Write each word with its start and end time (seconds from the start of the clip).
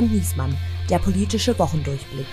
und 0.00 0.12
Niesmann, 0.12 0.56
der 0.88 0.98
politische 0.98 1.58
Wochendurchblick. 1.58 2.26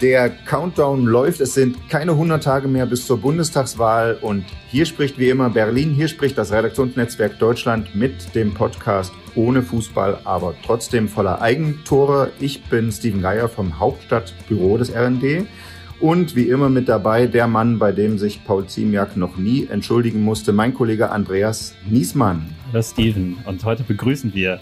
Der 0.00 0.30
Countdown 0.30 1.04
läuft. 1.04 1.40
Es 1.40 1.54
sind 1.54 1.88
keine 1.88 2.12
100 2.12 2.42
Tage 2.42 2.68
mehr 2.68 2.86
bis 2.86 3.06
zur 3.06 3.18
Bundestagswahl. 3.18 4.18
Und 4.20 4.44
hier 4.68 4.84
spricht 4.86 5.18
wie 5.18 5.30
immer 5.30 5.50
Berlin. 5.50 5.92
Hier 5.94 6.08
spricht 6.08 6.36
das 6.36 6.52
Redaktionsnetzwerk 6.52 7.38
Deutschland 7.38 7.94
mit 7.94 8.34
dem 8.34 8.52
Podcast 8.52 9.12
ohne 9.34 9.62
Fußball, 9.62 10.20
aber 10.24 10.54
trotzdem 10.64 11.08
voller 11.08 11.40
Eigentore. 11.40 12.30
Ich 12.40 12.64
bin 12.64 12.92
Steven 12.92 13.22
Geier 13.22 13.48
vom 13.48 13.78
Hauptstadtbüro 13.78 14.78
des 14.78 14.94
RND. 14.94 15.46
Und 15.98 16.36
wie 16.36 16.48
immer 16.48 16.68
mit 16.68 16.88
dabei 16.90 17.26
der 17.26 17.46
Mann, 17.46 17.78
bei 17.78 17.90
dem 17.90 18.18
sich 18.18 18.44
Paul 18.44 18.66
Ziemiak 18.66 19.16
noch 19.16 19.38
nie 19.38 19.66
entschuldigen 19.66 20.22
musste, 20.22 20.52
mein 20.52 20.74
Kollege 20.74 21.10
Andreas 21.10 21.74
Niesmann. 21.88 22.54
Hallo 22.70 22.82
Steven. 22.82 23.38
Und 23.46 23.64
heute 23.64 23.82
begrüßen 23.82 24.34
wir 24.34 24.60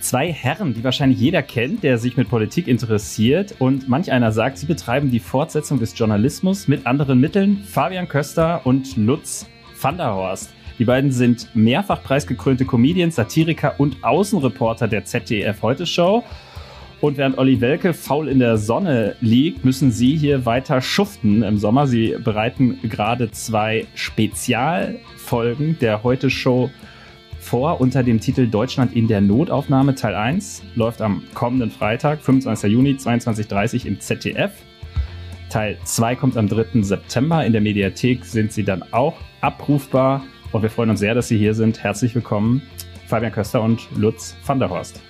zwei 0.00 0.30
Herren, 0.30 0.74
die 0.74 0.84
wahrscheinlich 0.84 1.18
jeder 1.18 1.42
kennt, 1.42 1.82
der 1.82 1.96
sich 1.96 2.18
mit 2.18 2.28
Politik 2.28 2.68
interessiert. 2.68 3.54
Und 3.58 3.88
manch 3.88 4.12
einer 4.12 4.32
sagt, 4.32 4.58
sie 4.58 4.66
betreiben 4.66 5.10
die 5.10 5.18
Fortsetzung 5.18 5.78
des 5.78 5.98
Journalismus 5.98 6.68
mit 6.68 6.86
anderen 6.86 7.20
Mitteln. 7.20 7.62
Fabian 7.64 8.06
Köster 8.06 8.60
und 8.64 8.98
Lutz 8.98 9.46
van 9.80 9.96
der 9.96 10.12
Horst. 10.12 10.50
Die 10.78 10.84
beiden 10.84 11.10
sind 11.10 11.48
mehrfach 11.54 12.02
preisgekrönte 12.02 12.66
Comedians, 12.66 13.14
Satiriker 13.14 13.76
und 13.78 14.04
Außenreporter 14.04 14.88
der 14.88 15.06
ZDF 15.06 15.62
Heute 15.62 15.86
Show. 15.86 16.22
Und 17.06 17.18
während 17.18 17.38
Olli 17.38 17.60
Welke 17.60 17.94
faul 17.94 18.26
in 18.26 18.40
der 18.40 18.58
Sonne 18.58 19.14
liegt, 19.20 19.64
müssen 19.64 19.92
sie 19.92 20.16
hier 20.16 20.44
weiter 20.44 20.80
schuften 20.80 21.44
im 21.44 21.56
Sommer. 21.56 21.86
Sie 21.86 22.16
bereiten 22.18 22.80
gerade 22.82 23.30
zwei 23.30 23.86
Spezialfolgen 23.94 25.78
der 25.80 26.02
Heute 26.02 26.30
Show 26.30 26.68
vor 27.38 27.80
unter 27.80 28.02
dem 28.02 28.18
Titel 28.18 28.48
Deutschland 28.48 28.96
in 28.96 29.06
der 29.06 29.20
Notaufnahme 29.20 29.94
Teil 29.94 30.16
1. 30.16 30.64
Läuft 30.74 31.00
am 31.00 31.22
kommenden 31.32 31.70
Freitag, 31.70 32.22
25. 32.22 32.72
Juni, 32.72 32.94
22.30 32.94 33.86
im 33.86 34.00
ZDF. 34.00 34.50
Teil 35.48 35.78
2 35.84 36.16
kommt 36.16 36.36
am 36.36 36.48
3. 36.48 36.82
September. 36.82 37.46
In 37.46 37.52
der 37.52 37.60
Mediathek 37.60 38.24
sind 38.24 38.52
sie 38.52 38.64
dann 38.64 38.82
auch 38.90 39.14
abrufbar. 39.42 40.24
Und 40.50 40.62
wir 40.62 40.70
freuen 40.70 40.90
uns 40.90 40.98
sehr, 40.98 41.14
dass 41.14 41.28
Sie 41.28 41.38
hier 41.38 41.54
sind. 41.54 41.84
Herzlich 41.84 42.16
willkommen, 42.16 42.62
Fabian 43.06 43.30
Köster 43.30 43.62
und 43.62 43.86
Lutz 43.96 44.36
van 44.44 44.58
der 44.58 44.70
Horst. 44.70 45.00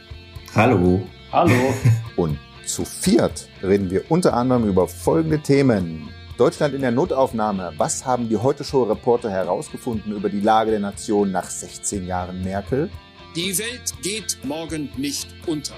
Hallo. 0.54 1.02
Hallo. 1.36 1.74
und 2.16 2.38
zu 2.64 2.86
viert 2.86 3.50
reden 3.62 3.90
wir 3.90 4.10
unter 4.10 4.32
anderem 4.32 4.66
über 4.66 4.88
folgende 4.88 5.38
Themen. 5.38 6.08
Deutschland 6.38 6.72
in 6.72 6.80
der 6.80 6.92
Notaufnahme. 6.92 7.74
Was 7.76 8.06
haben 8.06 8.30
die 8.30 8.38
Heute-Show-Reporter 8.38 9.30
herausgefunden 9.30 10.12
über 10.12 10.30
die 10.30 10.40
Lage 10.40 10.70
der 10.70 10.80
Nation 10.80 11.30
nach 11.32 11.50
16 11.50 12.06
Jahren 12.06 12.42
Merkel? 12.42 12.88
Die 13.34 13.58
Welt 13.58 13.92
geht 14.02 14.38
morgen 14.44 14.88
nicht 14.96 15.28
unter. 15.46 15.74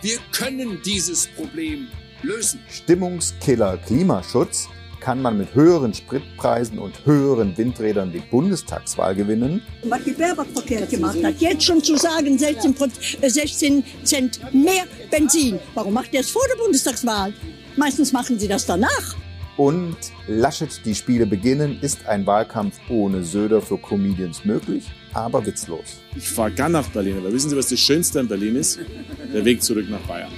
Wir 0.00 0.18
können 0.32 0.80
dieses 0.84 1.28
Problem 1.28 1.86
lösen. 2.22 2.58
Stimmungskiller 2.68 3.76
Klimaschutz. 3.76 4.68
Kann 5.02 5.20
man 5.20 5.36
mit 5.36 5.52
höheren 5.52 5.92
Spritpreisen 5.92 6.78
und 6.78 7.04
höheren 7.04 7.58
Windrädern 7.58 8.12
die 8.12 8.20
Bundestagswahl 8.20 9.16
gewinnen? 9.16 9.60
Was 9.82 10.04
die 10.04 10.12
Baerbock 10.12 10.46
verkehrt 10.54 10.90
gemacht 10.90 11.18
hat, 11.24 11.40
jetzt 11.40 11.64
schon 11.64 11.82
zu 11.82 11.96
sagen, 11.96 12.38
16, 12.38 12.72
16 13.20 13.78
äh, 13.78 14.04
Cent 14.04 14.54
mehr 14.54 14.84
Benzin. 15.10 15.58
Warum 15.74 15.94
macht 15.94 16.14
ihr 16.14 16.20
es 16.20 16.30
vor 16.30 16.42
der 16.48 16.62
Bundestagswahl? 16.62 17.32
Meistens 17.74 18.12
machen 18.12 18.38
sie 18.38 18.46
das 18.46 18.64
danach. 18.64 19.16
Und 19.56 19.96
Laschet, 20.28 20.70
die 20.84 20.94
Spiele 20.94 21.26
beginnen, 21.26 21.80
ist 21.80 22.06
ein 22.06 22.24
Wahlkampf 22.24 22.78
ohne 22.88 23.24
Söder 23.24 23.60
für 23.60 23.78
Comedians 23.78 24.44
möglich, 24.44 24.84
aber 25.14 25.44
witzlos. 25.44 26.00
Ich 26.14 26.30
fahre 26.30 26.52
gern 26.52 26.70
nach 26.70 26.88
Berlin, 26.90 27.18
aber 27.18 27.32
wissen 27.32 27.50
Sie, 27.50 27.56
was 27.56 27.70
das 27.70 27.80
Schönste 27.80 28.20
an 28.20 28.28
Berlin 28.28 28.54
ist? 28.54 28.78
Der 29.34 29.44
Weg 29.44 29.64
zurück 29.64 29.90
nach 29.90 30.00
Bayern. 30.02 30.30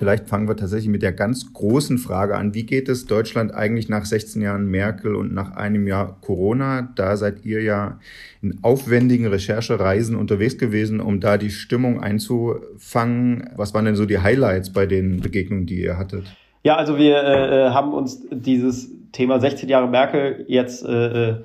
Vielleicht 0.00 0.30
fangen 0.30 0.48
wir 0.48 0.56
tatsächlich 0.56 0.88
mit 0.88 1.02
der 1.02 1.12
ganz 1.12 1.52
großen 1.52 1.98
Frage 1.98 2.34
an. 2.34 2.54
Wie 2.54 2.64
geht 2.64 2.88
es 2.88 3.04
Deutschland 3.04 3.52
eigentlich 3.52 3.90
nach 3.90 4.06
16 4.06 4.40
Jahren 4.40 4.64
Merkel 4.64 5.14
und 5.14 5.34
nach 5.34 5.56
einem 5.56 5.86
Jahr 5.86 6.16
Corona? 6.22 6.88
Da 6.96 7.18
seid 7.18 7.44
ihr 7.44 7.62
ja 7.62 7.98
in 8.40 8.60
aufwendigen 8.62 9.26
Recherchereisen 9.26 10.16
unterwegs 10.16 10.56
gewesen, 10.56 11.00
um 11.00 11.20
da 11.20 11.36
die 11.36 11.50
Stimmung 11.50 12.00
einzufangen. 12.00 13.50
Was 13.56 13.74
waren 13.74 13.84
denn 13.84 13.94
so 13.94 14.06
die 14.06 14.20
Highlights 14.20 14.72
bei 14.72 14.86
den 14.86 15.20
Begegnungen, 15.20 15.66
die 15.66 15.82
ihr 15.82 15.98
hattet? 15.98 16.34
Ja, 16.62 16.76
also 16.76 16.96
wir 16.96 17.22
äh, 17.22 17.66
äh 17.66 17.70
haben 17.72 17.92
uns 17.92 18.26
dieses 18.30 18.90
Thema 19.12 19.38
16 19.38 19.68
Jahre 19.68 19.86
Merkel 19.86 20.46
jetzt 20.48 20.82
äh, 20.82 21.28
äh, 21.28 21.42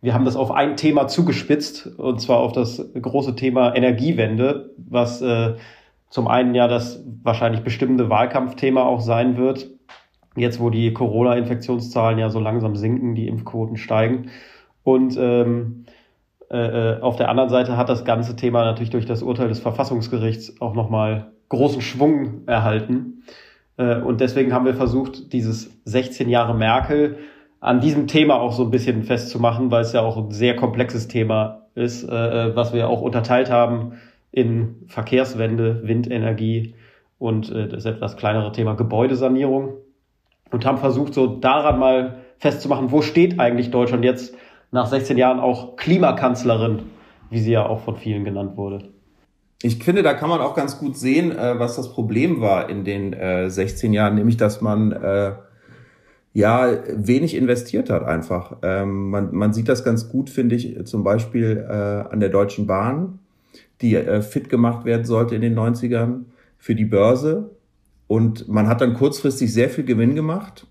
wir 0.00 0.14
haben 0.14 0.24
das 0.24 0.34
auf 0.34 0.50
ein 0.50 0.76
Thema 0.76 1.06
zugespitzt, 1.06 1.86
und 1.86 2.20
zwar 2.20 2.38
auf 2.38 2.50
das 2.50 2.84
große 3.00 3.36
Thema 3.36 3.76
Energiewende, 3.76 4.70
was 4.76 5.22
äh, 5.22 5.54
zum 6.12 6.28
einen 6.28 6.54
ja 6.54 6.68
das 6.68 7.02
wahrscheinlich 7.22 7.62
bestimmende 7.62 8.10
Wahlkampfthema 8.10 8.82
auch 8.82 9.00
sein 9.00 9.38
wird. 9.38 9.70
Jetzt, 10.36 10.60
wo 10.60 10.68
die 10.68 10.92
Corona-Infektionszahlen 10.92 12.18
ja 12.18 12.28
so 12.28 12.38
langsam 12.38 12.76
sinken, 12.76 13.14
die 13.14 13.28
Impfquoten 13.28 13.78
steigen. 13.78 14.30
Und 14.82 15.16
ähm, 15.18 15.86
äh, 16.50 16.56
äh, 16.96 17.00
auf 17.00 17.16
der 17.16 17.30
anderen 17.30 17.48
Seite 17.48 17.78
hat 17.78 17.88
das 17.88 18.04
ganze 18.04 18.36
Thema 18.36 18.62
natürlich 18.62 18.90
durch 18.90 19.06
das 19.06 19.22
Urteil 19.22 19.48
des 19.48 19.60
Verfassungsgerichts 19.60 20.60
auch 20.60 20.74
nochmal 20.74 21.32
großen 21.48 21.80
Schwung 21.80 22.46
erhalten. 22.46 23.24
Äh, 23.78 23.96
und 23.96 24.20
deswegen 24.20 24.52
haben 24.52 24.66
wir 24.66 24.74
versucht, 24.74 25.32
dieses 25.32 25.80
16 25.86 26.28
Jahre 26.28 26.54
Merkel 26.54 27.20
an 27.60 27.80
diesem 27.80 28.06
Thema 28.06 28.38
auch 28.38 28.52
so 28.52 28.64
ein 28.64 28.70
bisschen 28.70 29.04
festzumachen, 29.04 29.70
weil 29.70 29.80
es 29.80 29.94
ja 29.94 30.02
auch 30.02 30.18
ein 30.18 30.30
sehr 30.30 30.56
komplexes 30.56 31.08
Thema 31.08 31.62
ist, 31.74 32.06
äh, 32.06 32.48
äh 32.48 32.54
was 32.54 32.74
wir 32.74 32.90
auch 32.90 33.00
unterteilt 33.00 33.50
haben 33.50 33.94
in 34.32 34.86
Verkehrswende, 34.88 35.86
Windenergie 35.86 36.74
und 37.18 37.52
äh, 37.52 37.68
das 37.68 37.84
etwas 37.84 38.16
kleinere 38.16 38.50
Thema 38.50 38.74
Gebäudesanierung 38.74 39.74
und 40.50 40.66
haben 40.66 40.78
versucht, 40.78 41.14
so 41.14 41.26
daran 41.26 41.78
mal 41.78 42.18
festzumachen, 42.38 42.90
wo 42.90 43.02
steht 43.02 43.38
eigentlich 43.38 43.70
Deutschland 43.70 44.04
jetzt 44.04 44.34
nach 44.72 44.86
16 44.86 45.18
Jahren 45.18 45.38
auch 45.38 45.76
Klimakanzlerin, 45.76 46.80
wie 47.30 47.38
sie 47.38 47.52
ja 47.52 47.66
auch 47.66 47.80
von 47.80 47.96
vielen 47.96 48.24
genannt 48.24 48.56
wurde. 48.56 48.88
Ich 49.62 49.84
finde, 49.84 50.02
da 50.02 50.14
kann 50.14 50.28
man 50.28 50.40
auch 50.40 50.56
ganz 50.56 50.78
gut 50.78 50.96
sehen, 50.96 51.30
äh, 51.30 51.58
was 51.58 51.76
das 51.76 51.92
Problem 51.92 52.40
war 52.40 52.68
in 52.68 52.84
den 52.84 53.12
äh, 53.12 53.48
16 53.48 53.92
Jahren, 53.92 54.16
nämlich 54.16 54.36
dass 54.36 54.60
man 54.60 54.92
äh, 54.92 55.32
ja 56.32 56.72
wenig 56.88 57.36
investiert 57.36 57.90
hat 57.90 58.02
einfach. 58.02 58.56
Ähm, 58.62 59.10
man, 59.10 59.32
man 59.34 59.52
sieht 59.52 59.68
das 59.68 59.84
ganz 59.84 60.08
gut, 60.08 60.30
finde 60.30 60.56
ich, 60.56 60.84
zum 60.86 61.04
Beispiel 61.04 61.64
äh, 61.68 62.12
an 62.12 62.18
der 62.18 62.30
Deutschen 62.30 62.66
Bahn 62.66 63.20
die 63.82 63.94
äh, 63.96 64.22
fit 64.22 64.48
gemacht 64.48 64.84
werden 64.84 65.04
sollte 65.04 65.34
in 65.34 65.42
den 65.42 65.58
90ern 65.58 66.24
für 66.58 66.74
die 66.74 66.84
Börse. 66.84 67.50
Und 68.06 68.48
man 68.48 68.68
hat 68.68 68.80
dann 68.80 68.94
kurzfristig 68.94 69.52
sehr 69.52 69.68
viel 69.68 69.84
Gewinn 69.84 70.14
gemacht, 70.14 70.66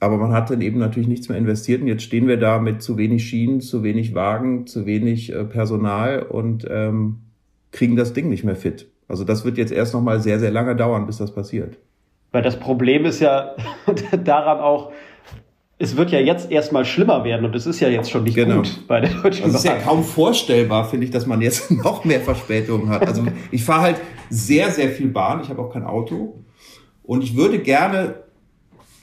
aber 0.00 0.16
man 0.16 0.32
hat 0.32 0.50
dann 0.50 0.60
eben 0.60 0.78
natürlich 0.78 1.08
nichts 1.08 1.28
mehr 1.28 1.38
investiert. 1.38 1.82
Und 1.82 1.88
jetzt 1.88 2.02
stehen 2.02 2.26
wir 2.26 2.36
da 2.36 2.58
mit 2.58 2.82
zu 2.82 2.98
wenig 2.98 3.26
Schienen, 3.26 3.60
zu 3.60 3.82
wenig 3.82 4.14
Wagen, 4.14 4.66
zu 4.66 4.86
wenig 4.86 5.32
äh, 5.32 5.44
Personal 5.44 6.22
und 6.22 6.66
ähm, 6.68 7.18
kriegen 7.72 7.96
das 7.96 8.12
Ding 8.12 8.28
nicht 8.28 8.44
mehr 8.44 8.56
fit. 8.56 8.88
Also 9.08 9.24
das 9.24 9.44
wird 9.44 9.58
jetzt 9.58 9.72
erst 9.72 9.94
noch 9.94 10.02
mal 10.02 10.20
sehr, 10.20 10.38
sehr 10.38 10.50
lange 10.50 10.74
dauern, 10.74 11.06
bis 11.06 11.18
das 11.18 11.34
passiert. 11.34 11.78
Weil 12.32 12.42
das 12.42 12.58
Problem 12.58 13.04
ist 13.04 13.20
ja 13.20 13.54
daran 14.24 14.58
auch, 14.58 14.92
es 15.78 15.96
wird 15.96 16.10
ja 16.10 16.20
jetzt 16.20 16.50
erstmal 16.50 16.84
schlimmer 16.84 17.24
werden 17.24 17.44
und 17.44 17.54
es 17.54 17.66
ist 17.66 17.80
ja 17.80 17.88
jetzt 17.88 18.10
schon 18.10 18.24
nicht 18.24 18.34
genau. 18.34 18.56
gut 18.56 18.86
bei 18.86 19.00
der 19.00 19.10
deutschen 19.10 19.44
also 19.44 19.56
Es 19.56 19.64
ist 19.64 19.70
ja 19.70 19.76
kaum 19.76 20.02
vorstellbar, 20.02 20.88
finde 20.88 21.04
ich, 21.04 21.10
dass 21.10 21.26
man 21.26 21.42
jetzt 21.42 21.70
noch 21.84 22.04
mehr 22.04 22.20
Verspätungen 22.20 22.88
hat. 22.88 23.06
Also 23.06 23.24
ich 23.50 23.62
fahre 23.62 23.82
halt 23.82 24.00
sehr, 24.30 24.70
sehr 24.70 24.90
viel 24.90 25.08
Bahn. 25.08 25.40
Ich 25.42 25.50
habe 25.50 25.60
auch 25.60 25.72
kein 25.72 25.84
Auto 25.84 26.42
und 27.02 27.22
ich 27.22 27.36
würde 27.36 27.58
gerne, 27.58 28.22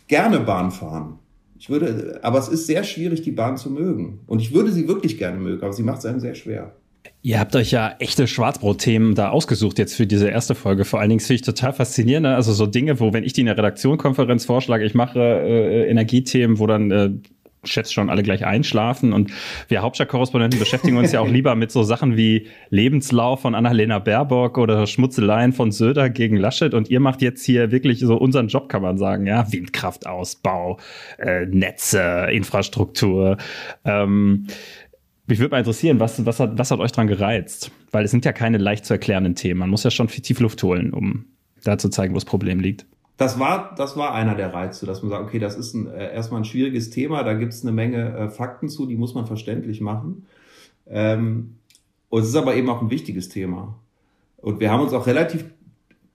gerne 0.08 0.40
Bahn 0.40 0.72
fahren. 0.72 1.20
Ich 1.60 1.70
würde, 1.70 2.20
aber 2.24 2.40
es 2.40 2.50
ist 2.50 2.68
sehr 2.68 2.84
schwierig, 2.84 3.22
die 3.22 3.32
Bahn 3.32 3.56
zu 3.56 3.70
mögen. 3.70 4.20
Und 4.26 4.42
ich 4.42 4.54
würde 4.54 4.72
sie 4.72 4.88
wirklich 4.88 5.18
gerne 5.18 5.40
mögen, 5.40 5.64
aber 5.64 5.74
sie 5.74 5.84
macht 5.84 6.00
es 6.00 6.06
einem 6.06 6.20
sehr 6.20 6.36
schwer. 6.36 6.76
Ihr 7.22 7.40
habt 7.40 7.56
euch 7.56 7.72
ja 7.72 7.96
echte 8.00 8.28
Schwarzbrot-Themen 8.28 9.16
da 9.16 9.30
ausgesucht 9.30 9.80
jetzt 9.80 9.96
für 9.96 10.06
diese 10.06 10.30
erste 10.30 10.56
Folge. 10.56 10.84
Vor 10.84 11.00
allen 11.00 11.10
Dingen 11.10 11.22
finde 11.22 11.36
ich 11.36 11.42
total 11.42 11.72
faszinierend. 11.72 12.26
Ne? 12.26 12.36
Also 12.36 12.52
so 12.52 12.66
Dinge, 12.66 13.00
wo, 13.00 13.14
wenn 13.14 13.24
ich 13.24 13.32
die 13.32 13.42
in 13.42 13.48
der 13.48 13.58
Redaktionkonferenz 13.58 14.44
vorschlage, 14.44 14.84
ich 14.84 14.94
mache 14.94 15.20
äh, 15.20 15.90
Energiethemen, 15.90 16.60
wo 16.60 16.68
dann 16.68 16.92
äh, 16.92 17.12
schätzt 17.64 17.94
schon 17.94 18.10
alle 18.10 18.24
gleich 18.24 18.46
einschlafen. 18.46 19.14
Und 19.14 19.32
wir 19.68 19.82
Hauptstadtkorrespondenten 19.82 20.60
beschäftigen 20.60 20.98
uns 20.98 21.12
ja 21.12 21.22
auch 21.22 21.28
lieber 21.30 21.56
mit 21.56 21.72
so 21.72 21.84
Sachen 21.84 22.18
wie 22.18 22.48
Lebenslauf 22.70 23.42
von 23.42 23.56
Annalena 23.56 24.00
Baerbock 24.00 24.58
oder 24.58 24.86
Schmutzeleien 24.88 25.54
von 25.54 25.72
Söder 25.72 26.10
gegen 26.10 26.38
Laschet. 26.38 26.74
Und 26.74 26.90
ihr 26.90 27.00
macht 27.00 27.22
jetzt 27.22 27.46
hier 27.46 27.72
wirklich 27.72 28.00
so 28.00 28.16
unseren 28.18 28.48
Job, 28.48 28.70
kann 28.70 28.82
man 28.82 28.98
sagen. 28.98 29.26
Ja, 29.26 29.52
Windkraftausbau, 29.52 30.78
äh, 31.18 31.46
Netze, 31.46 32.28
Infrastruktur. 32.32 33.38
Ähm, 33.86 34.48
mich 35.34 35.40
würde 35.40 35.50
mal 35.50 35.58
interessieren, 35.58 36.00
was, 36.00 36.24
was, 36.28 36.40
hat, 36.40 36.60
was 36.60 36.70
hat 36.70 36.80
euch 36.80 36.92
dran 36.92 37.08
gereizt? 37.08 37.72
Weil 37.90 38.06
es 38.06 38.12
sind 38.12 38.24
ja 38.24 38.34
keine 38.34 38.60
leicht 38.60 38.86
zu 38.86 38.94
erklärenden 38.94 39.34
Themen. 39.34 39.62
Man 39.62 39.72
muss 39.72 39.84
ja 39.84 39.90
schon 39.90 40.08
viel 40.08 40.22
Tiefluft 40.22 40.62
holen, 40.62 40.94
um 40.94 41.26
da 41.64 41.80
zu 41.80 41.90
zeigen, 41.90 42.14
wo 42.14 42.18
das 42.18 42.26
Problem 42.26 42.60
liegt. 42.60 42.86
das 43.18 43.40
war, 43.40 43.74
das 43.76 43.98
war 43.98 44.14
einer 44.14 44.36
der 44.36 44.54
Reize, 44.54 44.86
dass 44.86 45.02
man 45.02 45.10
sagt, 45.10 45.24
okay, 45.24 45.40
das 45.40 45.56
ist 45.56 45.74
ein, 45.74 45.88
äh, 45.88 46.14
erstmal 46.14 46.42
ein 46.42 46.46
schwieriges 46.46 46.92
Thema, 46.92 47.24
da 47.24 47.34
gibt 47.34 47.52
es 47.52 47.64
eine 47.64 47.72
Menge 47.72 48.16
äh, 48.16 48.30
Fakten 48.30 48.70
zu, 48.70 48.86
die 48.86 48.96
muss 48.96 49.16
man 49.16 49.26
verständlich 49.26 49.82
machen. 49.82 50.28
Ähm, 50.88 51.56
und 52.10 52.22
es 52.22 52.28
ist 52.28 52.36
aber 52.36 52.54
eben 52.54 52.70
auch 52.70 52.84
ein 52.84 52.92
wichtiges 52.92 53.30
Thema. 53.30 53.74
Und 54.38 54.60
wir 54.60 54.70
haben 54.70 54.82
uns 54.82 54.94
auch 54.94 55.08
relativ 55.08 55.46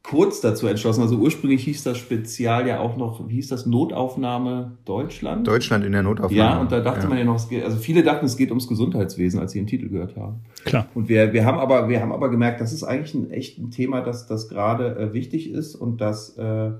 kurz 0.02 0.40
dazu 0.40 0.66
entschlossen. 0.66 1.02
Also 1.02 1.16
ursprünglich 1.16 1.64
hieß 1.64 1.82
das 1.82 1.98
Spezial 1.98 2.66
ja 2.66 2.80
auch 2.80 2.96
noch, 2.96 3.28
wie 3.28 3.34
hieß 3.34 3.48
das, 3.48 3.66
Notaufnahme 3.66 4.72
Deutschland? 4.84 5.46
Deutschland 5.46 5.84
in 5.84 5.92
der 5.92 6.02
Notaufnahme. 6.02 6.36
Ja, 6.36 6.60
und 6.60 6.72
da 6.72 6.80
dachte 6.80 7.02
ja. 7.02 7.08
man 7.08 7.18
ja 7.18 7.24
noch, 7.24 7.36
es 7.36 7.48
geht, 7.48 7.64
also 7.64 7.76
viele 7.76 8.02
dachten, 8.02 8.24
es 8.24 8.36
geht 8.36 8.50
ums 8.50 8.68
Gesundheitswesen, 8.68 9.40
als 9.40 9.52
sie 9.52 9.60
den 9.60 9.66
Titel 9.66 9.88
gehört 9.88 10.16
haben. 10.16 10.40
Klar. 10.64 10.86
Und 10.94 11.08
wir, 11.08 11.32
wir 11.32 11.44
haben 11.44 11.58
aber, 11.58 11.88
wir 11.88 12.00
haben 12.00 12.12
aber 12.12 12.30
gemerkt, 12.30 12.60
das 12.60 12.72
ist 12.72 12.84
eigentlich 12.84 13.14
ein 13.14 13.30
echt 13.30 13.58
ein 13.58 13.70
Thema, 13.70 14.00
das, 14.00 14.26
das 14.26 14.48
gerade 14.48 14.96
äh, 14.96 15.12
wichtig 15.12 15.50
ist 15.50 15.74
und 15.74 16.00
das, 16.00 16.36
äh, 16.38 16.70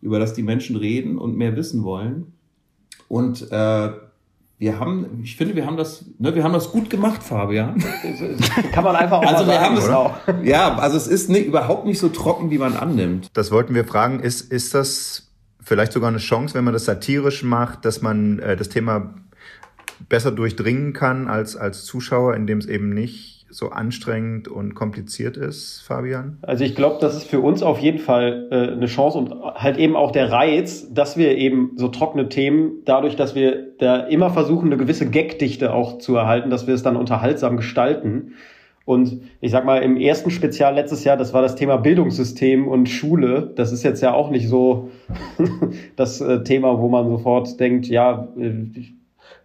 über 0.00 0.18
das 0.18 0.34
die 0.34 0.42
Menschen 0.42 0.76
reden 0.76 1.18
und 1.18 1.36
mehr 1.36 1.56
wissen 1.56 1.82
wollen. 1.82 2.32
Und 3.08 3.50
äh, 3.50 3.90
wir 4.58 4.80
haben, 4.80 5.20
ich 5.22 5.36
finde, 5.36 5.54
wir 5.54 5.66
haben 5.66 5.76
das, 5.76 6.04
ne, 6.18 6.34
wir 6.34 6.42
haben 6.42 6.54
das 6.54 6.72
gut 6.72 6.88
gemacht, 6.88 7.22
Fabian. 7.22 7.82
Kann 8.72 8.84
man 8.84 8.96
einfach 8.96 9.18
auch 9.18 9.26
also 9.26 9.46
wir 9.46 9.52
sagen, 9.52 9.64
haben 9.64 9.76
es 9.76 9.88
auch. 9.88 10.14
Ja, 10.42 10.76
also 10.76 10.96
es 10.96 11.06
ist 11.06 11.28
nicht, 11.28 11.46
überhaupt 11.46 11.84
nicht 11.84 11.98
so 11.98 12.08
trocken, 12.08 12.50
wie 12.50 12.58
man 12.58 12.74
annimmt. 12.74 13.28
Das 13.34 13.50
wollten 13.50 13.74
wir 13.74 13.84
fragen. 13.84 14.20
Ist, 14.20 14.50
ist 14.50 14.74
das 14.74 15.30
vielleicht 15.62 15.92
sogar 15.92 16.08
eine 16.08 16.18
Chance, 16.18 16.54
wenn 16.54 16.64
man 16.64 16.72
das 16.72 16.86
satirisch 16.86 17.42
macht, 17.42 17.84
dass 17.84 18.00
man 18.00 18.38
äh, 18.38 18.56
das 18.56 18.70
Thema 18.70 19.14
besser 20.08 20.30
durchdringen 20.30 20.94
kann 20.94 21.28
als, 21.28 21.56
als 21.56 21.84
Zuschauer, 21.84 22.34
indem 22.34 22.58
es 22.58 22.66
eben 22.66 22.90
nicht 22.90 23.35
so 23.48 23.68
anstrengend 23.70 24.48
und 24.48 24.74
kompliziert 24.74 25.36
ist, 25.36 25.82
Fabian? 25.86 26.38
Also 26.42 26.64
ich 26.64 26.74
glaube, 26.74 26.98
das 27.00 27.16
ist 27.16 27.28
für 27.28 27.40
uns 27.40 27.62
auf 27.62 27.78
jeden 27.78 27.98
Fall 27.98 28.48
äh, 28.50 28.72
eine 28.72 28.86
Chance 28.86 29.18
und 29.18 29.30
halt 29.54 29.78
eben 29.78 29.96
auch 29.96 30.10
der 30.10 30.32
Reiz, 30.32 30.92
dass 30.92 31.16
wir 31.16 31.36
eben 31.36 31.72
so 31.76 31.88
trockene 31.88 32.28
Themen, 32.28 32.82
dadurch, 32.84 33.16
dass 33.16 33.34
wir 33.34 33.76
da 33.78 34.00
immer 34.00 34.30
versuchen, 34.30 34.66
eine 34.66 34.76
gewisse 34.76 35.08
Gagdichte 35.10 35.72
auch 35.72 35.98
zu 35.98 36.16
erhalten, 36.16 36.50
dass 36.50 36.66
wir 36.66 36.74
es 36.74 36.82
dann 36.82 36.96
unterhaltsam 36.96 37.56
gestalten. 37.56 38.34
Und 38.84 39.20
ich 39.40 39.50
sag 39.50 39.64
mal, 39.64 39.82
im 39.82 39.96
ersten 39.96 40.30
Spezial 40.30 40.76
letztes 40.76 41.02
Jahr, 41.02 41.16
das 41.16 41.34
war 41.34 41.42
das 41.42 41.56
Thema 41.56 41.76
Bildungssystem 41.76 42.68
und 42.68 42.88
Schule. 42.88 43.52
Das 43.56 43.72
ist 43.72 43.82
jetzt 43.82 44.00
ja 44.00 44.14
auch 44.14 44.30
nicht 44.30 44.48
so 44.48 44.90
das 45.96 46.20
äh, 46.20 46.44
Thema, 46.44 46.80
wo 46.80 46.88
man 46.88 47.08
sofort 47.08 47.58
denkt, 47.58 47.86
ja, 47.86 48.28
äh, 48.38 48.52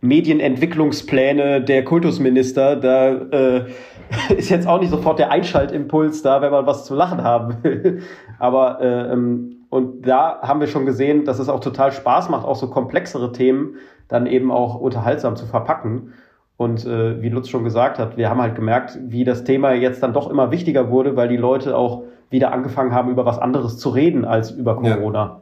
Medienentwicklungspläne 0.02 1.62
der 1.62 1.84
Kultusminister, 1.84 2.76
da 2.76 3.12
äh, 3.12 3.66
ist 4.38 4.50
jetzt 4.50 4.68
auch 4.68 4.80
nicht 4.80 4.90
sofort 4.90 5.20
der 5.20 5.32
Einschaltimpuls 5.32 6.22
da, 6.22 6.42
wenn 6.42 6.52
man 6.52 6.66
was 6.66 6.86
zu 6.86 6.96
lachen 6.96 7.24
haben 7.24 7.64
will. 7.64 8.02
Aber 8.40 8.82
äh, 8.82 9.14
ähm, 9.14 9.58
und 9.70 10.06
da 10.06 10.40
haben 10.42 10.60
wir 10.60 10.68
schon 10.68 10.86
gesehen, 10.86 11.24
dass 11.24 11.40
es 11.40 11.48
auch 11.48 11.62
total 11.62 11.94
Spaß 11.94 12.30
macht, 12.30 12.46
auch 12.46 12.58
so 12.58 12.70
komplexere 12.70 13.32
Themen 13.32 13.76
dann 14.10 14.28
eben 14.28 14.52
auch 14.52 14.76
unterhaltsam 14.76 15.38
zu 15.38 15.46
verpacken. 15.46 16.14
Und 16.58 16.86
äh, 16.86 17.22
wie 17.22 17.30
Lutz 17.30 17.48
schon 17.48 17.64
gesagt 17.64 17.98
hat, 17.98 18.18
wir 18.18 18.30
haben 18.30 18.42
halt 18.42 18.56
gemerkt, 18.56 19.00
wie 19.08 19.24
das 19.24 19.46
Thema 19.46 19.72
jetzt 19.74 20.04
dann 20.04 20.14
doch 20.14 20.30
immer 20.30 20.52
wichtiger 20.52 20.90
wurde, 20.92 21.16
weil 21.16 21.30
die 21.30 21.38
Leute 21.38 21.78
auch 21.78 22.04
wieder 22.30 22.52
angefangen 22.52 22.94
haben, 22.94 23.10
über 23.10 23.26
was 23.26 23.40
anderes 23.40 23.78
zu 23.78 23.90
reden 23.90 24.26
als 24.26 24.52
über 24.52 24.76
Corona. 24.76 25.20
Ja. 25.20 25.42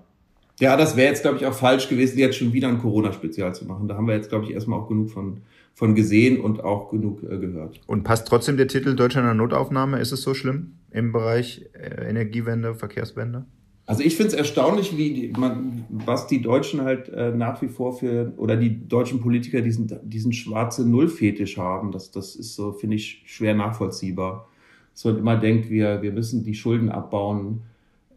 Ja, 0.62 0.75
das 0.75 0.98
wäre 0.98 1.07
jetzt, 1.07 1.21
glaube 1.21 1.38
ich, 1.38 1.45
auch 1.45 1.54
falsch 1.54 1.88
gewesen, 1.88 2.19
jetzt 2.19 2.38
schon 2.38 2.51
wieder 2.51 2.68
ein 2.68 2.80
Corona-Spezial 2.80 3.56
zu 3.56 3.66
machen. 3.66 3.88
Da 3.88 3.95
haben 3.95 4.07
wir 4.07 4.16
jetzt, 4.16 4.30
glaube 4.30 4.44
ich, 4.44 4.51
erstmal 4.51 4.80
auch 4.80 4.89
genug 4.89 5.10
von, 5.10 5.38
von 5.80 5.96
gesehen 5.96 6.42
und 6.42 6.62
auch 6.62 6.90
genug 6.90 7.24
äh, 7.24 7.38
gehört. 7.38 7.80
Und 7.88 8.04
passt 8.04 8.28
trotzdem 8.28 8.58
der 8.58 8.68
Titel 8.68 8.96
Deutschland 8.96 9.24
in 9.24 9.30
der 9.30 9.46
Notaufnahme? 9.46 9.98
Ist 10.00 10.12
es 10.12 10.22
so 10.22 10.34
schlimm 10.34 10.74
im 10.92 11.14
Bereich 11.14 11.70
äh, 11.72 12.10
Energiewende, 12.10 12.76
Verkehrswende? 12.76 13.46
Also 13.86 14.04
ich 14.04 14.18
finde 14.18 14.28
es 14.28 14.34
erstaunlich, 14.34 14.98
wie 14.98 15.14
die, 15.14 15.34
man, 15.40 15.86
was 15.88 16.28
die 16.28 16.42
Deutschen 16.42 16.81
halt 16.81 17.08
äh, 17.08 17.31
nach 17.31 17.62
wie 17.62 17.70
vor 17.70 17.98
für, 17.98 18.34
oder 18.36 18.58
die 18.58 18.90
deutschen 18.90 19.22
Politiker 19.22 19.62
diesen, 19.62 19.90
diesen 20.04 20.34
schwarze 20.34 20.86
Null-Fetisch 20.86 21.58
haben. 21.58 21.94
Das, 21.94 22.12
das 22.12 22.36
ist 22.36 22.56
so, 22.56 22.74
finde 22.74 22.98
ich, 22.98 23.24
schwer 23.26 23.56
nachvollziehbar. 23.56 24.50
Dass 24.92 25.06
man 25.06 25.18
immer 25.18 25.38
denkt, 25.38 25.70
wir, 25.70 26.02
wir 26.02 26.12
müssen 26.12 26.44
die 26.44 26.56
Schulden 26.56 26.90
abbauen 26.90 27.62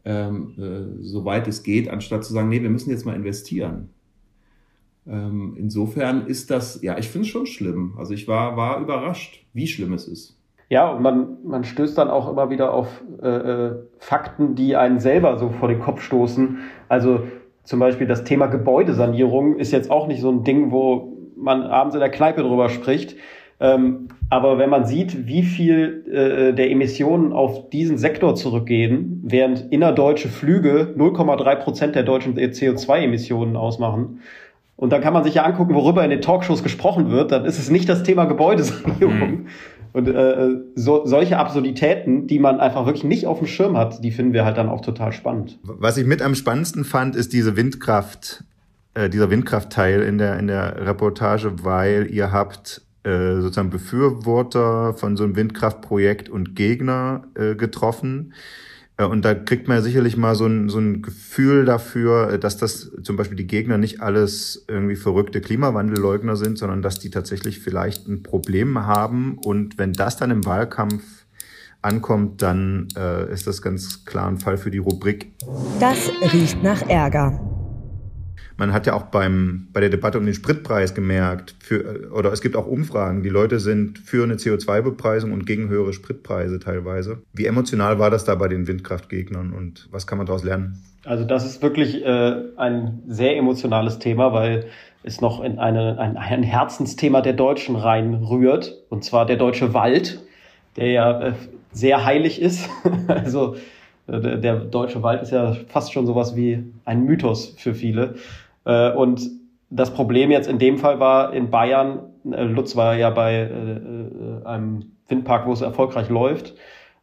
ähm, 0.04 0.54
äh, 0.58 1.00
soweit 1.00 1.46
es 1.46 1.62
geht, 1.62 1.88
anstatt 1.88 2.24
zu 2.24 2.32
sagen, 2.32 2.48
nee, 2.48 2.60
wir 2.60 2.70
müssen 2.70 2.90
jetzt 2.90 3.06
mal 3.06 3.14
investieren. 3.14 3.90
Ähm, 5.06 5.56
insofern 5.58 6.26
ist 6.26 6.50
das, 6.50 6.80
ja, 6.82 6.96
ich 6.98 7.08
finde 7.08 7.26
es 7.26 7.32
schon 7.32 7.46
schlimm. 7.46 7.94
Also 7.98 8.14
ich 8.14 8.28
war, 8.28 8.56
war 8.56 8.80
überrascht, 8.80 9.44
wie 9.52 9.66
schlimm 9.66 9.92
es 9.92 10.06
ist. 10.06 10.38
Ja, 10.68 10.90
und 10.90 11.02
man, 11.02 11.38
man 11.44 11.64
stößt 11.64 11.98
dann 11.98 12.08
auch 12.08 12.30
immer 12.30 12.48
wieder 12.48 12.72
auf 12.72 13.02
äh, 13.22 13.28
äh, 13.28 13.74
Fakten, 13.98 14.54
die 14.54 14.74
einen 14.76 15.00
selber 15.00 15.36
so 15.38 15.50
vor 15.50 15.68
den 15.68 15.80
Kopf 15.80 16.00
stoßen. 16.00 16.60
Also 16.88 17.24
zum 17.64 17.78
Beispiel 17.78 18.06
das 18.06 18.24
Thema 18.24 18.46
Gebäudesanierung 18.46 19.56
ist 19.56 19.72
jetzt 19.72 19.90
auch 19.90 20.06
nicht 20.06 20.20
so 20.20 20.30
ein 20.30 20.44
Ding, 20.44 20.70
wo 20.70 21.12
man 21.36 21.62
abends 21.62 21.94
in 21.94 22.00
der 22.00 22.10
Kneipe 22.10 22.42
drüber 22.42 22.68
spricht. 22.68 23.16
Ähm, 23.60 24.08
aber 24.30 24.58
wenn 24.58 24.70
man 24.70 24.86
sieht, 24.86 25.26
wie 25.26 25.42
viel 25.42 26.06
äh, 26.10 26.54
der 26.54 26.70
Emissionen 26.70 27.32
auf 27.32 27.68
diesen 27.68 27.98
Sektor 27.98 28.34
zurückgehen, 28.34 29.20
während 29.24 29.70
innerdeutsche 29.70 30.28
Flüge 30.28 30.94
0,3 30.96 31.56
Prozent 31.56 31.94
der 31.94 32.02
deutschen 32.02 32.34
CO2-Emissionen 32.34 33.56
ausmachen, 33.56 34.20
und 34.82 34.90
dann 34.90 35.00
kann 35.00 35.12
man 35.12 35.22
sich 35.22 35.34
ja 35.34 35.44
angucken, 35.44 35.76
worüber 35.76 36.02
in 36.02 36.10
den 36.10 36.20
Talkshows 36.20 36.64
gesprochen 36.64 37.08
wird, 37.08 37.30
dann 37.30 37.44
ist 37.44 37.56
es 37.60 37.70
nicht 37.70 37.88
das 37.88 38.02
Thema 38.02 38.24
Gebäudesanierung. 38.24 39.30
Mhm. 39.30 39.46
Und 39.92 40.08
äh, 40.08 40.48
so, 40.74 41.06
solche 41.06 41.38
Absurditäten, 41.38 42.26
die 42.26 42.40
man 42.40 42.58
einfach 42.58 42.84
wirklich 42.84 43.04
nicht 43.04 43.28
auf 43.28 43.38
dem 43.38 43.46
Schirm 43.46 43.76
hat, 43.76 44.02
die 44.02 44.10
finden 44.10 44.32
wir 44.32 44.44
halt 44.44 44.56
dann 44.56 44.68
auch 44.68 44.80
total 44.80 45.12
spannend. 45.12 45.60
Was 45.62 45.98
ich 45.98 46.04
mit 46.04 46.20
am 46.20 46.34
spannendsten 46.34 46.84
fand, 46.84 47.14
ist 47.14 47.32
diese 47.32 47.56
Windkraft, 47.56 48.42
äh, 48.94 49.08
dieser 49.08 49.30
Windkraftteil 49.30 50.02
in 50.02 50.18
der, 50.18 50.40
in 50.40 50.48
der 50.48 50.84
Reportage, 50.84 51.62
weil 51.62 52.08
ihr 52.10 52.32
habt 52.32 52.82
äh, 53.04 53.36
sozusagen 53.36 53.70
Befürworter 53.70 54.94
von 54.94 55.16
so 55.16 55.22
einem 55.22 55.36
Windkraftprojekt 55.36 56.28
und 56.28 56.56
Gegner 56.56 57.22
äh, 57.36 57.54
getroffen. 57.54 58.32
Äh, 58.96 59.04
und 59.04 59.24
da 59.24 59.34
kriegt 59.34 59.68
man 59.68 59.78
ja 59.78 59.82
sicherlich 59.82 60.16
mal 60.16 60.34
so 60.34 60.46
ein, 60.46 60.68
so 60.68 60.78
ein 60.78 61.02
Gefühl 61.02 61.64
dafür, 61.64 62.30
äh, 62.32 62.38
dass 62.38 62.56
das 62.56 62.90
zum 63.02 63.16
Beispiel 63.16 63.36
die 63.36 63.46
Gegner 63.46 63.78
nicht 63.78 64.00
alles 64.00 64.64
irgendwie 64.68 64.96
verrückte 64.96 65.40
Klimawandelleugner 65.40 66.36
sind, 66.36 66.58
sondern 66.58 66.82
dass 66.82 66.98
die 66.98 67.10
tatsächlich 67.10 67.60
vielleicht 67.60 68.08
ein 68.08 68.22
Problem 68.22 68.86
haben. 68.86 69.38
Und 69.38 69.78
wenn 69.78 69.92
das 69.92 70.16
dann 70.16 70.30
im 70.30 70.44
Wahlkampf 70.44 71.02
ankommt, 71.80 72.42
dann 72.42 72.88
äh, 72.96 73.32
ist 73.32 73.46
das 73.46 73.60
ganz 73.60 74.04
klar 74.04 74.28
ein 74.28 74.38
Fall 74.38 74.56
für 74.56 74.70
die 74.70 74.78
Rubrik. 74.78 75.32
Das 75.80 76.10
riecht 76.32 76.62
nach 76.62 76.82
Ärger 76.88 77.51
man 78.62 78.72
hat 78.72 78.86
ja 78.86 78.94
auch 78.94 79.06
beim, 79.06 79.66
bei 79.72 79.80
der 79.80 79.88
Debatte 79.88 80.18
um 80.18 80.24
den 80.24 80.34
Spritpreis 80.34 80.94
gemerkt, 80.94 81.56
für, 81.58 82.12
oder 82.12 82.32
es 82.32 82.40
gibt 82.42 82.54
auch 82.54 82.68
Umfragen, 82.68 83.24
die 83.24 83.28
Leute 83.28 83.58
sind 83.58 83.98
für 83.98 84.22
eine 84.22 84.34
CO2-Bepreisung 84.34 85.32
und 85.32 85.46
gegen 85.46 85.68
höhere 85.68 85.92
Spritpreise 85.92 86.60
teilweise. 86.60 87.22
Wie 87.32 87.46
emotional 87.46 87.98
war 87.98 88.08
das 88.08 88.24
da 88.24 88.36
bei 88.36 88.46
den 88.46 88.68
Windkraftgegnern 88.68 89.52
und 89.52 89.88
was 89.90 90.06
kann 90.06 90.16
man 90.16 90.28
daraus 90.28 90.44
lernen? 90.44 90.80
Also 91.04 91.24
das 91.24 91.44
ist 91.44 91.60
wirklich 91.60 92.04
äh, 92.04 92.34
ein 92.56 93.02
sehr 93.08 93.36
emotionales 93.36 93.98
Thema, 93.98 94.32
weil 94.32 94.66
es 95.02 95.20
noch 95.20 95.42
in 95.42 95.58
eine, 95.58 95.98
ein, 95.98 96.16
ein 96.16 96.44
Herzensthema 96.44 97.20
der 97.20 97.32
Deutschen 97.32 97.74
reinrührt, 97.74 98.78
und 98.90 99.02
zwar 99.02 99.26
der 99.26 99.38
deutsche 99.38 99.74
Wald, 99.74 100.22
der 100.76 100.86
ja 100.92 101.20
äh, 101.20 101.32
sehr 101.72 102.04
heilig 102.04 102.40
ist. 102.40 102.70
also 103.08 103.56
äh, 104.06 104.20
der, 104.20 104.36
der 104.36 104.56
deutsche 104.60 105.02
Wald 105.02 105.22
ist 105.22 105.32
ja 105.32 105.56
fast 105.66 105.92
schon 105.92 106.06
sowas 106.06 106.36
wie 106.36 106.62
ein 106.84 107.04
Mythos 107.04 107.54
für 107.56 107.74
viele. 107.74 108.14
Äh, 108.64 108.92
und 108.92 109.28
das 109.70 109.92
Problem 109.92 110.30
jetzt 110.30 110.48
in 110.48 110.58
dem 110.58 110.78
Fall 110.78 111.00
war 111.00 111.32
in 111.32 111.50
Bayern, 111.50 112.00
äh, 112.30 112.44
Lutz 112.44 112.76
war 112.76 112.94
ja 112.96 113.10
bei 113.10 113.50
einem 114.44 114.92
Windpark, 115.08 115.46
wo 115.46 115.52
es 115.52 115.60
erfolgreich 115.60 116.08
läuft. 116.08 116.54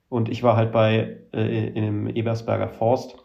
Und 0.10 0.30
ich 0.30 0.42
war 0.42 0.56
halt 0.56 0.72
bei 0.72 1.18
in 1.32 1.75
dem 1.75 2.08
Ebersberger 2.08 2.70
Forst, 2.70 3.16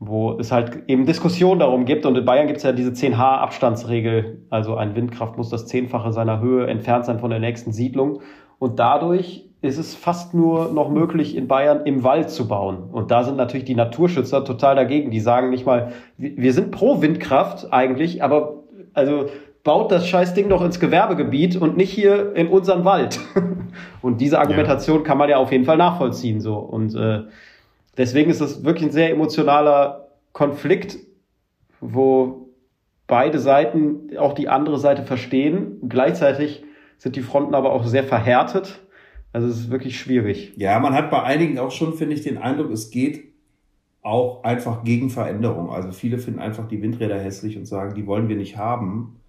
wo 0.00 0.36
es 0.38 0.50
halt 0.50 0.82
eben 0.88 1.06
Diskussionen 1.06 1.60
darum 1.60 1.84
gibt. 1.84 2.06
Und 2.06 2.16
in 2.16 2.24
Bayern 2.24 2.48
gibt 2.48 2.58
es 2.58 2.64
ja 2.64 2.72
diese 2.72 2.90
10H 2.90 3.18
Abstandsregel. 3.18 4.42
Also 4.50 4.74
ein 4.76 4.96
Windkraft 4.96 5.36
muss 5.36 5.48
das 5.48 5.66
Zehnfache 5.66 6.12
seiner 6.12 6.40
Höhe 6.40 6.66
entfernt 6.66 7.04
sein 7.04 7.20
von 7.20 7.30
der 7.30 7.38
nächsten 7.38 7.72
Siedlung. 7.72 8.20
Und 8.58 8.80
dadurch 8.80 9.47
ist 9.60 9.78
es 9.78 9.94
fast 9.94 10.34
nur 10.34 10.72
noch 10.72 10.88
möglich, 10.88 11.36
in 11.36 11.48
Bayern 11.48 11.84
im 11.84 12.04
Wald 12.04 12.30
zu 12.30 12.46
bauen. 12.46 12.90
Und 12.92 13.10
da 13.10 13.24
sind 13.24 13.36
natürlich 13.36 13.64
die 13.64 13.74
Naturschützer 13.74 14.44
total 14.44 14.76
dagegen. 14.76 15.10
Die 15.10 15.20
sagen 15.20 15.50
nicht 15.50 15.66
mal, 15.66 15.92
wir 16.16 16.52
sind 16.52 16.70
pro 16.70 17.02
Windkraft 17.02 17.72
eigentlich, 17.72 18.22
aber 18.22 18.62
also 18.94 19.26
baut 19.64 19.90
das 19.90 20.06
scheiß 20.06 20.34
Ding 20.34 20.48
doch 20.48 20.64
ins 20.64 20.78
Gewerbegebiet 20.78 21.56
und 21.56 21.76
nicht 21.76 21.90
hier 21.90 22.36
in 22.36 22.46
unseren 22.48 22.84
Wald. 22.84 23.18
und 24.02 24.20
diese 24.20 24.38
Argumentation 24.38 24.98
ja. 24.98 25.04
kann 25.04 25.18
man 25.18 25.28
ja 25.28 25.38
auf 25.38 25.50
jeden 25.50 25.64
Fall 25.64 25.76
nachvollziehen. 25.76 26.40
So. 26.40 26.54
Und 26.54 26.94
äh, 26.94 27.22
deswegen 27.96 28.30
ist 28.30 28.40
das 28.40 28.64
wirklich 28.64 28.84
ein 28.84 28.92
sehr 28.92 29.10
emotionaler 29.10 30.08
Konflikt, 30.32 30.98
wo 31.80 32.48
beide 33.08 33.40
Seiten 33.40 34.16
auch 34.18 34.34
die 34.34 34.48
andere 34.48 34.78
Seite 34.78 35.02
verstehen. 35.02 35.80
Gleichzeitig 35.88 36.62
sind 36.98 37.16
die 37.16 37.22
Fronten 37.22 37.56
aber 37.56 37.72
auch 37.72 37.84
sehr 37.84 38.04
verhärtet 38.04 38.80
also 39.38 39.50
es 39.50 39.60
ist 39.60 39.70
wirklich 39.70 40.00
schwierig. 40.00 40.52
Ja, 40.56 40.80
man 40.80 40.94
hat 40.94 41.12
bei 41.12 41.22
einigen 41.22 41.60
auch 41.60 41.70
schon, 41.70 41.94
finde 41.94 42.14
ich, 42.14 42.22
den 42.22 42.38
Eindruck, 42.38 42.72
es 42.72 42.90
geht 42.90 43.22
auch 44.02 44.42
einfach 44.42 44.82
gegen 44.82 45.10
Veränderung. 45.10 45.70
Also 45.70 45.92
viele 45.92 46.18
finden 46.18 46.40
einfach 46.40 46.66
die 46.66 46.82
Windräder 46.82 47.16
hässlich 47.20 47.56
und 47.56 47.64
sagen, 47.64 47.94
die 47.94 48.08
wollen 48.08 48.28
wir 48.28 48.34
nicht 48.34 48.56
haben 48.56 49.20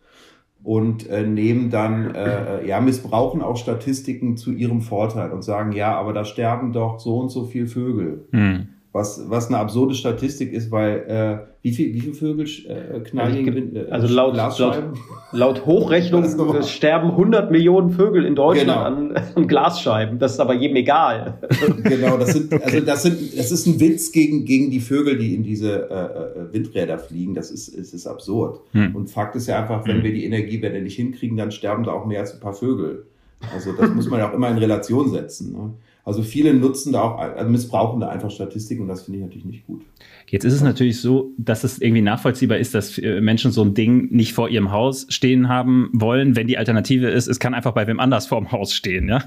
und 0.63 1.07
äh, 1.09 1.27
nehmen 1.27 1.69
dann, 1.69 2.15
äh, 2.15 2.65
ja, 2.65 2.81
missbrauchen 2.81 3.43
auch 3.43 3.55
Statistiken 3.55 4.35
zu 4.35 4.51
ihrem 4.51 4.81
Vorteil 4.81 5.29
und 5.29 5.43
sagen, 5.43 5.73
ja, 5.73 5.93
aber 5.93 6.11
da 6.11 6.25
sterben 6.25 6.73
doch 6.73 6.99
so 6.99 7.19
und 7.19 7.29
so 7.29 7.45
viel 7.45 7.67
Vögel. 7.67 8.25
Hm 8.31 8.69
was, 8.91 9.29
was 9.29 9.47
eine 9.47 9.57
absurde 9.57 9.93
Statistik 9.93 10.51
ist, 10.51 10.71
weil 10.71 10.97
äh, 11.07 11.47
wie 11.61 11.71
viel 11.71 11.93
wie 11.93 11.99
viel 11.99 12.13
Vögel 12.15 12.45
äh, 12.45 12.99
knallen 13.01 13.47
also, 13.47 13.77
äh, 13.77 13.91
also 13.91 14.07
laut, 14.07 14.35
laut, 14.35 14.83
laut 15.31 15.65
Hochrechnung 15.67 16.25
sterben 16.63 17.11
100 17.11 17.51
Millionen 17.51 17.91
Vögel 17.91 18.25
in 18.25 18.35
Deutschland 18.35 18.67
genau. 18.67 19.15
an, 19.15 19.23
an, 19.35 19.47
Glasscheiben. 19.47 20.17
Das 20.17 20.33
ist 20.33 20.39
aber 20.39 20.55
jedem 20.55 20.77
egal. 20.77 21.37
genau, 21.83 22.17
das 22.17 22.33
sind 22.33 22.51
also 22.51 22.79
das 22.79 23.03
sind 23.03 23.37
das 23.37 23.51
ist 23.51 23.67
ein 23.67 23.79
Witz 23.79 24.11
gegen 24.11 24.45
gegen 24.45 24.71
die 24.71 24.79
Vögel, 24.79 25.19
die 25.19 25.35
in 25.35 25.43
diese 25.43 25.89
äh, 25.89 26.49
äh 26.49 26.53
Windräder 26.53 26.97
fliegen. 26.97 27.35
Das 27.35 27.51
ist 27.51 27.67
es 27.67 27.93
ist 27.93 28.07
absurd. 28.07 28.61
Hm. 28.71 28.95
Und 28.95 29.11
Fakt 29.11 29.35
ist 29.35 29.45
ja 29.47 29.61
einfach, 29.61 29.85
wenn 29.85 29.97
hm. 29.97 30.03
wir 30.03 30.13
die 30.13 30.25
Energiewende 30.25 30.81
nicht 30.81 30.95
hinkriegen, 30.95 31.37
dann 31.37 31.51
sterben 31.51 31.83
da 31.83 31.91
auch 31.91 32.07
mehr 32.07 32.21
als 32.21 32.33
ein 32.33 32.39
paar 32.39 32.53
Vögel. 32.53 33.05
Also 33.53 33.71
das 33.73 33.93
muss 33.93 34.09
man 34.09 34.19
ja 34.19 34.29
auch 34.29 34.33
immer 34.33 34.49
in 34.49 34.57
Relation 34.57 35.11
setzen. 35.11 35.53
Ne? 35.53 35.73
Also 36.05 36.23
viele 36.23 36.53
nutzen 36.53 36.93
da 36.93 37.01
auch, 37.01 37.19
also 37.19 37.49
missbrauchen 37.49 37.99
da 37.99 38.09
einfach 38.09 38.31
Statistiken 38.31 38.83
und 38.83 38.87
das 38.87 39.03
finde 39.03 39.19
ich 39.19 39.25
natürlich 39.25 39.45
nicht 39.45 39.67
gut. 39.67 39.81
Jetzt 40.27 40.43
ist 40.43 40.53
es 40.53 40.61
natürlich 40.61 41.01
so, 41.01 41.31
dass 41.37 41.63
es 41.63 41.81
irgendwie 41.81 42.01
nachvollziehbar 42.01 42.57
ist, 42.57 42.75
dass 42.75 42.97
äh, 42.99 43.19
Menschen 43.19 43.51
so 43.51 43.63
ein 43.63 43.73
Ding 43.73 44.09
nicht 44.11 44.33
vor 44.33 44.49
ihrem 44.49 44.71
Haus 44.71 45.07
stehen 45.09 45.49
haben 45.49 45.89
wollen, 45.93 46.35
wenn 46.35 46.45
die 46.47 46.57
Alternative 46.57 47.09
ist, 47.09 47.27
es 47.27 47.39
kann 47.39 47.53
einfach 47.53 47.73
bei 47.73 47.87
wem 47.87 47.99
anders 47.99 48.27
vor 48.27 48.39
dem 48.39 48.51
Haus 48.51 48.73
stehen, 48.73 49.07
ja? 49.07 49.23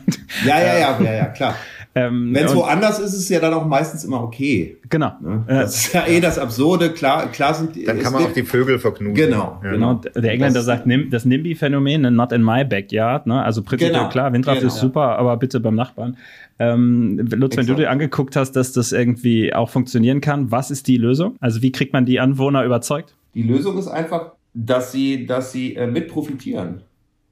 Ja, 0.47 0.61
ja, 0.61 0.79
ja, 0.79 1.01
ja, 1.05 1.13
ja 1.13 1.25
klar. 1.27 1.57
Ähm, 1.95 2.33
Wenn 2.33 2.47
es 2.47 2.55
woanders 2.55 2.99
ist, 3.01 3.13
ist 3.13 3.21
es 3.21 3.29
ja 3.29 3.39
dann 3.39 3.53
auch 3.53 3.67
meistens 3.67 4.05
immer 4.05 4.23
okay. 4.23 4.79
Genau. 4.89 5.13
Ne? 5.21 5.45
Das 5.47 5.77
ist 5.77 5.93
ja 5.93 6.07
eh 6.07 6.21
das 6.21 6.39
Absurde. 6.39 6.91
Klar, 6.91 7.31
klar 7.31 7.53
sind 7.53 7.77
Dann 7.87 7.99
kann 7.99 8.15
man 8.15 8.25
auch 8.25 8.33
die 8.33 8.45
Vögel 8.45 8.79
verknusen. 8.79 9.15
Genau. 9.15 9.61
Ja. 9.63 9.73
Genau. 9.73 9.95
Der 9.95 10.33
Engländer 10.33 10.61
das, 10.61 10.65
sagt, 10.65 10.87
das 11.11 11.27
NIMBY-Phänomen, 11.27 12.01
ne, 12.01 12.11
not 12.11 12.33
in 12.33 12.43
my 12.43 12.65
backyard. 12.65 13.27
Ne? 13.27 13.43
Also 13.43 13.63
prinzipiell 13.63 13.93
genau. 13.93 14.09
klar, 14.09 14.33
Windkraft 14.33 14.61
genau. 14.61 14.73
ist 14.73 14.81
super, 14.81 15.19
aber 15.19 15.37
bitte 15.37 15.61
beim 15.61 15.75
Nachbarn. 15.75 16.17
Ähm, 16.63 17.19
Lutz, 17.33 17.57
wenn 17.57 17.67
du 17.67 17.75
dir 17.75 17.91
angeguckt 17.91 18.37
hast, 18.37 18.53
dass 18.53 18.73
das 18.73 18.93
irgendwie 18.93 19.53
auch 19.53 19.69
funktionieren 19.69 20.21
kann, 20.21 20.51
was 20.53 20.71
ist 20.71 20.87
die 20.87 20.97
Lösung? 20.97 21.37
Also 21.41 21.61
wie 21.63 21.73
kriegt 21.73 21.93
man 21.93 22.07
die 22.07 22.21
Anwohner 22.21 22.65
überzeugt? 22.65 23.17
Die 23.35 23.43
Lösung 23.43 23.79
ist 23.79 23.89
einfach, 23.89 24.33
dass 24.55 24.93
sie, 24.93 25.27
dass 25.27 25.51
sie 25.51 25.75
äh, 25.75 25.89
mit 25.89 26.09
profitieren. 26.09 26.83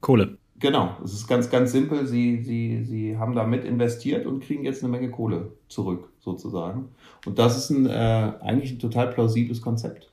Kohle. 0.01 0.37
Genau, 0.59 0.97
es 1.05 1.13
ist 1.13 1.29
ganz, 1.29 1.49
ganz 1.49 1.71
simpel. 1.71 2.07
Sie, 2.07 2.43
sie, 2.43 2.85
sie 2.85 3.17
haben 3.19 3.35
da 3.35 3.47
mit 3.47 3.65
investiert 3.65 4.27
und 4.27 4.43
kriegen 4.43 4.65
jetzt 4.65 4.83
eine 4.83 4.91
Menge 4.91 5.11
Kohle 5.11 5.53
zurück, 5.69 6.09
sozusagen. 6.19 6.89
Und 7.25 7.39
das 7.39 7.57
ist 7.57 7.71
ein, 7.71 7.87
äh, 7.87 8.33
eigentlich 8.41 8.73
ein 8.73 8.79
total 8.79 9.13
plausibles 9.13 9.63
Konzept. 9.63 10.11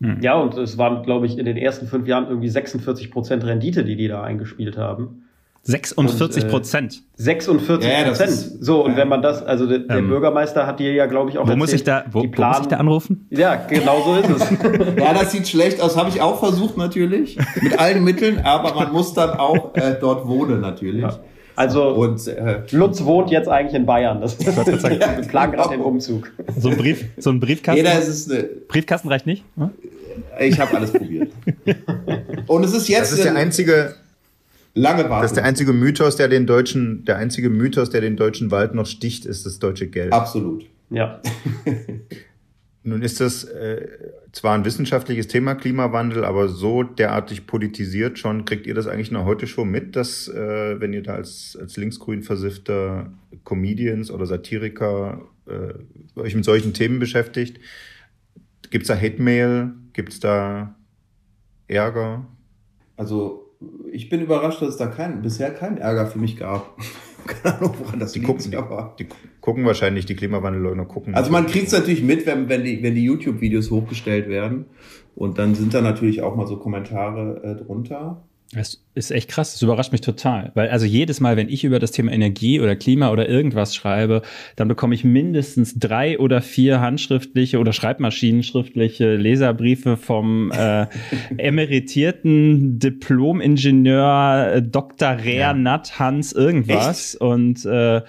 Hm. 0.00 0.20
Ja, 0.20 0.38
und 0.38 0.56
es 0.58 0.76
waren, 0.76 1.02
glaube 1.02 1.26
ich, 1.26 1.38
in 1.38 1.44
den 1.46 1.56
ersten 1.56 1.86
fünf 1.86 2.06
Jahren 2.06 2.28
irgendwie 2.28 2.48
46 2.48 3.10
Prozent 3.10 3.44
Rendite, 3.44 3.84
die 3.84 3.96
die 3.96 4.08
da 4.08 4.22
eingespielt 4.22 4.76
haben. 4.76 5.24
46 5.62 6.48
Prozent. 6.48 7.02
46 7.16 7.88
äh, 7.88 8.04
Prozent. 8.04 8.30
Ja, 8.30 8.56
so, 8.60 8.84
und 8.84 8.96
wenn 8.96 9.08
man 9.08 9.20
das, 9.20 9.42
also 9.42 9.66
der, 9.66 9.80
der 9.80 9.98
ähm, 9.98 10.08
Bürgermeister 10.08 10.66
hat 10.66 10.80
dir 10.80 10.92
ja, 10.92 11.06
glaube 11.06 11.30
ich, 11.30 11.38
auch 11.38 11.46
wo 11.46 11.50
erzählt, 11.50 11.58
muss 11.58 11.72
ich 11.72 11.84
da, 11.84 12.04
wo, 12.10 12.22
Plan, 12.22 12.52
wo 12.52 12.56
muss 12.56 12.60
ich 12.62 12.68
da 12.68 12.76
anrufen? 12.76 13.26
Ja, 13.30 13.56
genau 13.56 14.02
so 14.02 14.14
ist 14.14 14.42
es. 14.42 14.50
ja, 14.98 15.12
das 15.12 15.32
sieht 15.32 15.46
schlecht 15.46 15.80
aus. 15.80 15.96
Habe 15.96 16.08
ich 16.08 16.22
auch 16.22 16.38
versucht, 16.38 16.76
natürlich. 16.76 17.38
Mit 17.60 17.78
allen 17.78 18.02
Mitteln, 18.04 18.40
aber 18.44 18.74
man 18.74 18.92
muss 18.92 19.12
dann 19.14 19.30
auch 19.30 19.74
äh, 19.74 19.96
dort 20.00 20.26
wohnen, 20.26 20.60
natürlich. 20.60 21.02
Ja. 21.02 21.18
Also 21.58 21.88
und, 21.88 22.24
äh, 22.28 22.62
Lutz 22.70 23.04
wohnt 23.04 23.30
jetzt 23.30 23.48
eigentlich 23.48 23.74
in 23.74 23.84
Bayern. 23.84 24.20
Das, 24.20 24.38
das 24.38 24.56
ist, 24.68 24.88
wir 24.88 24.98
planen 25.26 25.52
gerade 25.52 25.70
den 25.70 25.80
Umzug. 25.80 26.30
So 26.56 26.68
ein 26.68 26.76
Brief, 26.76 27.04
so 27.16 27.30
ein 27.30 27.40
Briefkasten. 27.40 27.84
Jeder 27.84 27.98
ist 27.98 28.30
eine, 28.30 28.44
Briefkasten 28.44 29.08
reicht 29.08 29.26
nicht. 29.26 29.44
Hm? 29.56 29.70
Ich 30.38 30.58
habe 30.60 30.76
alles 30.76 30.92
probiert. 30.92 31.32
Und 32.46 32.64
es 32.64 32.72
ist 32.74 32.88
jetzt. 32.88 33.12
Das 33.12 33.18
ist 33.18 33.24
der 33.24 33.34
einzige 33.34 33.96
Lange 34.78 35.08
warten. 35.10 35.22
Das 35.22 35.32
ist 35.32 35.36
der 35.36 35.44
einzige 35.44 35.72
Mythos, 35.72 36.16
der 36.16 36.28
den 36.28 36.46
deutschen, 36.46 37.04
der 37.04 37.16
einzige 37.16 37.50
Mythos, 37.50 37.90
der 37.90 38.00
den 38.00 38.16
deutschen 38.16 38.50
Wald 38.50 38.74
noch 38.74 38.86
sticht, 38.86 39.26
ist 39.26 39.44
das 39.44 39.58
deutsche 39.58 39.88
Geld. 39.88 40.12
Absolut. 40.12 40.66
Ja. 40.90 41.20
Nun 42.84 43.02
ist 43.02 43.20
das 43.20 43.44
äh, 43.44 43.86
zwar 44.32 44.54
ein 44.54 44.64
wissenschaftliches 44.64 45.26
Thema, 45.26 45.56
Klimawandel, 45.56 46.24
aber 46.24 46.48
so 46.48 46.84
derartig 46.84 47.46
politisiert 47.46 48.18
schon. 48.18 48.44
Kriegt 48.44 48.66
ihr 48.66 48.74
das 48.74 48.86
eigentlich 48.86 49.10
noch 49.10 49.24
heute 49.24 49.46
schon 49.46 49.68
mit, 49.68 49.96
dass, 49.96 50.28
äh, 50.28 50.80
wenn 50.80 50.92
ihr 50.92 51.02
da 51.02 51.14
als, 51.14 51.58
als 51.60 51.76
linksgrün 51.76 52.22
versiffter 52.22 53.12
Comedians 53.44 54.10
oder 54.10 54.26
Satiriker 54.26 55.22
äh, 55.46 56.18
euch 56.18 56.34
mit 56.34 56.44
solchen 56.44 56.72
Themen 56.72 56.98
beschäftigt, 56.98 57.58
gibt's 58.70 58.88
da 58.88 58.96
Hate-Mail? 58.96 59.72
Gibt's 59.92 60.20
da 60.20 60.76
Ärger? 61.66 62.26
Also 62.96 63.47
ich 63.90 64.08
bin 64.08 64.20
überrascht, 64.20 64.62
dass 64.62 64.70
es 64.70 64.76
da 64.76 64.86
kein, 64.86 65.22
bisher 65.22 65.50
keinen 65.50 65.78
Ärger 65.78 66.06
für 66.06 66.18
mich 66.18 66.36
gab. 66.36 66.76
Keine 67.26 67.56
Ahnung, 67.58 67.74
woran 67.80 67.98
das 67.98 68.12
die 68.12 68.20
liegt, 68.20 68.30
gucken, 68.30 68.54
aber. 68.54 68.94
Die, 68.98 69.04
die 69.04 69.10
gucken 69.40 69.66
wahrscheinlich, 69.66 70.06
die 70.06 70.14
Klimawandelleugner 70.14 70.86
gucken. 70.86 71.14
Also 71.14 71.30
man 71.30 71.46
kriegt 71.46 71.66
es 71.66 71.72
natürlich 71.72 72.02
mit, 72.02 72.24
wenn, 72.24 72.48
wenn 72.48 72.64
die, 72.64 72.82
wenn 72.82 72.94
die 72.94 73.04
YouTube-Videos 73.04 73.70
hochgestellt 73.70 74.28
werden. 74.28 74.66
Und 75.14 75.38
dann 75.38 75.54
sind 75.54 75.74
da 75.74 75.82
natürlich 75.82 76.22
auch 76.22 76.36
mal 76.36 76.46
so 76.46 76.56
Kommentare 76.56 77.42
äh, 77.42 77.62
drunter. 77.62 78.27
Das 78.52 78.82
ist 78.94 79.10
echt 79.10 79.28
krass, 79.28 79.52
das 79.52 79.60
überrascht 79.60 79.92
mich 79.92 80.00
total. 80.00 80.52
Weil 80.54 80.70
also 80.70 80.86
jedes 80.86 81.20
Mal, 81.20 81.36
wenn 81.36 81.50
ich 81.50 81.64
über 81.64 81.78
das 81.78 81.90
Thema 81.90 82.12
Energie 82.12 82.60
oder 82.60 82.76
Klima 82.76 83.10
oder 83.10 83.28
irgendwas 83.28 83.74
schreibe, 83.74 84.22
dann 84.56 84.68
bekomme 84.68 84.94
ich 84.94 85.04
mindestens 85.04 85.78
drei 85.78 86.18
oder 86.18 86.40
vier 86.40 86.80
handschriftliche 86.80 87.58
oder 87.58 87.74
schreibmaschinenschriftliche 87.74 89.16
Leserbriefe 89.16 89.98
vom 89.98 90.50
äh, 90.50 90.86
emeritierten 91.36 92.78
Diplom-Ingenieur 92.78 94.52
äh, 94.54 94.62
Dr. 94.62 95.08
Rer 95.08 95.24
ja. 95.26 95.52
Nat 95.52 95.98
Hans 95.98 96.32
irgendwas. 96.32 97.14
Echt? 97.14 97.20
Und 97.20 97.66
äh, 97.66 98.00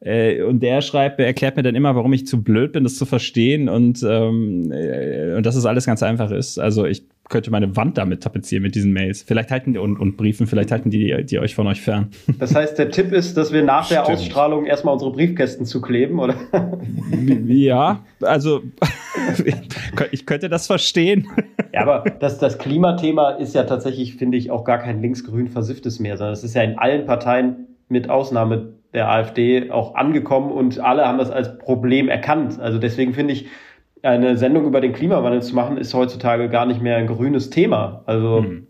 äh, 0.00 0.42
und 0.42 0.62
der 0.62 0.82
schreibt, 0.82 1.18
erklärt 1.20 1.56
mir 1.56 1.62
dann 1.62 1.74
immer, 1.74 1.96
warum 1.96 2.12
ich 2.12 2.26
zu 2.26 2.42
blöd 2.42 2.72
bin, 2.72 2.84
das 2.84 2.96
zu 2.96 3.06
verstehen 3.06 3.70
und, 3.70 4.02
ähm, 4.02 4.70
äh, 4.70 5.34
und 5.34 5.46
dass 5.46 5.56
es 5.56 5.64
alles 5.64 5.86
ganz 5.86 6.02
einfach 6.02 6.30
ist. 6.30 6.58
Also 6.58 6.84
ich 6.84 7.04
könnte 7.28 7.50
meine 7.50 7.76
Wand 7.76 7.98
damit 7.98 8.22
tapezieren 8.22 8.62
mit 8.62 8.74
diesen 8.74 8.92
Mails. 8.92 9.22
Vielleicht 9.22 9.50
halten 9.50 9.72
die 9.72 9.78
und, 9.78 9.98
und 9.98 10.16
Briefen, 10.16 10.46
vielleicht 10.46 10.70
halten 10.70 10.90
die, 10.90 11.24
die 11.24 11.38
euch 11.38 11.54
von 11.54 11.66
euch 11.66 11.80
fern. 11.80 12.10
Das 12.38 12.54
heißt, 12.54 12.78
der 12.78 12.90
Tipp 12.90 13.12
ist, 13.12 13.36
dass 13.36 13.52
wir 13.52 13.62
nach 13.62 13.86
Stimmt. 13.86 14.06
der 14.06 14.14
Ausstrahlung 14.14 14.66
erstmal 14.66 14.92
unsere 14.92 15.10
Briefkästen 15.10 15.64
zukleben, 15.64 16.18
oder? 16.18 16.34
Ja, 17.46 18.04
also 18.20 18.60
ich 20.12 20.26
könnte 20.26 20.48
das 20.48 20.66
verstehen. 20.66 21.26
Ja, 21.72 21.82
aber 21.82 22.10
das, 22.10 22.38
das 22.38 22.58
Klimathema 22.58 23.30
ist 23.30 23.54
ja 23.54 23.64
tatsächlich, 23.64 24.16
finde 24.16 24.36
ich, 24.36 24.50
auch 24.50 24.64
gar 24.64 24.78
kein 24.78 25.00
linksgrün 25.00 25.48
versifftes 25.48 25.98
mehr, 25.98 26.16
sondern 26.16 26.34
es 26.34 26.44
ist 26.44 26.54
ja 26.54 26.62
in 26.62 26.78
allen 26.78 27.06
Parteien 27.06 27.66
mit 27.88 28.10
Ausnahme 28.10 28.74
der 28.92 29.10
AfD 29.10 29.70
auch 29.70 29.94
angekommen 29.94 30.52
und 30.52 30.78
alle 30.80 31.06
haben 31.06 31.18
das 31.18 31.30
als 31.30 31.58
Problem 31.58 32.08
erkannt. 32.08 32.60
Also 32.60 32.78
deswegen 32.78 33.14
finde 33.14 33.34
ich, 33.34 33.46
eine 34.06 34.36
Sendung 34.36 34.66
über 34.66 34.80
den 34.80 34.92
Klimawandel 34.92 35.42
zu 35.42 35.54
machen, 35.54 35.76
ist 35.76 35.92
heutzutage 35.94 36.48
gar 36.48 36.66
nicht 36.66 36.80
mehr 36.80 36.96
ein 36.96 37.06
grünes 37.06 37.50
Thema. 37.50 38.02
Also 38.06 38.38
hm. 38.38 38.66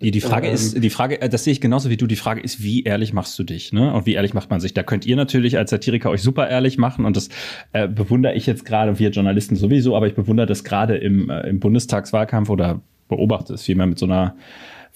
Die, 0.00 0.10
die 0.10 0.20
Frage 0.20 0.48
ähm, 0.48 0.54
ist, 0.54 0.82
die 0.82 0.90
Frage, 0.90 1.20
äh, 1.20 1.28
das 1.28 1.44
sehe 1.44 1.52
ich 1.52 1.60
genauso 1.60 1.90
wie 1.90 1.96
du, 1.96 2.06
die 2.06 2.16
Frage 2.16 2.40
ist, 2.40 2.62
wie 2.62 2.82
ehrlich 2.82 3.12
machst 3.12 3.38
du 3.38 3.44
dich, 3.44 3.72
ne? 3.72 3.92
Und 3.92 4.06
wie 4.06 4.14
ehrlich 4.14 4.34
macht 4.34 4.50
man 4.50 4.60
sich? 4.60 4.74
Da 4.74 4.82
könnt 4.82 5.06
ihr 5.06 5.16
natürlich 5.16 5.58
als 5.58 5.70
Satiriker 5.70 6.10
euch 6.10 6.22
super 6.22 6.48
ehrlich 6.48 6.78
machen 6.78 7.04
und 7.04 7.16
das 7.16 7.28
äh, 7.72 7.88
bewundere 7.88 8.34
ich 8.34 8.46
jetzt 8.46 8.64
gerade, 8.64 8.98
wir 8.98 9.10
Journalisten 9.10 9.56
sowieso, 9.56 9.96
aber 9.96 10.06
ich 10.06 10.14
bewundere 10.14 10.46
das 10.46 10.64
gerade 10.64 10.96
im, 10.96 11.30
äh, 11.30 11.48
im 11.48 11.60
Bundestagswahlkampf 11.60 12.50
oder 12.50 12.80
beobachte 13.08 13.54
es 13.54 13.62
vielmehr 13.62 13.86
mit 13.86 13.98
so 13.98 14.06
einer 14.06 14.36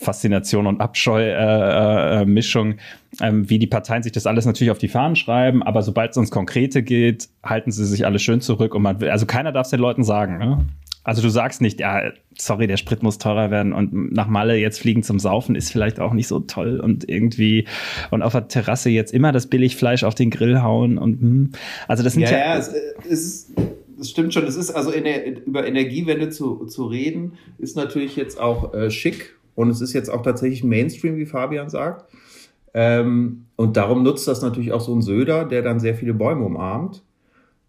Faszination 0.00 0.66
und 0.66 0.80
Abscheu-Mischung, 0.80 2.72
äh, 2.72 2.74
äh, 2.74 3.28
ähm, 3.28 3.50
wie 3.50 3.58
die 3.58 3.66
Parteien 3.66 4.02
sich 4.02 4.12
das 4.12 4.26
alles 4.26 4.46
natürlich 4.46 4.70
auf 4.70 4.78
die 4.78 4.88
Fahnen 4.88 5.14
schreiben, 5.14 5.62
aber 5.62 5.82
sobald 5.82 6.12
es 6.12 6.16
ums 6.16 6.30
Konkrete 6.30 6.82
geht, 6.82 7.28
halten 7.42 7.70
sie 7.70 7.84
sich 7.84 8.06
alle 8.06 8.18
schön 8.18 8.40
zurück 8.40 8.74
und 8.74 8.82
man 8.82 9.00
will, 9.00 9.10
also 9.10 9.26
keiner 9.26 9.52
darf 9.52 9.66
es 9.66 9.70
den 9.70 9.80
Leuten 9.80 10.02
sagen. 10.02 10.38
Ne? 10.38 10.64
Also 11.04 11.20
du 11.20 11.28
sagst 11.28 11.60
nicht, 11.60 11.80
ja, 11.80 12.12
sorry, 12.38 12.66
der 12.66 12.78
Sprit 12.78 13.02
muss 13.02 13.18
teurer 13.18 13.50
werden 13.50 13.74
und 13.74 14.12
nach 14.12 14.26
Malle 14.26 14.56
jetzt 14.56 14.80
fliegen 14.80 15.02
zum 15.02 15.18
Saufen 15.18 15.54
ist 15.54 15.70
vielleicht 15.70 16.00
auch 16.00 16.14
nicht 16.14 16.28
so 16.28 16.40
toll 16.40 16.80
und 16.80 17.08
irgendwie 17.08 17.66
und 18.10 18.22
auf 18.22 18.32
der 18.32 18.48
Terrasse 18.48 18.88
jetzt 18.88 19.12
immer 19.12 19.32
das 19.32 19.48
Billigfleisch 19.48 20.04
auf 20.04 20.14
den 20.14 20.30
Grill 20.30 20.62
hauen 20.62 20.96
und 20.96 21.20
hm. 21.20 21.52
also 21.88 22.02
das 22.02 22.14
sind 22.14 22.22
ja, 22.22 22.30
ja, 22.30 22.38
ja 22.38 22.56
es, 22.56 22.72
es 23.04 23.10
ist 23.10 23.52
das 23.98 24.08
stimmt 24.08 24.32
schon. 24.32 24.44
Es 24.44 24.56
ist 24.56 24.70
also 24.70 24.90
in 24.90 25.04
der, 25.04 25.46
über 25.46 25.66
Energiewende 25.66 26.30
zu, 26.30 26.64
zu 26.64 26.86
reden, 26.86 27.34
ist 27.58 27.76
natürlich 27.76 28.16
jetzt 28.16 28.40
auch 28.40 28.72
äh, 28.72 28.90
schick 28.90 29.36
und 29.54 29.70
es 29.70 29.80
ist 29.80 29.92
jetzt 29.92 30.10
auch 30.10 30.22
tatsächlich 30.22 30.64
Mainstream, 30.64 31.16
wie 31.16 31.26
Fabian 31.26 31.68
sagt. 31.68 32.04
Ähm, 32.72 33.46
und 33.56 33.76
darum 33.76 34.02
nutzt 34.02 34.28
das 34.28 34.42
natürlich 34.42 34.72
auch 34.72 34.80
so 34.80 34.94
ein 34.94 35.02
Söder, 35.02 35.44
der 35.44 35.62
dann 35.62 35.80
sehr 35.80 35.94
viele 35.94 36.14
Bäume 36.14 36.44
umarmt. 36.44 37.02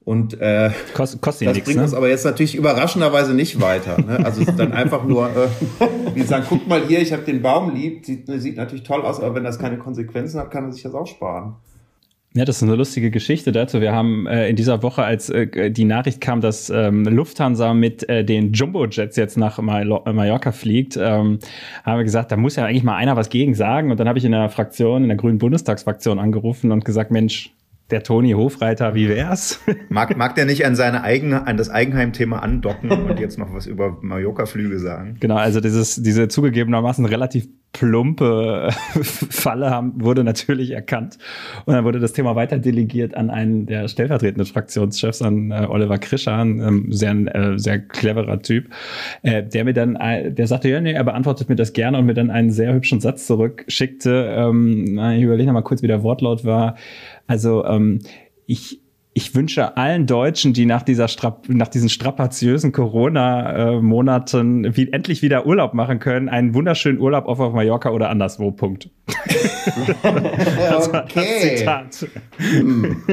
Und 0.04 0.40
äh, 0.42 0.72
Kost, 0.96 1.22
kostet 1.22 1.48
das 1.48 1.56
nix, 1.56 1.66
bringt 1.66 1.78
ne? 1.78 1.84
uns 1.84 1.94
aber 1.94 2.10
jetzt 2.10 2.26
natürlich 2.26 2.56
überraschenderweise 2.56 3.36
nicht 3.36 3.62
weiter. 3.62 4.02
Ne? 4.02 4.24
Also 4.26 4.44
dann 4.46 4.74
einfach 4.74 5.04
nur, 5.04 5.30
äh, 5.30 5.48
wie 6.16 6.24
sagen, 6.24 6.46
guck 6.50 6.68
mal 6.68 6.86
hier, 6.88 7.02
ich 7.02 7.14
habe 7.14 7.22
den 7.22 7.42
Baum 7.42 7.76
lieb, 7.76 8.06
sieht, 8.06 8.26
sieht 8.28 8.58
natürlich 8.58 8.84
toll 8.84 9.02
aus, 9.02 9.20
aber 9.20 9.36
wenn 9.36 9.44
das 9.44 9.60
keine 9.60 9.78
Konsequenzen 9.78 10.40
hat, 10.40 10.50
kann 10.50 10.66
er 10.66 10.72
sich 10.72 10.82
das 10.82 10.96
auch 10.96 11.06
sparen. 11.06 11.56
Ja, 12.34 12.46
das 12.46 12.58
ist 12.58 12.64
eine 12.64 12.76
lustige 12.76 13.12
Geschichte 13.12 13.52
dazu. 13.52 13.82
Wir 13.82 13.92
haben 13.92 14.26
äh, 14.26 14.48
in 14.48 14.56
dieser 14.56 14.84
Woche, 14.84 15.04
als 15.04 15.30
äh, 15.30 15.70
die 15.70 15.84
Nachricht 15.84 16.22
kam, 16.22 16.40
dass 16.40 16.70
ähm, 16.70 17.04
Lufthansa 17.04 17.74
mit 17.74 18.08
äh, 18.08 18.24
den 18.24 18.54
Jumbo-Jets 18.54 19.18
jetzt 19.18 19.38
nach 19.38 19.60
Mal 19.62 19.92
äh, 20.06 20.14
Mallorca 20.14 20.54
fliegt, 20.54 20.96
ähm, 20.96 21.40
haben 21.84 21.98
wir 21.98 22.04
gesagt, 22.06 22.32
da 22.32 22.38
muss 22.38 22.56
ja 22.56 22.66
eigentlich 22.66 22.84
mal 22.84 22.96
einer 22.96 23.18
was 23.18 23.30
gegen 23.30 23.54
sagen. 23.54 23.92
Und 23.92 24.00
dann 24.00 24.08
habe 24.08 24.18
ich 24.18 24.24
in 24.24 24.32
der 24.32 24.48
Fraktion, 24.48 25.04
in 25.04 25.10
der 25.10 25.18
Grünen 25.18 25.40
Bundestagsfraktion 25.40 26.20
angerufen 26.20 26.72
und 26.72 26.86
gesagt, 26.86 27.12
Mensch, 27.12 27.54
der 27.90 28.04
Toni 28.04 28.32
Hofreiter, 28.32 28.96
wie 28.96 29.10
wär's? 29.10 29.60
Mag, 29.90 30.16
mag 30.16 30.36
der 30.36 30.46
nicht 30.46 30.66
an 30.66 30.78
seine 30.78 31.04
eigene, 31.04 31.46
an 31.46 31.58
das 31.58 31.70
Eigenheim-Thema 31.70 32.42
andocken 32.42 32.92
und 32.92 33.20
jetzt 33.20 33.38
noch 33.38 33.54
was 33.54 33.68
über 33.68 33.98
Mallorca-Flüge 34.02 34.80
sagen? 34.80 35.18
Genau, 35.20 35.36
also 35.36 35.60
dieses, 35.60 36.02
diese 36.02 36.30
zugegebenermaßen 36.30 37.04
relativ 37.04 37.50
plumpe 37.74 38.70
Falle 39.02 39.70
haben, 39.70 39.94
wurde 40.02 40.24
natürlich 40.24 40.72
erkannt. 40.72 41.18
Und 41.66 41.74
dann 41.74 41.86
wurde 41.86 42.00
das 42.00 42.14
Thema 42.14 42.36
weiter 42.36 42.60
delegiert 42.60 43.16
an 43.16 43.30
einen 43.30 43.66
der 43.66 43.88
stellvertretenden 43.88 44.46
Fraktionschefs, 44.46 45.22
an 45.22 45.52
äh, 45.52 45.68
Oliver 45.70 45.98
Krischer, 45.98 46.38
ein 46.38 46.60
ähm, 46.60 46.92
sehr, 46.92 47.14
äh, 47.36 47.58
sehr 47.58 47.80
cleverer 47.80 48.42
Typ, 48.42 48.70
äh, 49.24 49.44
der 49.44 49.64
mir 49.64 49.74
dann, 49.74 49.96
äh, 49.96 50.32
der 50.32 50.48
sagte, 50.48 50.70
ja, 50.70 50.82
nee, 50.82 50.92
er 50.92 51.04
beantwortet 51.04 51.50
mir 51.50 51.56
das 51.56 51.74
gerne 51.74 51.98
und 51.98 52.06
mir 52.06 52.14
dann 52.14 52.30
einen 52.30 52.52
sehr 52.52 52.74
hübschen 52.74 53.00
Satz 53.00 53.28
zurückschickte. 53.28 54.34
Ähm, 54.38 55.00
ich 55.16 55.24
überlege 55.24 55.48
noch 55.48 55.54
mal 55.54 55.62
kurz, 55.62 55.82
wie 55.82 55.88
der 55.88 56.04
Wortlaut 56.04 56.46
war. 56.46 56.76
Also 57.28 57.66
ähm, 57.66 58.00
ich, 58.46 58.82
ich 59.14 59.36
wünsche 59.36 59.76
allen 59.76 60.08
Deutschen, 60.08 60.54
die 60.54 60.66
nach 60.66 60.84
dieser 60.84 61.10
Strap 61.10 61.50
nach 61.50 61.68
diesen 61.68 61.90
strapaziösen 61.90 62.72
Corona-Monaten 62.72 64.76
wie 64.78 64.92
endlich 64.92 65.22
wieder 65.22 65.46
Urlaub 65.46 65.74
machen 65.74 66.00
können, 66.00 66.30
einen 66.30 66.54
wunderschönen 66.54 67.00
Urlaub 67.00 67.26
auf, 67.26 67.40
auf 67.40 67.54
Mallorca 67.54 67.90
oder 67.90 68.10
anderswo. 68.10 68.52
Punkt. 68.52 68.90
das 69.08 70.94
war 70.94 71.06
das 71.14 71.42
Zitat. 71.42 72.08
Hm. 72.38 73.04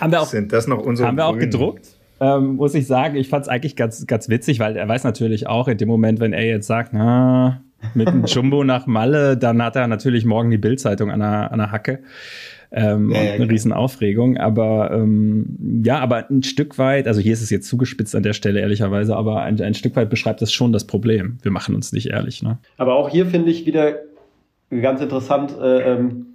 haben 0.00 0.12
wir 0.12 0.20
auch, 0.20 0.26
Sind 0.26 0.52
das 0.52 0.66
noch 0.66 0.78
unsere 0.78 1.08
haben 1.08 1.16
wir 1.16 1.24
auch 1.24 1.32
Grünen? 1.32 1.50
gedruckt? 1.50 1.86
Ähm, 2.20 2.56
muss 2.56 2.74
ich 2.74 2.86
sagen, 2.86 3.16
ich 3.16 3.28
fand 3.28 3.44
es 3.44 3.48
eigentlich 3.48 3.76
ganz, 3.76 4.06
ganz 4.06 4.28
witzig, 4.28 4.58
weil 4.58 4.76
er 4.76 4.88
weiß 4.88 5.04
natürlich 5.04 5.46
auch 5.46 5.68
in 5.68 5.78
dem 5.78 5.88
Moment, 5.88 6.20
wenn 6.20 6.32
er 6.32 6.44
jetzt 6.44 6.66
sagt, 6.66 6.92
na, 6.92 7.62
mit 7.94 8.08
dem 8.08 8.24
Jumbo 8.24 8.64
nach 8.64 8.86
Malle, 8.86 9.36
dann 9.36 9.62
hat 9.62 9.76
er 9.76 9.86
natürlich 9.86 10.24
morgen 10.24 10.50
die 10.50 10.58
Bildzeitung 10.58 11.10
an 11.10 11.20
der, 11.20 11.52
an 11.52 11.58
der 11.58 11.70
Hacke. 11.72 12.00
Ähm, 12.70 13.10
Ja, 13.10 13.16
ja, 13.16 13.22
und 13.22 13.28
eine 13.28 13.36
klar. 13.36 13.48
riesen 13.48 13.72
Aufregung. 13.72 14.36
Aber 14.36 14.90
ähm, 14.92 15.82
ja, 15.84 16.00
aber 16.00 16.28
ein 16.30 16.42
Stück 16.42 16.78
weit, 16.78 17.06
also 17.06 17.20
hier 17.20 17.32
ist 17.32 17.42
es 17.42 17.50
jetzt 17.50 17.68
zugespitzt 17.68 18.14
an 18.14 18.22
der 18.22 18.34
Stelle 18.34 18.60
ehrlicherweise, 18.60 19.16
aber 19.16 19.42
ein, 19.42 19.60
ein 19.60 19.74
Stück 19.74 19.96
weit 19.96 20.10
beschreibt 20.10 20.42
das 20.42 20.52
schon 20.52 20.72
das 20.72 20.86
Problem. 20.86 21.38
Wir 21.42 21.50
machen 21.50 21.74
uns 21.74 21.92
nicht 21.92 22.10
ehrlich, 22.10 22.42
ne? 22.42 22.58
Aber 22.76 22.96
auch 22.96 23.08
hier 23.08 23.26
finde 23.26 23.50
ich 23.50 23.64
wieder 23.64 23.96
ganz 24.70 25.00
interessant, 25.00 25.56
äh, 25.58 25.94
ähm, 25.94 26.26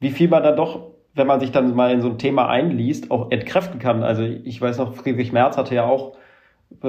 wie 0.00 0.10
viel 0.10 0.28
man 0.28 0.42
dann 0.42 0.56
doch, 0.56 0.92
wenn 1.14 1.26
man 1.26 1.40
sich 1.40 1.50
dann 1.50 1.74
mal 1.74 1.92
in 1.92 2.00
so 2.00 2.08
ein 2.08 2.18
Thema 2.18 2.48
einliest, 2.48 3.10
auch 3.10 3.30
entkräften 3.30 3.78
kann. 3.78 4.02
Also 4.02 4.22
ich 4.22 4.60
weiß 4.60 4.78
noch, 4.78 4.94
Friedrich 4.94 5.32
Merz 5.32 5.58
hatte 5.58 5.74
ja 5.74 5.84
auch 5.84 6.16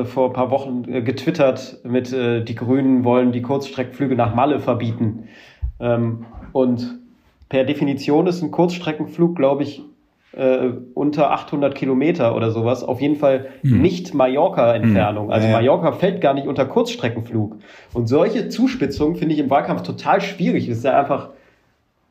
vor 0.05 0.27
ein 0.27 0.33
paar 0.33 0.51
Wochen 0.51 0.85
äh, 0.91 1.01
getwittert 1.01 1.79
mit, 1.83 2.11
äh, 2.13 2.43
die 2.43 2.55
Grünen 2.55 3.03
wollen 3.03 3.31
die 3.31 3.41
Kurzstreckenflüge 3.41 4.15
nach 4.15 4.33
Malle 4.35 4.59
verbieten. 4.59 5.27
Ähm, 5.79 6.25
und 6.51 6.99
per 7.49 7.63
Definition 7.63 8.27
ist 8.27 8.41
ein 8.41 8.51
Kurzstreckenflug, 8.51 9.35
glaube 9.35 9.63
ich, 9.63 9.83
äh, 10.35 10.69
unter 10.95 11.31
800 11.31 11.75
Kilometer 11.75 12.35
oder 12.35 12.49
sowas. 12.51 12.83
Auf 12.83 13.01
jeden 13.01 13.17
Fall 13.17 13.49
nicht 13.61 14.13
Mallorca-Entfernung. 14.13 15.31
Also 15.31 15.45
Ja, 15.45 15.51
ja. 15.53 15.57
Mallorca 15.59 15.91
fällt 15.91 16.21
gar 16.21 16.33
nicht 16.33 16.47
unter 16.47 16.65
Kurzstreckenflug. 16.65 17.57
Und 17.93 18.07
solche 18.07 18.49
Zuspitzungen 18.49 19.15
finde 19.15 19.35
ich 19.35 19.39
im 19.39 19.49
Wahlkampf 19.49 19.83
total 19.83 20.21
schwierig. 20.21 20.67
Es 20.67 20.79
ist 20.79 20.85
ja 20.85 20.99
einfach, 20.99 21.29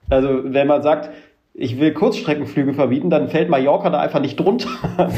also 0.09 0.29
wenn 0.45 0.69
man 0.69 0.83
sagt, 0.83 1.11
ich 1.55 1.79
will 1.79 1.93
Kurzstreckenflüge 1.93 2.73
verbieten, 2.75 3.11
dann 3.11 3.29
fällt 3.29 3.49
Mallorca 3.51 3.91
da 3.91 4.01
einfach 4.01 4.21
nicht 4.21 4.37
drunter. 4.41 4.71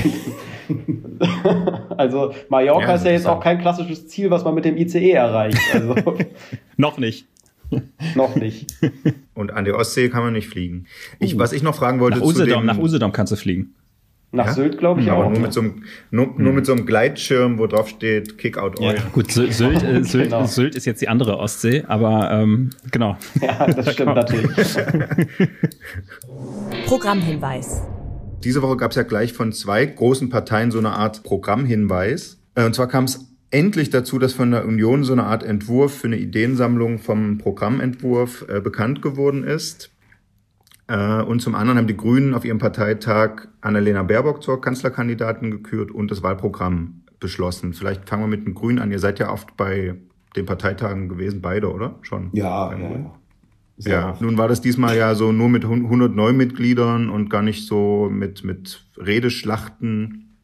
also 1.96 2.34
Mallorca 2.48 2.88
Ja, 2.88 2.94
ist 2.94 3.04
ja 3.04 3.12
jetzt 3.12 3.26
auch 3.26 3.40
kein 3.40 3.60
klassisches 3.60 4.08
Ziel, 4.08 4.30
was 4.30 4.44
man 4.44 4.54
mit 4.54 4.64
dem 4.64 4.76
ICE 4.76 5.12
erreicht. 5.12 5.60
Also 5.72 5.94
Noch 6.76 6.98
nicht. 6.98 7.26
noch 8.14 8.34
nicht. 8.34 8.74
Und 9.34 9.52
an 9.52 9.64
der 9.64 9.76
Ostsee 9.76 10.08
kann 10.08 10.22
man 10.22 10.32
nicht 10.32 10.48
fliegen. 10.48 10.86
Ich, 11.18 11.38
was 11.38 11.52
ich 11.52 11.62
noch 11.62 11.74
fragen 11.74 12.00
wollte 12.00 12.18
Nach 12.18 12.24
zu 12.24 12.30
Usedom, 12.30 12.62
dem, 12.62 12.66
nach 12.66 12.78
Usedom 12.78 13.12
kannst 13.12 13.32
du 13.32 13.36
fliegen. 13.36 13.74
Nach 14.34 14.46
Ja? 14.46 14.52
Sylt 14.52 14.78
glaube 14.78 15.00
ich 15.00 15.10
aber 15.10 15.26
auch. 15.26 15.30
nur 15.30 15.38
mit 15.40 15.52
so 15.52 15.60
einem, 15.60 15.84
nur, 16.10 16.34
nur 16.36 16.52
mit 16.52 16.66
so 16.66 16.72
einem 16.72 16.86
Gleitschirm, 16.86 17.58
wo 17.58 17.66
drauf 17.66 17.88
steht 17.88 18.36
Kick 18.36 18.58
out 18.58 18.80
Ja. 18.80 18.88
Oil. 18.90 18.98
Gut, 19.12 19.30
Sy- 19.30 19.52
Sylt, 19.52 19.82
äh, 19.82 20.02
Sylt, 20.04 20.24
Genau. 20.24 20.44
Sylt 20.46 20.74
ist 20.74 20.84
jetzt 20.86 21.00
die 21.00 21.08
andere 21.08 21.38
Ostsee, 21.38 21.84
aber 21.86 22.30
ähm, 22.32 22.70
genau. 22.90 23.16
ja, 23.40 23.66
das 23.66 23.92
stimmt 23.92 24.14
natürlich. 24.16 24.50
Programmhinweis. 26.86 27.82
Diese 28.42 28.60
Woche 28.62 28.76
gab 28.76 28.90
es 28.90 28.96
ja 28.96 29.02
gleich 29.04 29.32
von 29.32 29.52
zwei 29.52 29.86
großen 29.86 30.28
Parteien 30.28 30.70
so 30.70 30.78
eine 30.78 30.90
Art 30.90 31.22
Programmhinweis. 31.22 32.38
Äh, 32.54 32.64
Und 32.64 32.74
zwar 32.74 32.88
kam 32.88 33.04
es 33.04 33.26
endlich 33.50 33.90
dazu, 33.90 34.18
dass 34.18 34.32
von 34.32 34.50
der 34.50 34.66
Union 34.66 35.04
so 35.04 35.12
eine 35.12 35.24
Art 35.24 35.42
Entwurf 35.44 35.94
für 35.98 36.08
eine 36.08 36.16
Ideensammlung 36.18 36.98
vom 36.98 37.38
Programmentwurf 37.38 38.44
äh, 38.48 38.60
bekannt 38.60 39.00
geworden 39.00 39.44
ist. 39.44 39.90
Äh, 40.86 41.22
und 41.22 41.40
zum 41.40 41.54
anderen 41.54 41.78
haben 41.78 41.86
die 41.86 41.96
Grünen 41.96 42.34
auf 42.34 42.44
ihrem 42.44 42.58
Parteitag 42.58 43.48
Annalena 43.60 44.02
Baerbock 44.02 44.42
zur 44.42 44.60
Kanzlerkandidatin 44.60 45.50
gekürt 45.50 45.90
und 45.90 46.10
das 46.10 46.22
Wahlprogramm 46.22 47.02
beschlossen. 47.20 47.72
Vielleicht 47.72 48.08
fangen 48.08 48.22
wir 48.24 48.28
mit 48.28 48.46
den 48.46 48.54
Grünen 48.54 48.78
an. 48.78 48.90
Ihr 48.90 48.98
seid 48.98 49.18
ja 49.18 49.30
oft 49.32 49.56
bei 49.56 49.94
den 50.36 50.46
Parteitagen 50.46 51.08
gewesen, 51.08 51.40
beide, 51.40 51.72
oder? 51.72 51.96
Schon? 52.02 52.30
Ja, 52.32 52.72
ja, 52.72 52.78
ja. 52.78 53.14
Sehr 53.76 53.92
Ja, 53.92 54.10
oft. 54.10 54.20
nun 54.20 54.36
war 54.38 54.46
das 54.48 54.60
diesmal 54.60 54.96
ja 54.96 55.14
so 55.14 55.32
nur 55.32 55.48
mit 55.48 55.64
100 55.64 56.14
Neumitgliedern 56.14 57.08
und 57.08 57.28
gar 57.28 57.42
nicht 57.42 57.66
so 57.66 58.08
mit, 58.12 58.44
mit 58.44 58.84
Redeschlachten. 58.98 60.36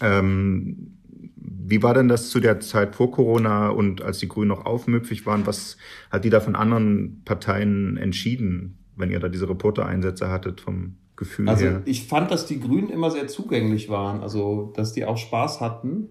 Ähm, 0.00 0.94
wie 1.36 1.82
war 1.82 1.92
denn 1.94 2.08
das 2.08 2.30
zu 2.30 2.40
der 2.40 2.60
Zeit 2.60 2.96
vor 2.96 3.10
Corona 3.12 3.68
und 3.68 4.00
als 4.02 4.18
die 4.18 4.28
Grünen 4.28 4.48
noch 4.48 4.64
aufmüpfig 4.64 5.26
waren? 5.26 5.46
Was 5.46 5.76
hat 6.10 6.24
die 6.24 6.30
da 6.30 6.40
von 6.40 6.56
anderen 6.56 7.22
Parteien 7.24 7.96
entschieden, 7.96 8.77
wenn 8.98 9.10
ihr 9.10 9.20
da 9.20 9.28
diese 9.28 9.48
Reportereinsätze 9.48 10.28
hattet 10.30 10.60
vom 10.60 10.96
Gefühl 11.16 11.48
Also 11.48 11.64
her? 11.64 11.82
ich 11.84 12.06
fand, 12.06 12.30
dass 12.30 12.46
die 12.46 12.60
Grünen 12.60 12.90
immer 12.90 13.10
sehr 13.10 13.26
zugänglich 13.28 13.88
waren, 13.88 14.20
also 14.20 14.72
dass 14.76 14.92
die 14.92 15.04
auch 15.04 15.16
Spaß 15.16 15.60
hatten 15.60 16.08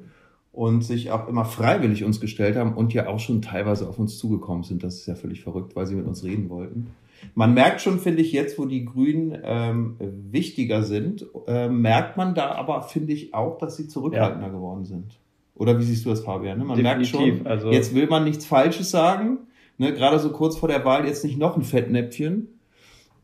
und 0.51 0.83
sich 0.83 1.11
auch 1.11 1.27
immer 1.27 1.45
freiwillig 1.45 2.03
uns 2.03 2.19
gestellt 2.19 2.55
haben 2.55 2.73
und 2.73 2.93
ja 2.93 3.07
auch 3.07 3.19
schon 3.19 3.41
teilweise 3.41 3.87
auf 3.87 3.99
uns 3.99 4.17
zugekommen 4.17 4.63
sind. 4.63 4.83
Das 4.83 4.95
ist 4.95 5.05
ja 5.05 5.15
völlig 5.15 5.41
verrückt, 5.41 5.75
weil 5.75 5.85
sie 5.85 5.95
mit 5.95 6.05
uns 6.07 6.23
reden 6.23 6.49
wollten. 6.49 6.87
Man 7.35 7.53
merkt 7.53 7.81
schon, 7.81 7.99
finde 7.99 8.21
ich, 8.21 8.31
jetzt, 8.31 8.59
wo 8.59 8.65
die 8.65 8.85
Grünen 8.85 9.37
ähm, 9.43 9.95
wichtiger 10.31 10.83
sind, 10.83 11.25
äh, 11.47 11.67
merkt 11.69 12.15
man 12.17 12.35
da 12.35 12.51
aber, 12.51 12.83
finde 12.83 13.13
ich, 13.13 13.33
auch, 13.33 13.57
dass 13.57 13.75
sie 13.77 13.87
zurückhaltender 13.87 14.49
geworden 14.49 14.85
sind. 14.85 15.19
Oder 15.55 15.79
wie 15.79 15.83
siehst 15.83 16.05
du 16.05 16.09
das, 16.09 16.21
Fabian? 16.21 16.59
Ne? 16.59 16.65
Man 16.65 16.79
merkt 16.81 17.01
Definitiv, 17.01 17.37
schon, 17.39 17.47
also- 17.47 17.71
jetzt 17.71 17.95
will 17.95 18.07
man 18.07 18.23
nichts 18.23 18.45
Falsches 18.45 18.91
sagen. 18.91 19.39
Ne? 19.79 19.93
Gerade 19.93 20.19
so 20.19 20.29
kurz 20.31 20.57
vor 20.57 20.69
der 20.69 20.85
Wahl 20.85 21.05
jetzt 21.07 21.23
nicht 21.23 21.37
noch 21.39 21.55
ein 21.57 21.63
Fettnäpfchen. 21.63 22.56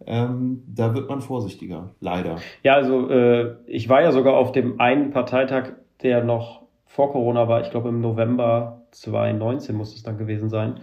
Ähm, 0.08 0.64
da 0.68 0.94
wird 0.94 1.10
man 1.10 1.22
vorsichtiger, 1.22 1.90
leider. 2.00 2.38
Ja, 2.64 2.74
also 2.76 3.10
äh, 3.10 3.56
ich 3.68 3.90
war 3.90 4.02
ja 4.02 4.12
sogar 4.12 4.36
auf 4.36 4.52
dem 4.52 4.80
einen 4.80 5.12
Parteitag, 5.12 5.70
der 6.02 6.24
noch 6.24 6.62
vor 6.86 7.12
Corona 7.12 7.48
war, 7.48 7.62
ich 7.62 7.72
glaube 7.72 7.90
im 7.90 8.02
November 8.02 8.82
2019 8.92 9.76
muss 9.76 9.96
es 9.96 10.04
dann 10.04 10.18
gewesen 10.18 10.50
sein, 10.50 10.76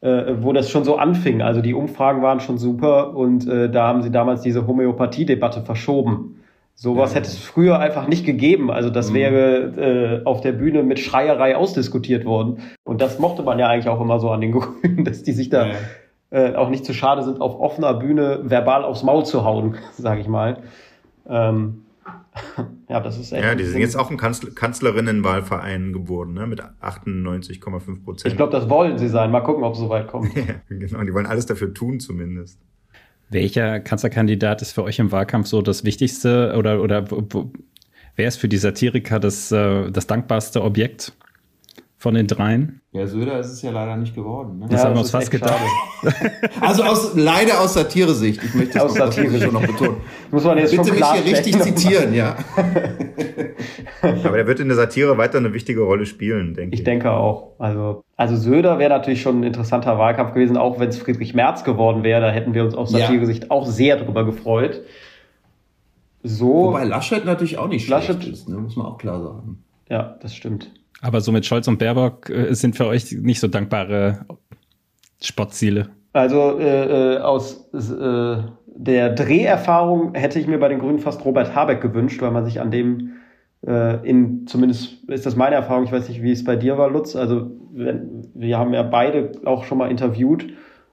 äh, 0.00 0.34
wo 0.40 0.52
das 0.52 0.70
schon 0.70 0.84
so 0.84 0.96
anfing. 0.96 1.42
Also 1.42 1.60
die 1.60 1.74
Umfragen 1.74 2.22
waren 2.22 2.40
schon 2.40 2.56
super 2.58 3.14
und 3.14 3.46
äh, 3.46 3.70
da 3.70 3.86
haben 3.88 4.02
sie 4.02 4.10
damals 4.10 4.40
diese 4.42 4.66
Homöopathie-Debatte 4.66 5.60
verschoben. 5.62 6.36
Sowas 6.74 7.10
Ja. 7.10 7.16
hätte 7.16 7.28
es 7.28 7.36
früher 7.38 7.78
einfach 7.78 8.08
nicht 8.08 8.24
gegeben. 8.24 8.70
Also 8.70 8.88
das 8.88 9.10
Mhm. 9.10 9.14
wäre 9.14 10.22
äh, 10.22 10.24
auf 10.24 10.40
der 10.40 10.52
Bühne 10.52 10.82
mit 10.82 10.98
Schreierei 10.98 11.54
ausdiskutiert 11.54 12.24
worden. 12.24 12.60
Und 12.84 13.02
das 13.02 13.18
mochte 13.18 13.42
man 13.42 13.58
ja 13.58 13.66
eigentlich 13.68 13.88
auch 13.90 14.00
immer 14.00 14.18
so 14.18 14.30
an 14.30 14.40
den 14.40 14.52
Grünen, 14.58 15.04
dass 15.04 15.22
die 15.22 15.32
sich 15.32 15.50
da 15.50 15.66
Ja. 15.66 15.74
Äh, 16.30 16.54
auch 16.54 16.68
nicht 16.70 16.84
zu 16.84 16.94
schade 16.94 17.22
sind, 17.22 17.40
auf 17.40 17.58
offener 17.58 17.94
Bühne 17.94 18.40
verbal 18.44 18.84
aufs 18.84 19.02
Maul 19.02 19.24
zu 19.24 19.44
hauen, 19.44 19.76
sage 19.96 20.20
ich 20.20 20.28
mal. 20.28 20.62
Ähm, 21.28 21.82
ja, 22.88 23.00
das 23.00 23.18
ist 23.18 23.32
echt. 23.32 23.44
Ja, 23.44 23.54
die 23.54 23.64
sind 23.64 23.80
jetzt 23.80 23.96
auch 23.96 24.10
ein 24.10 24.16
Kanzler 24.16 24.50
Kanzlerinnenwahlverein 24.50 25.92
geworden, 25.92 26.34
ne? 26.34 26.46
mit 26.46 26.62
98,5 26.62 28.04
Prozent. 28.04 28.32
Ich 28.32 28.36
glaube, 28.36 28.52
das 28.52 28.68
wollen 28.70 28.98
sie 28.98 29.08
sein. 29.08 29.30
Mal 29.30 29.40
gucken, 29.40 29.64
ob 29.64 29.74
es 29.74 29.80
soweit 29.80 30.06
kommt. 30.06 30.34
ja, 30.36 30.54
genau, 30.68 31.02
die 31.02 31.12
wollen 31.12 31.26
alles 31.26 31.46
dafür 31.46 31.74
tun 31.74 32.00
zumindest. 32.00 32.58
Welcher 33.28 33.80
Kanzlerkandidat 33.80 34.62
ist 34.62 34.72
für 34.72 34.82
euch 34.82 34.98
im 34.98 35.12
Wahlkampf 35.12 35.46
so 35.46 35.62
das 35.62 35.84
Wichtigste 35.84 36.54
oder, 36.56 36.82
oder 36.82 37.10
wo, 37.10 37.22
wo, 37.30 37.52
wer 38.16 38.28
ist 38.28 38.36
für 38.36 38.48
die 38.48 38.56
Satiriker 38.56 39.20
das, 39.20 39.52
äh, 39.52 39.90
das 39.90 40.06
dankbarste 40.06 40.62
Objekt 40.62 41.12
von 42.00 42.14
den 42.14 42.26
dreien? 42.26 42.80
Ja, 42.92 43.06
Söder 43.06 43.38
ist 43.40 43.48
es 43.52 43.60
ja 43.60 43.70
leider 43.70 43.94
nicht 43.96 44.14
geworden. 44.14 44.58
Ne? 44.58 44.66
Das 44.70 44.80
Ja, 44.80 44.86
haben 44.88 44.94
wir 44.94 45.00
uns 45.00 45.10
fast 45.10 45.30
gedacht. 45.30 45.60
Also 46.62 46.82
aus, 46.82 47.12
leider 47.14 47.60
aus 47.60 47.74
Satire-Sicht. 47.74 48.42
Ich 48.42 48.54
möchte 48.54 48.74
das 48.74 48.84
Aus 48.84 48.94
noch, 48.98 49.06
Satire-Sicht. 49.12 49.44
schon 49.44 49.52
noch 49.52 49.60
betonen. 49.66 49.96
Muss 50.30 50.44
man 50.44 50.56
jetzt 50.56 50.70
Bitte 50.70 50.84
schon 50.88 50.94
mich 50.96 51.04
hier 51.12 51.24
richtig 51.36 51.60
zitieren, 51.60 52.14
ja. 52.14 52.36
Aber 54.02 54.36
der 54.36 54.46
wird 54.46 54.60
in 54.60 54.68
der 54.68 54.76
Satire 54.78 55.18
weiter 55.18 55.36
eine 55.38 55.52
wichtige 55.52 55.82
Rolle 55.82 56.06
spielen, 56.06 56.54
denke 56.54 56.74
ich. 56.74 56.80
Ich 56.80 56.84
denke 56.84 57.10
auch. 57.10 57.52
Also, 57.58 58.02
also 58.16 58.34
Söder 58.36 58.78
wäre 58.78 58.90
natürlich 58.90 59.20
schon 59.20 59.40
ein 59.40 59.44
interessanter 59.44 59.98
Wahlkampf 59.98 60.32
gewesen, 60.32 60.56
auch 60.56 60.80
wenn 60.80 60.88
es 60.88 60.98
Friedrich 60.98 61.34
Merz 61.34 61.64
geworden 61.64 62.02
wäre. 62.02 62.22
Da 62.22 62.30
hätten 62.30 62.54
wir 62.54 62.64
uns 62.64 62.74
aus 62.74 62.92
Ja. 62.92 63.00
Satire-Sicht 63.00 63.50
auch 63.50 63.66
sehr 63.66 63.96
drüber 63.98 64.24
gefreut. 64.24 64.80
So, 66.22 66.48
Wobei 66.68 66.84
Laschet 66.84 67.24
natürlich 67.26 67.58
auch 67.58 67.68
nicht 67.68 67.84
schlecht 67.86 68.08
Laschet- 68.08 68.32
ist, 68.32 68.48
ne? 68.48 68.56
muss 68.56 68.76
man 68.76 68.86
auch 68.86 68.98
klar 68.98 69.20
sagen. 69.22 69.62
ja, 69.90 70.16
das 70.22 70.34
stimmt. 70.34 70.70
Aber 71.00 71.20
so 71.20 71.32
mit 71.32 71.46
Scholz 71.46 71.66
und 71.68 71.78
Baerbock 71.78 72.30
äh, 72.30 72.54
sind 72.54 72.76
für 72.76 72.86
euch 72.86 73.12
nicht 73.12 73.40
so 73.40 73.48
dankbare 73.48 74.26
Spottziele. 75.22 75.88
Also 76.12 76.58
äh, 76.58 77.16
äh, 77.16 77.18
aus 77.18 77.68
äh, 77.72 78.42
der 78.66 79.10
Dreherfahrung 79.10 80.14
hätte 80.14 80.38
ich 80.38 80.46
mir 80.46 80.58
bei 80.58 80.68
den 80.68 80.80
Grünen 80.80 80.98
fast 80.98 81.24
Robert 81.24 81.54
Habeck 81.54 81.80
gewünscht, 81.80 82.20
weil 82.20 82.30
man 82.30 82.44
sich 82.44 82.60
an 82.60 82.70
dem 82.70 83.12
äh, 83.66 84.08
in 84.08 84.46
zumindest 84.46 85.04
ist 85.08 85.26
das 85.26 85.36
meine 85.36 85.54
Erfahrung, 85.54 85.84
ich 85.84 85.92
weiß 85.92 86.08
nicht, 86.08 86.22
wie 86.22 86.32
es 86.32 86.44
bei 86.44 86.56
dir 86.56 86.78
war, 86.78 86.90
Lutz. 86.90 87.14
Also 87.14 87.50
wenn, 87.72 88.28
wir 88.34 88.58
haben 88.58 88.74
ja 88.74 88.82
beide 88.82 89.32
auch 89.44 89.64
schon 89.64 89.78
mal 89.78 89.90
interviewt 89.90 90.46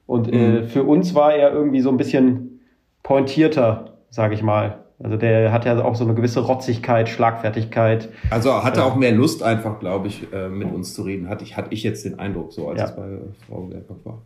und 0.05 0.31
äh, 0.31 0.63
für 0.63 0.83
uns 0.83 1.15
war 1.15 1.33
er 1.33 1.51
irgendwie 1.51 1.81
so 1.81 1.89
ein 1.89 1.97
bisschen 1.97 2.61
pointierter, 3.03 3.97
sage 4.09 4.35
ich 4.35 4.43
mal. 4.43 4.83
Also 4.99 5.15
der 5.15 5.51
hat 5.51 5.65
ja 5.65 5.83
auch 5.83 5.95
so 5.95 6.03
eine 6.03 6.15
gewisse 6.15 6.39
Rotzigkeit, 6.39 7.07
Schlagfertigkeit. 7.07 8.09
Also 8.31 8.63
hatte 8.63 8.83
auch 8.83 8.95
mehr 8.95 9.11
Lust 9.11 9.43
einfach, 9.43 9.79
glaube 9.79 10.07
ich, 10.07 10.33
äh, 10.33 10.49
mit 10.49 10.71
uns 10.73 10.93
zu 10.95 11.03
reden. 11.03 11.29
Hatte 11.29 11.43
ich, 11.43 11.55
hatte 11.55 11.67
ich 11.71 11.83
jetzt 11.83 12.03
den 12.03 12.17
Eindruck, 12.17 12.51
so 12.51 12.69
als 12.69 12.79
Ja. 12.79 12.85
es 12.85 12.95
bei 12.95 13.19
Frau 13.47 13.61
Baerbock 13.67 14.05
war. 14.05 14.21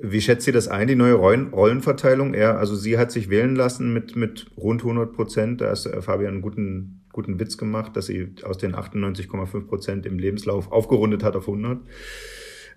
Wie 0.00 0.20
schätzt 0.20 0.44
sie 0.44 0.52
das 0.52 0.68
ein, 0.68 0.86
die 0.88 0.94
neue 0.96 1.14
Rollen 1.14 1.48
Rollenverteilung? 1.52 2.34
Er, 2.34 2.58
also 2.58 2.74
sie 2.74 2.98
hat 2.98 3.10
sich 3.10 3.30
wählen 3.30 3.54
lassen 3.56 3.92
mit, 3.92 4.16
mit 4.16 4.46
rund 4.56 4.82
100 4.82 5.12
Prozent. 5.12 5.60
Da 5.60 5.70
hat 5.70 5.86
äh, 5.86 6.02
Fabian 6.02 6.34
einen 6.34 6.42
guten, 6.42 7.02
guten 7.12 7.38
Witz 7.38 7.56
gemacht, 7.56 7.96
dass 7.96 8.06
sie 8.06 8.32
aus 8.44 8.58
den 8.58 8.74
98,5 8.74 9.66
Prozent 9.66 10.06
im 10.06 10.18
Lebenslauf 10.18 10.72
aufgerundet 10.72 11.22
hat 11.22 11.36
auf 11.36 11.48
100. 11.48 11.78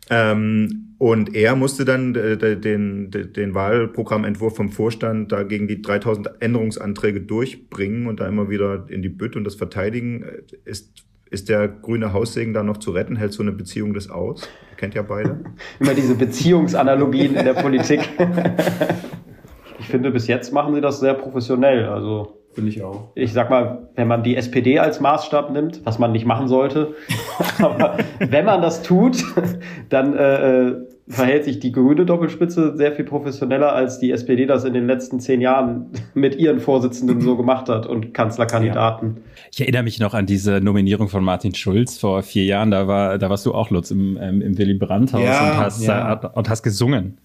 Ähm, 0.10 0.96
und 0.98 1.36
er 1.36 1.56
musste 1.56 1.86
dann 1.86 2.14
äh, 2.16 2.38
de- 2.38 2.56
den, 2.56 3.10
de- 3.12 3.28
den 3.28 3.54
Wahlprogrammentwurf 3.56 4.56
vom 4.56 4.70
Vorstand 4.70 5.32
da 5.32 5.44
gegen 5.44 5.68
die 5.68 5.82
3000 5.82 6.30
Änderungsanträge 6.42 7.22
durchbringen 7.22 8.08
und 8.08 8.20
da 8.20 8.28
immer 8.28 8.50
wieder 8.50 8.86
in 8.90 9.02
die 9.02 9.10
Bütt 9.10 9.36
und 9.36 9.44
das 9.44 9.56
verteidigen. 9.56 10.24
Äh, 10.24 10.70
Ist, 10.70 11.06
ist 11.30 11.48
der 11.50 11.68
grüne 11.70 12.12
Haussegen 12.14 12.54
da 12.54 12.62
noch 12.62 12.78
zu 12.78 12.92
retten? 12.92 13.16
Hält 13.16 13.32
so 13.34 13.42
eine 13.42 13.54
Beziehung 13.54 13.94
das 13.94 14.10
aus? 14.10 14.50
Ihr 14.72 14.78
kennt 14.78 14.96
ja 14.96 15.02
beide. 15.02 15.40
Immer 15.80 15.94
diese 15.94 16.14
Beziehungsanalogien 16.16 17.36
in 17.36 17.46
der 17.46 17.54
Politik. 17.54 18.02
ich 19.80 19.88
finde, 19.88 20.12
bis 20.12 20.28
jetzt 20.28 20.52
machen 20.54 20.76
sie 20.76 20.82
das 20.82 21.00
sehr 21.00 21.14
professionell. 21.14 21.86
Also 21.86 22.41
Finde 22.54 22.70
ich 22.70 22.84
auch. 22.84 23.10
ich 23.16 23.32
sag 23.32 23.50
mal, 23.50 23.88
wenn 23.96 24.08
man 24.08 24.24
die 24.24 24.36
SPD 24.36 24.80
als 24.80 25.00
Maßstab 25.00 25.52
nimmt, 25.52 25.82
was 25.86 26.00
man 26.00 26.12
nicht 26.12 26.26
machen 26.26 26.48
sollte, 26.48 26.96
aber 27.60 27.98
wenn 28.20 28.46
man 28.46 28.62
das 28.62 28.84
tut, 28.84 29.24
dann 29.90 30.16
äh, 30.16 30.68
äh, 30.68 30.76
verhält 31.08 31.46
sich 31.46 31.60
die 31.60 31.72
grüne 31.72 32.06
Doppelspitze 32.06 32.76
sehr 32.76 32.94
viel 32.94 33.06
professioneller, 33.06 33.74
als 33.74 34.00
die 34.00 34.12
SPD 34.12 34.46
das 34.46 34.64
in 34.64 34.74
den 34.74 34.88
letzten 34.88 35.20
zehn 35.20 35.42
Jahren 35.42 35.88
mit 36.14 36.36
ihren 36.36 36.60
Vorsitzenden 36.60 37.22
so 37.22 37.36
gemacht 37.38 37.70
hat 37.70 37.86
und 37.86 38.14
Kanzlerkandidaten. 38.14 39.18
Ich 39.52 39.62
erinnere 39.62 39.84
mich 39.84 40.00
noch 40.00 40.14
an 40.14 40.26
diese 40.26 40.62
Nominierung 40.62 41.10
von 41.10 41.24
Martin 41.24 41.54
Schulz 41.54 41.98
vor 41.98 42.24
vier 42.24 42.46
Jahren. 42.46 42.72
Da 42.72 42.88
war, 42.88 43.18
da 43.18 43.30
warst 43.30 43.46
du 43.46 43.54
auch 43.54 43.70
Lutz 43.70 43.92
im, 43.92 44.18
ähm, 44.22 44.42
im 44.42 44.58
Willy 44.58 44.76
Brandt-Haus 44.76 45.24
Ja, 45.24 45.52
und, 45.52 45.58
hast, 45.58 45.84
ja. 45.86 46.14
äh, 46.14 46.28
und 46.34 46.50
hast 46.50 46.64
gesungen. 46.64 47.18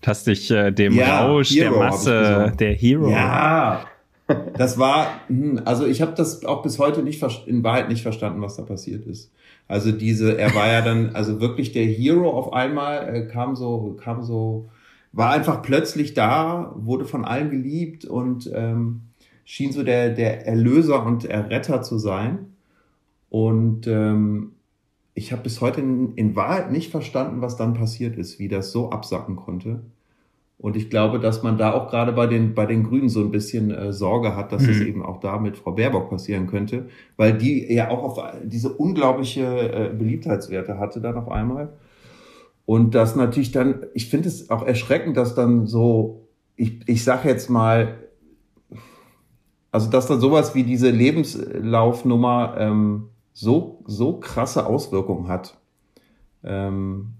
Und 0.00 0.08
hast 0.08 0.26
dich 0.26 0.50
äh, 0.50 0.70
dem 0.70 0.94
Ja, 0.94 1.26
Rausch 1.26 1.50
Hero 1.50 1.74
der 1.74 1.84
Masse, 1.84 2.52
der 2.58 2.74
Hero. 2.74 3.10
Ja, 3.10 3.84
das 4.56 4.78
war, 4.78 5.20
hm, 5.28 5.60
also 5.64 5.86
ich 5.86 6.02
habe 6.02 6.12
das 6.16 6.44
auch 6.44 6.62
bis 6.62 6.78
heute 6.78 7.02
nicht 7.02 7.22
in 7.46 7.64
Wahrheit 7.64 7.88
nicht 7.88 8.02
verstanden, 8.02 8.42
was 8.42 8.56
da 8.56 8.62
passiert 8.62 9.06
ist. 9.06 9.32
Also 9.68 9.92
diese, 9.92 10.38
er 10.38 10.54
war 10.54 10.68
ja 10.68 10.82
dann, 10.82 11.14
also 11.14 11.40
wirklich 11.40 11.72
der 11.72 11.84
Hero 11.84 12.30
auf 12.30 12.52
einmal, 12.52 13.14
äh, 13.14 13.26
kam 13.26 13.56
so, 13.56 13.96
kam 14.00 14.22
so, 14.22 14.68
war 15.12 15.30
einfach 15.30 15.62
plötzlich 15.62 16.14
da, 16.14 16.74
wurde 16.76 17.04
von 17.04 17.24
allen 17.24 17.50
geliebt 17.50 18.04
und 18.04 18.50
ähm, 18.54 19.02
schien 19.44 19.72
so 19.72 19.82
der, 19.82 20.10
der 20.10 20.46
Erlöser 20.46 21.04
und 21.04 21.24
Erretter 21.24 21.82
zu 21.82 21.98
sein. 21.98 22.52
Und 23.30 23.86
ähm, 23.86 24.52
ich 25.14 25.32
habe 25.32 25.42
bis 25.42 25.60
heute 25.60 25.80
in, 25.80 26.14
in 26.14 26.36
Wahrheit 26.36 26.70
nicht 26.70 26.90
verstanden, 26.90 27.40
was 27.40 27.56
dann 27.56 27.74
passiert 27.74 28.16
ist, 28.16 28.38
wie 28.38 28.48
das 28.48 28.72
so 28.72 28.90
absacken 28.90 29.36
konnte. 29.36 29.82
Und 30.62 30.76
ich 30.76 30.90
glaube, 30.90 31.18
dass 31.18 31.42
man 31.42 31.58
da 31.58 31.72
auch 31.72 31.88
gerade 31.90 32.12
bei 32.12 32.28
den, 32.28 32.54
bei 32.54 32.66
den 32.66 32.84
Grünen 32.84 33.08
so 33.08 33.20
ein 33.20 33.32
bisschen 33.32 33.72
äh, 33.72 33.92
Sorge 33.92 34.36
hat, 34.36 34.52
dass 34.52 34.62
es 34.62 34.78
Mhm. 34.78 34.86
eben 34.86 35.02
auch 35.04 35.18
da 35.18 35.38
mit 35.38 35.56
Frau 35.56 35.72
Baerbock 35.72 36.08
passieren 36.08 36.46
könnte, 36.46 36.86
weil 37.16 37.36
die 37.36 37.70
ja 37.74 37.90
auch 37.90 38.04
auf 38.04 38.22
diese 38.44 38.72
unglaubliche 38.72 39.42
äh, 39.42 39.92
Beliebtheitswerte 39.92 40.78
hatte 40.78 41.00
dann 41.00 41.16
auf 41.16 41.28
einmal. 41.28 41.72
Und 42.64 42.94
das 42.94 43.16
natürlich 43.16 43.50
dann, 43.50 43.86
ich 43.92 44.08
finde 44.08 44.28
es 44.28 44.50
auch 44.50 44.64
erschreckend, 44.64 45.16
dass 45.16 45.34
dann 45.34 45.66
so, 45.66 46.28
ich, 46.54 46.80
ich 46.86 47.02
sag 47.02 47.24
jetzt 47.24 47.50
mal, 47.50 47.98
also 49.72 49.90
dass 49.90 50.06
dann 50.06 50.20
sowas 50.20 50.54
wie 50.54 50.62
diese 50.62 50.90
Lebenslaufnummer 50.90 52.54
ähm, 52.58 53.08
so, 53.32 53.82
so 53.86 54.20
krasse 54.20 54.64
Auswirkungen 54.64 55.26
hat. 55.26 55.58
Ähm, 56.44 57.14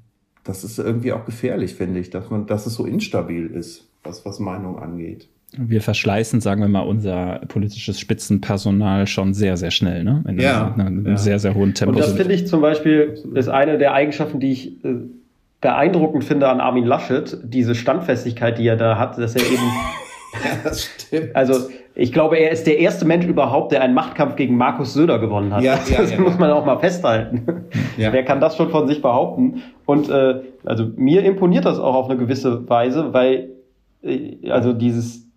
das 0.44 0.64
ist 0.64 0.78
irgendwie 0.78 1.12
auch 1.12 1.24
gefährlich, 1.24 1.74
finde 1.74 2.00
ich, 2.00 2.10
dass 2.10 2.30
man, 2.30 2.46
dass 2.46 2.66
es 2.66 2.74
so 2.74 2.84
instabil 2.84 3.46
ist, 3.46 3.88
was, 4.02 4.24
was 4.24 4.40
Meinung 4.40 4.78
angeht. 4.78 5.28
Wir 5.56 5.82
verschleißen, 5.82 6.40
sagen 6.40 6.62
wir 6.62 6.68
mal, 6.68 6.80
unser 6.80 7.40
politisches 7.46 8.00
Spitzenpersonal 8.00 9.06
schon 9.06 9.34
sehr, 9.34 9.58
sehr 9.58 9.70
schnell, 9.70 10.02
ne? 10.02 10.24
In 10.26 10.38
Ja, 10.40 10.74
einem, 10.74 11.06
ja. 11.06 11.16
sehr, 11.18 11.38
sehr 11.38 11.54
hohen 11.54 11.74
Tempo. 11.74 11.92
Und 11.94 12.00
das 12.00 12.14
finde 12.14 12.32
ich 12.34 12.46
zum 12.46 12.62
Beispiel, 12.62 13.18
ist 13.34 13.48
eine 13.48 13.76
der 13.76 13.92
Eigenschaften, 13.92 14.40
die 14.40 14.50
ich 14.52 14.82
äh, 14.84 14.94
beeindruckend 15.60 16.24
finde 16.24 16.48
an 16.48 16.60
Armin 16.60 16.84
Laschet, 16.84 17.38
diese 17.44 17.74
Standfestigkeit, 17.74 18.58
die 18.58 18.66
er 18.66 18.76
da 18.76 18.98
hat, 18.98 19.18
dass 19.18 19.36
er 19.36 19.42
eben 19.42 19.62
Ja, 20.32 20.50
das 20.64 20.84
stimmt. 20.84 21.34
Also 21.36 21.68
ich 21.94 22.12
glaube, 22.12 22.36
er 22.36 22.50
ist 22.50 22.66
der 22.66 22.78
erste 22.78 23.04
Mensch 23.04 23.26
überhaupt, 23.26 23.72
der 23.72 23.82
einen 23.82 23.94
Machtkampf 23.94 24.36
gegen 24.36 24.56
Markus 24.56 24.94
Söder 24.94 25.18
gewonnen 25.18 25.54
hat. 25.54 25.62
Ja, 25.62 25.74
ja, 25.90 25.98
das 25.98 26.12
ja. 26.12 26.20
muss 26.20 26.38
man 26.38 26.50
auch 26.50 26.64
mal 26.64 26.78
festhalten. 26.78 27.66
Wer 27.96 28.24
kann 28.24 28.40
das 28.40 28.56
schon 28.56 28.70
von 28.70 28.88
sich 28.88 29.02
behaupten? 29.02 29.62
Und 29.84 30.08
äh, 30.08 30.40
also 30.64 30.86
mir 30.96 31.24
imponiert 31.24 31.64
das 31.64 31.78
auch 31.78 31.94
auf 31.94 32.08
eine 32.08 32.18
gewisse 32.18 32.68
Weise, 32.68 33.12
weil 33.12 33.50
äh, 34.02 34.50
also 34.50 34.72
dieses, 34.72 35.28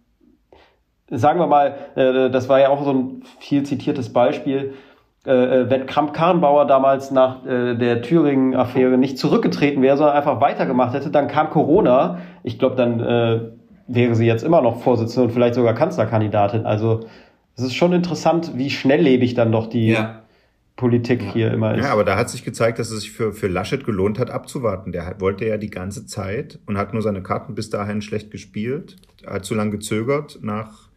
sagen 1.09 1.39
wir 1.39 1.47
mal, 1.47 1.75
äh, 1.95 2.29
das 2.29 2.47
war 2.47 2.59
ja 2.59 2.69
auch 2.69 2.83
so 2.83 2.91
ein 2.91 3.23
viel 3.39 3.63
zitiertes 3.63 4.13
Beispiel. 4.13 4.73
Äh, 5.25 5.69
wenn 5.69 5.87
Kramp-Karrenbauer 5.87 6.67
damals 6.67 7.09
nach 7.09 7.45
äh, 7.45 7.75
der 7.75 8.03
Thüringen-Affäre 8.03 8.97
nicht 8.97 9.17
zurückgetreten 9.17 9.81
wäre, 9.81 9.97
sondern 9.97 10.15
einfach 10.15 10.39
weitergemacht 10.39 10.93
hätte, 10.93 11.09
dann 11.09 11.27
kam 11.27 11.49
Corona. 11.49 12.19
Ich 12.43 12.59
glaube, 12.59 12.75
dann 12.75 12.99
äh, 12.99 13.39
wäre 13.87 14.15
sie 14.15 14.25
jetzt 14.25 14.43
immer 14.43 14.61
noch 14.61 14.81
Vorsitzende 14.81 15.27
und 15.27 15.33
vielleicht 15.33 15.55
sogar 15.55 15.73
Kanzlerkandidatin. 15.73 16.65
Also 16.65 17.05
es 17.55 17.63
ist 17.63 17.73
schon 17.75 17.93
interessant, 17.93 18.51
wie 18.55 18.69
schnelllebig 18.69 19.33
dann 19.33 19.51
doch 19.51 19.67
die 19.67 19.87
Ja. 19.89 20.21
Politik 20.75 21.21
hier 21.21 21.53
immer 21.53 21.73
ist. 21.75 21.85
Ja, 21.85 21.93
aber 21.93 22.03
da 22.03 22.17
hat 22.17 22.29
sich 22.29 22.43
gezeigt, 22.43 22.79
dass 22.79 22.91
es 22.91 23.01
sich 23.01 23.11
für, 23.11 23.31
für 23.31 23.47
Laschet 23.47 23.85
gelohnt 23.85 24.19
hat, 24.19 24.29
abzuwarten. 24.29 24.91
Der 24.91 25.15
wollte 25.19 25.45
ja 25.45 25.55
die 25.57 25.69
ganze 25.69 26.05
Zeit 26.05 26.59
und 26.65 26.77
hat 26.77 26.91
nur 26.91 27.01
seine 27.01 27.23
Karten 27.23 27.55
bis 27.55 27.69
dahin 27.69 28.01
schlecht 28.01 28.29
gespielt, 28.29 28.97
hat 29.25 29.45
zu 29.45 29.55
lange 29.55 29.71
gezögert 29.71 30.39
nach, 30.41 30.89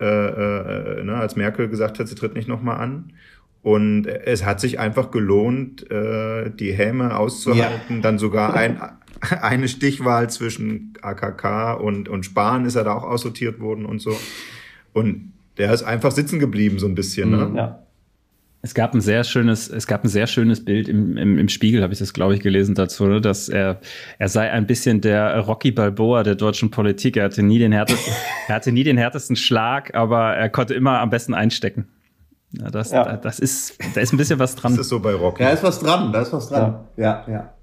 äh, 0.00 0.06
äh, 0.06 1.04
ne, 1.04 1.16
als 1.16 1.36
Merkel 1.36 1.68
gesagt 1.68 1.98
hat, 1.98 2.08
sie 2.08 2.14
tritt 2.14 2.34
nicht 2.34 2.48
nochmal 2.48 2.80
an. 2.80 3.12
Und 3.62 4.06
es 4.06 4.46
hat 4.46 4.58
sich 4.58 4.78
einfach 4.78 5.10
gelohnt, 5.10 5.90
äh, 5.90 6.50
die 6.50 6.72
Häme 6.72 7.18
auszuhalten. 7.18 8.00
Dann 8.00 8.18
sogar 8.18 8.54
ein, 8.54 8.80
eine 9.40 9.68
Stichwahl 9.68 10.30
zwischen 10.30 10.94
AKK 11.02 11.74
und, 11.74 12.08
und 12.08 12.24
Spahn 12.24 12.64
ist 12.64 12.74
er 12.76 12.84
da 12.84 12.94
auch 12.94 13.04
aussortiert 13.04 13.60
worden 13.60 13.86
und 13.86 14.00
so. 14.00 14.16
Und 14.92 15.32
der 15.58 15.72
ist 15.72 15.82
einfach 15.82 16.10
sitzen 16.10 16.38
geblieben, 16.38 16.78
so 16.78 16.86
ein 16.86 16.94
bisschen. 16.94 17.30
Ne? 17.30 17.52
ja. 17.54 17.82
Es 18.62 18.74
gab 18.74 18.92
ein 18.92 19.00
sehr 19.00 19.24
schönes, 19.24 19.68
es 19.70 19.86
gab 19.86 20.04
ein 20.04 20.08
sehr 20.08 20.26
schönes 20.26 20.62
Bild 20.62 20.86
im, 20.86 21.16
im, 21.16 21.38
im 21.38 21.48
Spiegel, 21.48 21.82
habe 21.82 21.94
ich 21.94 21.98
das, 21.98 22.12
glaube 22.12 22.34
ich, 22.34 22.40
gelesen 22.40 22.74
dazu, 22.74 23.06
ne, 23.06 23.20
dass 23.22 23.48
er, 23.48 23.80
er 24.18 24.28
sei 24.28 24.50
ein 24.50 24.66
bisschen 24.66 25.00
der 25.00 25.38
Rocky 25.38 25.70
Balboa 25.70 26.22
der 26.24 26.34
deutschen 26.34 26.70
Politik. 26.70 27.16
Er 27.16 27.24
hatte 27.24 27.42
nie 27.42 27.58
den 27.58 27.72
härtesten, 27.72 28.12
er 28.48 28.54
hatte 28.56 28.70
nie 28.70 28.84
den 28.84 28.98
härtesten 28.98 29.36
Schlag, 29.36 29.94
aber 29.94 30.34
er 30.34 30.50
konnte 30.50 30.74
immer 30.74 30.98
am 30.98 31.08
besten 31.08 31.32
einstecken. 31.32 31.88
Ja, 32.52 32.70
das, 32.70 32.90
Ja. 32.90 33.16
das 33.16 33.38
ist, 33.38 33.78
da 33.94 34.00
ist 34.00 34.12
ein 34.12 34.18
bisschen 34.18 34.38
was 34.38 34.56
dran. 34.56 34.72
Das 34.72 34.82
ist 34.82 34.88
so 34.88 35.00
bei 35.00 35.14
Rocky. 35.14 35.42
Da 35.42 35.50
ist 35.50 35.62
was 35.62 35.78
dran, 35.78 36.12
da 36.12 36.20
ist 36.20 36.32
was 36.32 36.48
dran. 36.48 36.80
Ja, 36.98 37.24
ja. 37.30 37.54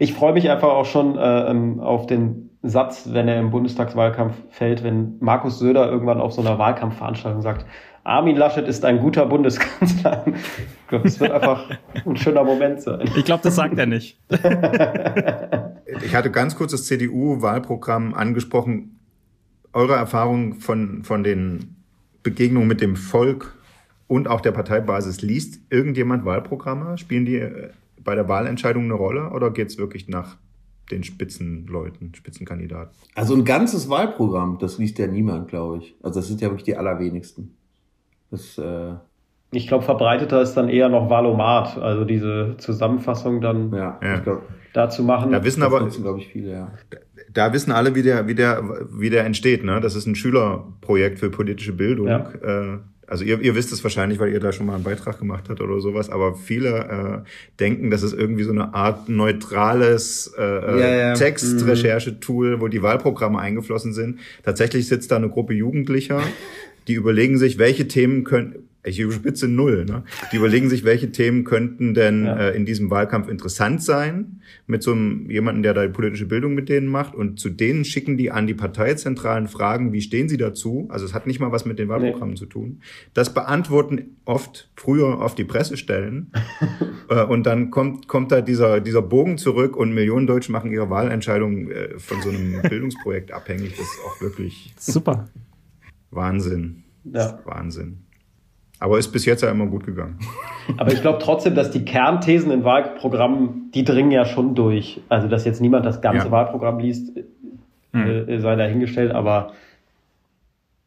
Ich 0.00 0.14
freue 0.14 0.32
mich 0.32 0.48
einfach 0.48 0.70
auch 0.70 0.86
schon 0.86 1.18
äh, 1.18 1.50
ähm, 1.50 1.78
auf 1.78 2.06
den 2.06 2.48
Satz, 2.62 3.10
wenn 3.12 3.28
er 3.28 3.38
im 3.38 3.50
Bundestagswahlkampf 3.50 4.34
fällt, 4.48 4.82
wenn 4.82 5.18
Markus 5.20 5.58
Söder 5.58 5.90
irgendwann 5.90 6.22
auf 6.22 6.32
so 6.32 6.40
einer 6.40 6.58
Wahlkampfveranstaltung 6.58 7.42
sagt, 7.42 7.66
Armin 8.02 8.34
Laschet 8.34 8.66
ist 8.66 8.82
ein 8.86 9.00
guter 9.00 9.26
Bundeskanzler. 9.26 10.24
Ich 10.26 10.88
glaube, 10.88 11.06
es 11.06 11.20
wird 11.20 11.32
einfach 11.32 11.68
ein 12.06 12.16
schöner 12.16 12.44
Moment 12.44 12.80
sein. 12.80 13.10
Ich 13.14 13.26
glaube, 13.26 13.42
das 13.42 13.54
sagt 13.54 13.78
er 13.78 13.86
nicht. 13.86 14.18
Ich 16.02 16.14
hatte 16.14 16.30
ganz 16.30 16.54
kurz 16.54 16.70
das 16.70 16.86
CDU-Wahlprogramm 16.86 18.14
angesprochen. 18.14 19.00
Eure 19.72 19.94
Erfahrung 19.94 20.54
von, 20.54 21.02
von 21.02 21.24
den 21.24 21.76
Begegnungen 22.22 22.68
mit 22.68 22.80
dem 22.80 22.94
Volk 22.94 23.58
und 24.06 24.28
auch 24.28 24.40
der 24.40 24.52
Parteibasis, 24.52 25.20
liest 25.20 25.60
irgendjemand 25.68 26.24
Wahlprogramme? 26.24 26.96
Spielen 26.96 27.24
die 27.26 27.38
äh, 27.38 27.70
bei 28.04 28.14
der 28.14 28.28
Wahlentscheidung 28.28 28.84
eine 28.84 28.94
Rolle 28.94 29.30
oder 29.30 29.50
geht 29.50 29.68
es 29.68 29.78
wirklich 29.78 30.08
nach 30.08 30.36
den 30.90 31.04
Spitzenleuten, 31.04 32.14
Spitzenkandidaten? 32.14 32.92
Also 33.14 33.34
ein 33.34 33.44
ganzes 33.44 33.88
Wahlprogramm, 33.88 34.58
das 34.60 34.78
liest 34.78 34.98
ja 34.98 35.06
niemand, 35.06 35.48
glaube 35.48 35.78
ich. 35.78 35.94
Also 36.02 36.20
das 36.20 36.28
sind 36.28 36.40
ja 36.40 36.48
wirklich 36.48 36.64
die 36.64 36.76
allerwenigsten. 36.76 37.54
Das, 38.30 38.58
äh, 38.58 38.94
Ich 39.52 39.66
glaube, 39.68 39.84
verbreiteter 39.84 40.40
ist 40.42 40.54
dann 40.54 40.68
eher 40.68 40.88
noch 40.88 41.10
Valomat, 41.10 41.76
also 41.78 42.04
diese 42.04 42.56
Zusammenfassung 42.58 43.40
dann 43.40 43.72
ja, 43.72 43.98
Ja. 44.02 44.16
ich 44.16 44.22
glaube, 44.22 44.42
da 44.72 44.88
zu 44.88 45.02
machen. 45.02 45.32
Da 45.32 45.42
wissen 45.44 45.60
das 45.60 45.72
aber, 45.72 45.88
glaube 45.88 46.20
ich, 46.20 46.28
viele, 46.28 46.52
ja. 46.52 46.72
da 47.32 47.52
wissen 47.52 47.72
alle, 47.72 47.94
wie 47.96 48.02
der, 48.02 48.28
wie 48.28 48.36
der, 48.36 48.62
wie 48.92 49.10
der 49.10 49.24
entsteht. 49.24 49.64
Ne? 49.64 49.80
Das 49.80 49.96
ist 49.96 50.06
ein 50.06 50.14
Schülerprojekt 50.14 51.18
für 51.18 51.30
politische 51.30 51.72
Bildung. 51.72 52.06
Ja. 52.06 52.30
Äh, 52.42 52.78
also 53.10 53.24
ihr, 53.24 53.40
ihr 53.40 53.56
wisst 53.56 53.72
es 53.72 53.82
wahrscheinlich, 53.82 54.20
weil 54.20 54.32
ihr 54.32 54.38
da 54.38 54.52
schon 54.52 54.66
mal 54.66 54.76
einen 54.76 54.84
Beitrag 54.84 55.18
gemacht 55.18 55.48
habt 55.48 55.60
oder 55.60 55.80
sowas. 55.80 56.10
Aber 56.10 56.36
viele 56.36 57.24
äh, 57.24 57.28
denken, 57.58 57.90
das 57.90 58.04
ist 58.04 58.12
irgendwie 58.12 58.44
so 58.44 58.52
eine 58.52 58.72
Art 58.72 59.08
neutrales 59.08 60.32
äh, 60.38 60.42
Ja, 60.42 60.88
ja. 60.88 61.14
Textrecherchetool, 61.14 62.60
wo 62.60 62.68
die 62.68 62.82
Wahlprogramme 62.82 63.40
eingeflossen 63.40 63.92
sind. 63.92 64.20
Tatsächlich 64.44 64.86
sitzt 64.86 65.10
da 65.10 65.16
eine 65.16 65.28
Gruppe 65.28 65.54
Jugendlicher, 65.54 66.22
die 66.86 66.94
überlegen 66.94 67.36
sich, 67.36 67.58
welche 67.58 67.88
Themen 67.88 68.22
können 68.22 68.69
ich 68.82 68.98
überspitze 68.98 69.46
null, 69.46 69.84
ne? 69.84 70.04
Die 70.32 70.36
überlegen 70.36 70.70
sich, 70.70 70.84
welche 70.84 71.12
Themen 71.12 71.44
könnten 71.44 71.92
denn 71.92 72.24
Ja. 72.24 72.48
äh, 72.48 72.56
in 72.56 72.64
diesem 72.64 72.90
Wahlkampf 72.90 73.28
interessant 73.28 73.82
sein, 73.82 74.40
mit 74.66 74.82
so 74.82 74.92
einem 74.92 75.28
jemanden, 75.30 75.62
der 75.62 75.74
da 75.74 75.82
die 75.86 75.92
politische 75.92 76.24
Bildung 76.26 76.54
mit 76.54 76.68
denen 76.68 76.86
macht. 76.86 77.14
Und 77.14 77.38
zu 77.38 77.50
denen 77.50 77.84
schicken 77.84 78.16
die 78.16 78.30
an 78.30 78.46
die 78.46 78.54
parteizentralen 78.54 79.48
Fragen, 79.48 79.92
wie 79.92 80.00
stehen 80.00 80.28
sie 80.30 80.38
dazu? 80.38 80.86
Also 80.90 81.04
es 81.04 81.12
hat 81.12 81.26
nicht 81.26 81.40
mal 81.40 81.52
was 81.52 81.66
mit 81.66 81.78
den 81.78 81.88
Wahlprogrammen 81.88 82.36
zu 82.36 82.46
tun. 82.46 82.80
Das 83.12 83.34
beantworten 83.34 84.16
oft, 84.24 84.70
früher 84.76 85.18
oft 85.18 85.36
die 85.36 85.44
Pressestellen. 85.44 86.32
äh, 87.10 87.22
und 87.24 87.44
dann 87.44 87.70
kommt, 87.70 88.08
kommt 88.08 88.32
da 88.32 88.40
dieser, 88.40 88.80
dieser 88.80 89.02
Bogen 89.02 89.36
zurück 89.36 89.76
und 89.76 89.92
Millionen 89.92 90.26
Deutsche 90.26 90.52
machen 90.52 90.72
ihre 90.72 90.88
Wahlentscheidung 90.88 91.70
äh, 91.70 91.98
von 91.98 92.22
so 92.22 92.30
einem 92.30 92.62
Bildungsprojekt 92.68 93.30
abhängig. 93.32 93.70
Das 93.70 93.80
ist 93.80 93.98
auch 94.06 94.20
wirklich 94.22 94.72
Super. 94.78 95.28
Wahnsinn. 96.10 96.84
Ja. 97.04 97.40
Wahnsinn. 97.44 97.98
Aber 98.80 98.98
ist 98.98 99.12
bis 99.12 99.26
jetzt 99.26 99.42
ja 99.42 99.50
immer 99.50 99.66
gut 99.66 99.84
gegangen. 99.84 100.18
Aber 100.78 100.92
ich 100.92 101.02
glaube 101.02 101.18
trotzdem, 101.22 101.54
dass 101.54 101.70
die 101.70 101.84
Kernthesen 101.84 102.50
in 102.50 102.64
Wahlprogrammen, 102.64 103.70
die 103.74 103.84
dringen 103.84 104.10
ja 104.10 104.24
schon 104.24 104.54
durch. 104.54 105.00
Also, 105.10 105.28
dass 105.28 105.44
jetzt 105.44 105.60
niemand 105.60 105.84
das 105.84 106.00
ganze 106.00 106.26
Ja. 106.26 106.30
Wahlprogramm 106.30 106.78
liest, 106.78 107.12
äh, 107.92 108.38
sei 108.38 108.56
dahingestellt, 108.56 109.12
aber 109.12 109.52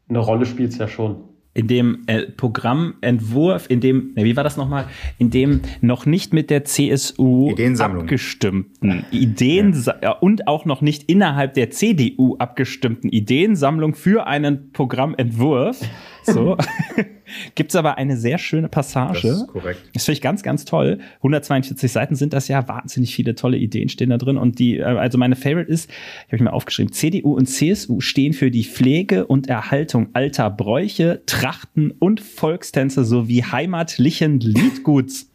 eine 0.10 0.20
Rolle 0.20 0.46
spielt 0.46 0.72
es 0.72 0.78
ja 0.80 0.88
schon. 0.88 1.18
in 1.56 1.68
dem 1.68 2.02
äh, 2.08 2.24
Programmentwurf, 2.24 3.70
in 3.70 3.80
dem, 3.80 4.14
ne, 4.16 4.24
wie 4.24 4.36
war 4.36 4.44
das 4.44 4.58
nochmal, 4.58 4.86
in 5.20 5.30
dem 5.30 5.62
noch 5.82 6.08
nicht 6.08 6.34
mit 6.34 6.50
der 6.50 6.66
CSU 6.66 7.54
abgestimmten 7.78 9.06
Ideen 9.12 9.80
ja. 10.02 10.14
und 10.14 10.48
auch 10.48 10.66
noch 10.66 10.82
nicht 10.82 11.04
innerhalb 11.04 11.54
der 11.54 11.70
CDU 11.70 12.38
abgestimmten 12.40 13.10
Ideensammlung 13.10 13.94
für 13.94 14.26
einen 14.26 14.72
Programmentwurf. 14.72 15.80
So. 16.26 16.58
Gibt's 17.56 17.76
aber 17.76 17.98
eine 17.98 18.16
sehr 18.18 18.38
schöne 18.38 18.68
Passage. 18.70 19.28
Das 19.28 19.42
ist 19.42 19.48
korrekt. 19.48 19.82
Das 19.94 20.06
finde 20.06 20.16
ich 20.18 20.22
ganz, 20.22 20.44
ganz 20.44 20.66
toll. 20.66 21.00
142 21.18 21.92
Seiten 21.92 22.16
sind 22.16 22.34
das 22.34 22.48
ja, 22.48 22.68
wahnsinnig 22.68 23.16
viele 23.16 23.36
tolle 23.36 23.58
Ideen 23.58 23.90
stehen 23.90 24.10
da 24.10 24.18
drin. 24.18 24.38
Und 24.38 24.60
die, 24.60 24.78
äh, 24.78 24.84
also 24.84 25.18
meine 25.18 25.36
Favorite 25.36 25.70
ist, 25.72 25.90
ich 26.28 26.34
habe 26.34 26.44
mir 26.44 26.54
aufgeschrieben, 26.54 26.92
CDU 26.94 27.34
und 27.36 27.48
CSU 27.48 28.00
stehen 28.02 28.34
für 28.34 28.52
die 28.52 28.64
Pflege 28.64 29.26
und 29.26 29.48
Erhaltung 29.48 30.10
alter 30.14 30.50
Bräuche, 30.50 31.22
Trachten 31.26 31.92
und 31.92 32.22
Volkstänze 32.22 33.04
sowie 33.04 33.44
heimatlichen 33.44 34.40
Liedguts. 34.40 35.30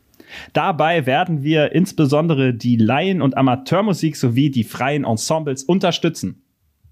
Dabei 0.53 1.07
werden 1.07 1.43
wir 1.43 1.73
insbesondere 1.73 2.53
die 2.55 2.77
Laien- 2.77 3.23
und 3.23 3.37
Amateurmusik 3.37 4.15
sowie 4.15 4.51
die 4.51 4.65
freien 4.65 5.05
Ensembles 5.05 5.65
unterstützen. 5.65 6.43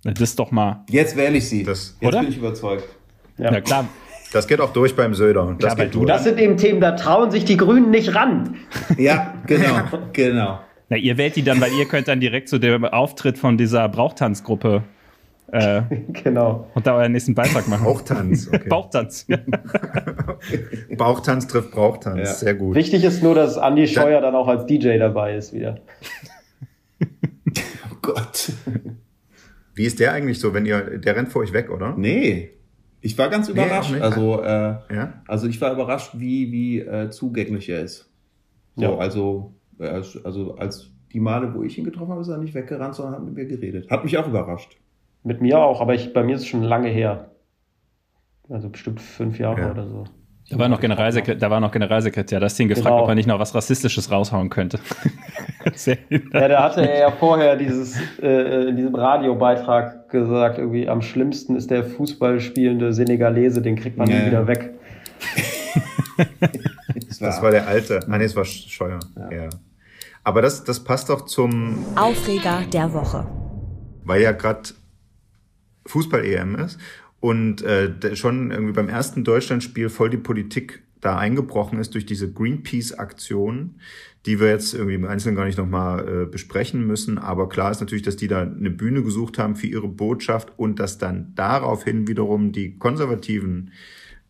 Das 0.04 0.20
ist 0.20 0.38
doch 0.38 0.50
mal, 0.52 0.84
Jetzt 0.88 1.16
wähle 1.16 1.36
ich 1.36 1.48
sie. 1.48 1.62
Das- 1.64 1.96
Jetzt 2.00 2.08
Oder? 2.08 2.20
bin 2.20 2.30
ich 2.30 2.38
überzeugt. 2.38 2.84
Ja. 3.38 3.52
ja 3.52 3.60
klar, 3.60 3.88
Das 4.32 4.46
geht 4.46 4.60
auch 4.60 4.72
durch 4.72 4.96
beim 4.96 5.14
Söder. 5.14 5.56
Das 5.58 5.74
Klar, 5.74 5.86
geht 5.86 5.94
du 5.94 6.00
durch. 6.00 6.08
Das 6.08 6.24
sind 6.24 6.38
eben 6.38 6.56
Themen, 6.56 6.80
da 6.80 6.92
trauen 6.92 7.30
sich 7.30 7.44
die 7.44 7.56
Grünen 7.56 7.90
nicht 7.90 8.14
ran. 8.14 8.56
Ja, 8.98 9.34
genau, 9.46 9.82
genau. 10.12 10.60
Na, 10.88 10.96
ihr 10.96 11.18
wählt 11.18 11.36
die 11.36 11.42
dann, 11.42 11.60
weil 11.60 11.72
ihr 11.72 11.86
könnt 11.86 12.08
dann 12.08 12.20
direkt 12.20 12.48
zu 12.48 12.58
dem 12.58 12.84
Auftritt 12.84 13.38
von 13.38 13.58
dieser 13.58 13.88
Brauchtanzgruppe 13.88 14.84
äh, 15.52 15.82
genau. 16.24 16.70
und 16.74 16.86
da 16.86 16.96
euren 16.96 17.12
nächsten 17.12 17.34
Beitrag 17.34 17.68
machen. 17.68 17.84
Bauchtanz. 17.84 18.48
Okay. 18.48 18.68
Bauchtanz. 18.68 19.26
Bauchtanz 20.96 21.46
trifft 21.46 21.70
Brauchtanz. 21.72 22.18
Ja. 22.18 22.26
Sehr 22.26 22.54
gut. 22.54 22.74
Wichtig 22.74 23.04
ist 23.04 23.22
nur, 23.22 23.34
dass 23.34 23.56
Andy 23.56 23.86
Scheuer 23.86 24.20
dann 24.20 24.34
auch 24.34 24.48
als 24.48 24.66
DJ 24.66 24.98
dabei 24.98 25.36
ist 25.36 25.52
wieder. 25.52 25.80
Oh 27.00 27.96
Gott. 28.02 28.52
Wie 29.74 29.84
ist 29.84 30.00
der 30.00 30.12
eigentlich 30.12 30.40
so, 30.40 30.54
wenn 30.54 30.66
ihr, 30.66 30.98
der 30.98 31.16
rennt 31.16 31.28
vor 31.28 31.42
euch 31.42 31.52
weg, 31.52 31.70
oder? 31.70 31.94
Nee. 31.96 32.50
Ich 33.00 33.16
war 33.18 33.28
ganz 33.28 33.48
überrascht. 33.48 33.92
nicht. 33.92 34.02
also, 34.02 34.42
äh, 34.42 34.74
Ja? 34.94 35.12
also 35.28 35.46
ich 35.46 35.60
war 35.60 35.72
überrascht, 35.72 36.12
wie, 36.14 36.50
wie 36.52 36.80
äh, 36.80 37.10
zugänglich 37.10 37.68
er 37.68 37.80
ist. 37.82 38.10
So, 38.74 38.82
Ja. 38.82 38.96
also, 38.96 39.54
äh, 39.78 40.02
also 40.24 40.56
als 40.56 40.90
die 41.12 41.20
Male, 41.20 41.54
wo 41.54 41.62
ich 41.62 41.78
ihn 41.78 41.84
getroffen 41.84 42.10
habe, 42.10 42.20
ist 42.20 42.28
er 42.28 42.38
nicht 42.38 42.54
weggerannt, 42.54 42.94
sondern 42.94 43.14
hat 43.14 43.24
mit 43.24 43.34
mir 43.34 43.46
geredet. 43.46 43.90
Hat 43.90 44.04
mich 44.04 44.16
auch 44.18 44.26
überrascht. 44.26 44.76
Mit 45.22 45.40
mir 45.40 45.58
auch, 45.58 45.80
aber 45.80 45.94
ich, 45.94 46.12
bei 46.12 46.22
mir 46.22 46.36
ist 46.36 46.42
es 46.42 46.48
schon 46.48 46.62
lange 46.62 46.88
her. 46.88 47.30
Also 48.48 48.68
bestimmt 48.68 49.00
fünf 49.00 49.38
Jahre 49.38 49.60
Ja. 49.60 49.70
oder 49.70 49.86
so. 49.86 50.04
Da 50.48 50.58
war 50.60 50.68
noch 50.68 50.78
Generalsekretär, 50.80 51.34
da 51.40 51.50
war 51.50 51.58
noch 51.58 51.72
Generalsekretär. 51.72 52.38
Da 52.38 52.44
hast 52.46 52.56
du 52.56 52.62
ihn 52.62 52.68
gefragt, 52.68 52.86
Genau. 52.86 53.02
ob 53.02 53.08
er 53.08 53.16
nicht 53.16 53.26
noch 53.26 53.40
was 53.40 53.52
Rassistisches 53.54 54.10
raushauen 54.10 54.48
könnte. 54.50 54.78
Ja, 56.32 56.46
der 56.46 56.62
hatte 56.62 56.82
ja 56.82 57.10
vorher 57.10 57.56
dieses, 57.56 57.98
äh, 58.22 58.68
in 58.68 58.76
diesem 58.76 58.94
Radiobeitrag 58.94 60.05
gesagt, 60.20 60.58
irgendwie 60.58 60.88
am 60.88 61.02
schlimmsten 61.02 61.56
ist 61.56 61.70
der 61.70 61.84
Fußball 61.84 62.40
spielende 62.40 62.92
Senegalese, 62.92 63.62
den 63.62 63.76
kriegt 63.76 63.96
man 63.96 64.08
Ja, 64.08 64.16
nie 64.16 64.20
ja. 64.22 64.26
wieder 64.28 64.46
weg. 64.46 64.74
Das 67.20 67.42
war 67.42 67.50
der 67.50 67.66
alte. 67.66 68.00
Nee, 68.08 68.24
es 68.24 68.36
war 68.36 68.44
Scheuer. 68.44 69.00
Ja. 69.30 69.48
Aber 70.24 70.42
das, 70.42 70.64
das 70.64 70.82
passt 70.82 71.08
doch 71.08 71.22
zum, 71.26 71.84
Aufreger 71.94 72.62
der 72.72 72.92
Woche. 72.92 73.26
weil 74.04 74.22
ja 74.22 74.32
gerade 74.32 74.70
Fußball-EM 75.86 76.56
ist 76.56 76.78
und 77.20 77.62
äh, 77.62 78.16
schon 78.16 78.50
irgendwie 78.50 78.72
beim 78.72 78.88
ersten 78.88 79.24
Deutschlandspiel 79.24 79.88
voll 79.88 80.10
die 80.10 80.16
Politik 80.16 80.82
da 81.00 81.18
eingebrochen 81.18 81.78
ist 81.78 81.94
durch 81.94 82.06
diese 82.06 82.32
Greenpeace-Aktion, 82.32 83.76
die 84.24 84.40
wir 84.40 84.48
jetzt 84.48 84.74
irgendwie 84.74 84.94
im 84.94 85.04
Einzelnen 85.04 85.36
gar 85.36 85.44
nicht 85.44 85.58
nochmal 85.58 86.22
äh, 86.22 86.26
besprechen 86.26 86.86
müssen. 86.86 87.18
Aber 87.18 87.48
klar 87.48 87.70
ist 87.70 87.80
natürlich, 87.80 88.02
dass 88.02 88.16
die 88.16 88.28
da 88.28 88.42
eine 88.42 88.70
Bühne 88.70 89.02
gesucht 89.02 89.38
haben 89.38 89.56
für 89.56 89.66
ihre 89.66 89.88
Botschaft 89.88 90.52
und 90.56 90.80
dass 90.80 90.98
dann 90.98 91.32
daraufhin 91.36 92.08
wiederum 92.08 92.52
die 92.52 92.76
Konservativen 92.78 93.70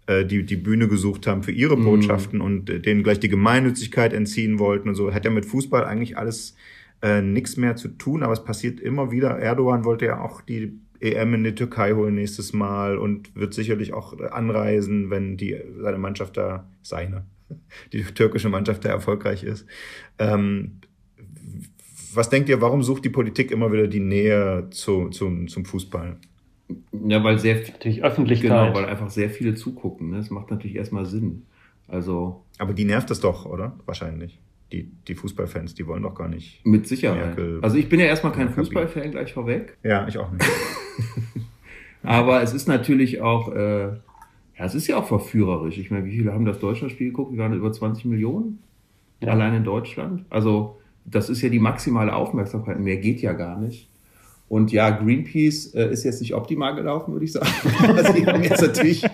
äh, 0.07 0.25
die 0.25 0.45
die 0.45 0.57
Bühne 0.57 0.87
gesucht 0.87 1.27
haben 1.27 1.43
für 1.43 1.53
ihre 1.53 1.77
Botschaften 1.77 2.41
und 2.41 2.71
äh, 2.71 2.81
denen 2.81 3.03
gleich 3.03 3.19
die 3.19 3.29
Gemeinnützigkeit 3.29 4.13
entziehen 4.13 4.59
wollten 4.61 4.89
und 4.89 4.95
so. 4.95 5.13
Hat 5.13 5.25
ja 5.25 5.33
mit 5.33 5.47
Fußball 5.47 5.85
eigentlich 5.85 6.17
alles 6.17 6.55
äh, 7.03 7.23
nichts 7.23 7.57
mehr 7.57 7.77
zu 7.77 7.89
tun, 7.89 8.23
aber 8.23 8.33
es 8.33 8.45
passiert 8.45 8.79
immer 8.79 9.11
wieder. 9.11 9.39
Erdogan 9.39 9.85
wollte 9.85 10.07
ja 10.07 10.21
auch 10.21 10.43
die 10.43 10.79
EM 11.01 11.35
in 11.35 11.45
die 11.45 11.55
Türkei 11.55 11.93
holen 11.93 12.15
nächstes 12.15 12.53
Mal 12.53 12.99
und 12.99 13.35
wird 13.37 13.55
sicherlich 13.55 13.93
auch 13.93 14.19
anreisen, 14.19 15.11
wenn 15.11 15.37
die 15.37 15.57
seine 15.79 15.99
Mannschaft 15.99 16.37
da 16.37 16.69
seine 16.83 17.25
die 17.93 18.03
türkische 18.03 18.49
Mannschaft 18.49 18.85
da 18.85 18.89
erfolgreich 18.89 19.45
ist. 19.45 19.67
Ähm, 20.19 20.81
was 22.15 22.31
denkt 22.31 22.49
ihr, 22.49 22.61
warum 22.61 22.83
sucht 22.83 23.05
die 23.05 23.11
Politik 23.11 23.51
immer 23.51 23.71
wieder 23.73 23.89
die 23.89 24.01
Nähe 24.01 24.69
zu, 24.71 25.11
zum, 25.11 25.49
zum 25.49 25.65
Fußball? 25.65 26.17
Ja, 27.07 27.23
weil 27.23 27.39
sehr 27.39 27.57
Natürlich 27.57 28.03
Öffentlichkeit. 28.03 28.51
genau, 28.51 28.75
weil 28.75 28.87
einfach 28.87 29.11
sehr 29.11 29.31
viele 29.31 29.55
zugucken. 29.55 30.11
Ne? 30.11 30.17
Das 30.17 30.31
macht 30.31 30.51
natürlich 30.51 30.77
erstmal 30.77 31.07
Sinn. 31.07 31.43
Also 31.87 32.45
Aber 32.59 32.73
die 32.73 32.85
nervt 32.85 33.11
es 33.11 33.21
doch, 33.21 33.47
oder? 33.47 33.79
Wahrscheinlich. 33.87 34.41
Die, 34.73 34.91
die 35.07 35.15
Fußballfans, 35.15 35.75
die 35.75 35.87
wollen 35.87 36.03
doch 36.03 36.15
gar 36.15 36.29
nicht. 36.29 36.65
mit 36.67 36.89
Sicherheit. 36.89 37.37
Merkel- 37.37 37.61
Also 37.63 37.77
ich 37.77 37.89
bin 37.89 38.01
ja 38.01 38.07
erstmal 38.07 38.33
kein 38.33 38.51
Fußballfan 38.51 39.11
gleich 39.13 39.33
vorweg. 39.33 39.77
Ja, 39.85 40.07
ich 40.09 40.19
auch 40.19 40.31
nicht. 40.33 40.45
Aber 42.03 42.43
es 42.43 42.53
ist 42.55 42.69
natürlich 42.69 43.21
auch, 43.21 43.53
äh, 43.55 43.87
ja, 43.89 44.65
es 44.65 44.75
ist 44.75 44.87
ja 44.87 44.97
auch 44.97 45.07
verführerisch. 45.07 45.79
Ich 45.79 45.91
meine, 45.91 46.05
wie 46.07 46.17
viele 46.17 46.33
haben 46.33 46.45
das 46.45 46.59
Deutschlandspiel 46.61 47.09
geguckt? 47.09 47.33
Wir 47.33 47.39
waren 47.39 47.53
über 47.53 47.73
20 47.73 48.05
Millionen 48.07 48.59
allein 49.25 49.55
in 49.55 49.65
Deutschland. 49.65 50.25
Also 50.31 50.79
das 51.05 51.29
ist 51.31 51.43
ja 51.43 51.49
die 51.49 51.59
maximale 51.59 52.15
Aufmerksamkeit. 52.15 52.79
Mehr 52.81 52.97
geht 52.97 53.21
ja 53.23 53.33
gar 53.33 53.59
nicht. 53.59 53.89
Und 54.49 54.71
ja, 54.71 54.91
Greenpeace 54.91 55.75
äh, 55.75 55.91
ist 55.93 56.05
jetzt 56.05 56.21
nicht 56.21 56.33
optimal 56.35 56.75
gelaufen, 56.77 57.13
würde 57.13 57.25
ich 57.25 57.33
sagen. 57.33 57.49
Sie 58.15 58.27
haben 58.27 58.43
jetzt 58.45 58.63
natürlich 58.63 59.05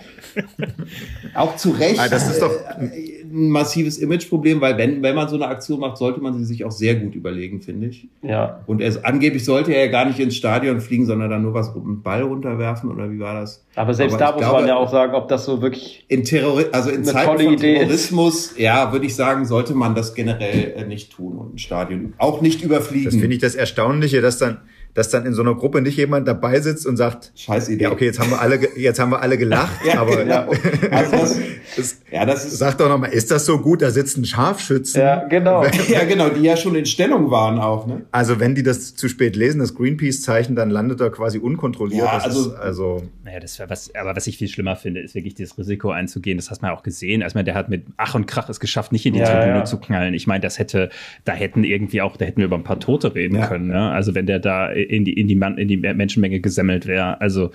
auch 1.34 1.56
zu 1.56 1.70
Recht 1.70 1.98
Ah, 1.98 2.08
das 2.08 2.30
ist 2.30 2.42
doch- 2.42 2.52
äh, 2.78 3.22
ein 3.24 3.48
massives 3.48 3.96
Imageproblem, 3.96 4.60
weil 4.60 4.76
wenn, 4.76 5.02
wenn 5.02 5.14
man 5.14 5.26
so 5.28 5.36
eine 5.36 5.46
Aktion 5.46 5.80
macht, 5.80 5.96
sollte 5.96 6.20
man 6.20 6.34
sie 6.36 6.44
sich 6.44 6.66
auch 6.66 6.70
sehr 6.70 6.96
gut 6.96 7.14
überlegen, 7.14 7.62
finde 7.62 7.86
ich. 7.86 8.08
Ja. 8.22 8.60
Und 8.66 8.82
es, 8.82 9.02
angeblich 9.04 9.42
sollte 9.46 9.72
er 9.72 9.86
ja 9.86 9.90
gar 9.90 10.04
nicht 10.04 10.18
ins 10.20 10.36
Stadion 10.36 10.82
fliegen, 10.82 11.06
sondern 11.06 11.30
dann 11.30 11.40
nur 11.42 11.54
was 11.54 11.74
einen 11.74 12.02
Ball 12.02 12.22
runterwerfen 12.22 12.90
oder 12.90 13.10
wie 13.10 13.18
war 13.18 13.40
das? 13.40 13.64
Aber 13.74 13.94
selbst 13.94 14.14
Aber 14.16 14.20
da 14.26 14.32
muss 14.32 14.40
glaube- 14.42 14.58
man 14.60 14.68
ja 14.68 14.76
auch 14.76 14.90
sagen, 14.90 15.14
ob 15.14 15.28
das 15.28 15.46
so 15.46 15.62
wirklich. 15.62 16.04
In 16.08 16.24
Terrori 16.24 16.66
also 16.72 16.90
in 16.90 16.96
Eine 16.96 17.04
Zeiten 17.06 17.26
tolle 17.26 17.44
von 17.44 17.54
Idee 17.54 17.72
ist. 17.76 17.78
Terrorismus, 17.80 18.54
ja, 18.58 18.92
würde 18.92 19.06
ich 19.06 19.14
sagen, 19.14 19.46
sollte 19.46 19.72
man 19.72 19.94
das 19.94 20.14
generell 20.14 20.74
äh, 20.76 20.84
nicht 20.84 21.12
tun 21.12 21.38
und 21.38 21.54
ein 21.54 21.58
Stadion 21.58 22.12
auch 22.18 22.42
nicht 22.42 22.62
überfliegen. 22.62 23.06
Das 23.06 23.14
finde 23.14 23.34
ich 23.34 23.40
das 23.40 23.54
Erstaunliche, 23.54 24.20
dass 24.20 24.36
dann, 24.36 24.58
dass 24.94 25.10
dann 25.10 25.24
in 25.26 25.32
so 25.34 25.42
einer 25.42 25.54
Gruppe 25.54 25.80
nicht 25.82 25.96
jemand 25.96 26.28
dabei 26.28 26.60
sitzt 26.60 26.86
und 26.86 26.96
sagt, 26.96 27.32
Scheiß 27.34 27.68
Idee. 27.68 27.84
ja, 27.84 27.92
okay, 27.92 28.06
jetzt 28.06 28.18
haben 28.20 28.30
wir 28.30 28.40
alle, 28.40 28.58
jetzt 28.76 28.98
haben 29.00 29.10
wir 29.10 29.20
alle 29.22 29.38
gelacht, 29.38 29.72
aber 29.96 30.24
ja, 30.26 30.46
also 30.90 31.10
das, 31.16 31.36
das, 31.76 31.96
ja, 32.10 32.26
das 32.26 32.44
ist 32.44 32.58
sag 32.58 32.76
doch 32.78 32.88
nochmal, 32.88 33.10
ist 33.12 33.30
das 33.30 33.46
so 33.46 33.58
gut? 33.58 33.82
Da 33.82 33.90
sitzen 33.90 34.24
Scharfschützen. 34.24 35.00
Ja, 35.00 35.24
genau. 35.28 35.64
ja 35.88 36.04
genau, 36.04 36.28
die 36.28 36.42
ja 36.42 36.56
schon 36.56 36.74
in 36.74 36.86
Stellung 36.86 37.30
waren 37.30 37.58
auch, 37.58 37.86
ne? 37.86 38.02
Also 38.12 38.38
wenn 38.40 38.54
die 38.54 38.62
das 38.62 38.94
zu 38.94 39.08
spät 39.08 39.36
lesen, 39.36 39.60
das 39.60 39.74
Greenpeace-Zeichen, 39.74 40.56
dann 40.56 40.70
landet 40.70 41.00
er 41.00 41.10
quasi 41.10 41.38
unkontrolliert. 41.38 42.04
Ja, 42.04 42.14
das 42.14 42.24
also- 42.24 42.50
ist, 42.50 42.56
also 42.56 43.02
Naja, 43.24 43.40
das 43.40 43.58
wär 43.58 43.70
was, 43.70 43.94
aber 43.94 44.14
was 44.16 44.26
ich 44.26 44.36
viel 44.38 44.48
schlimmer 44.48 44.76
finde, 44.76 45.00
ist 45.00 45.14
wirklich 45.14 45.34
das 45.34 45.56
Risiko 45.56 45.90
einzugehen. 45.90 46.36
Das 46.38 46.50
hast 46.50 46.60
man 46.62 46.70
ja 46.70 46.76
auch 46.76 46.82
gesehen. 46.82 47.22
Also, 47.22 47.42
der 47.42 47.54
hat 47.54 47.68
mit 47.68 47.84
Ach 47.96 48.14
und 48.14 48.26
Krach 48.26 48.48
es 48.48 48.60
geschafft, 48.60 48.92
nicht 48.92 49.06
in 49.06 49.14
die 49.14 49.20
Ja, 49.20 49.26
Tribüne 49.26 49.58
ja. 49.58 49.64
zu 49.64 49.78
knallen. 49.78 50.14
Ich 50.14 50.26
meine, 50.26 50.40
das 50.40 50.58
hätte, 50.58 50.90
da 51.24 51.32
hätten 51.32 51.64
irgendwie 51.64 52.02
auch, 52.02 52.16
da 52.16 52.24
hätten 52.24 52.38
wir 52.38 52.44
über 52.46 52.56
ein 52.56 52.64
paar 52.64 52.78
Tote 52.80 53.14
reden 53.14 53.36
Ja. 53.36 53.46
können. 53.46 53.68
Ne? 53.68 53.90
Also, 53.90 54.14
wenn 54.14 54.26
der 54.26 54.38
da 54.38 54.70
in 54.82 55.04
die, 55.04 55.12
in 55.12 55.28
die, 55.28 55.34
Man 55.36 55.58
in 55.58 55.68
die 55.68 55.76
Menschenmenge 55.76 56.40
gesemmelt 56.40 56.86
wäre. 56.86 57.20
Also, 57.20 57.50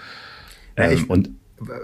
Ja, 0.78 0.86
ähm, 0.86 0.92
ich- 0.94 1.10
und 1.10 1.30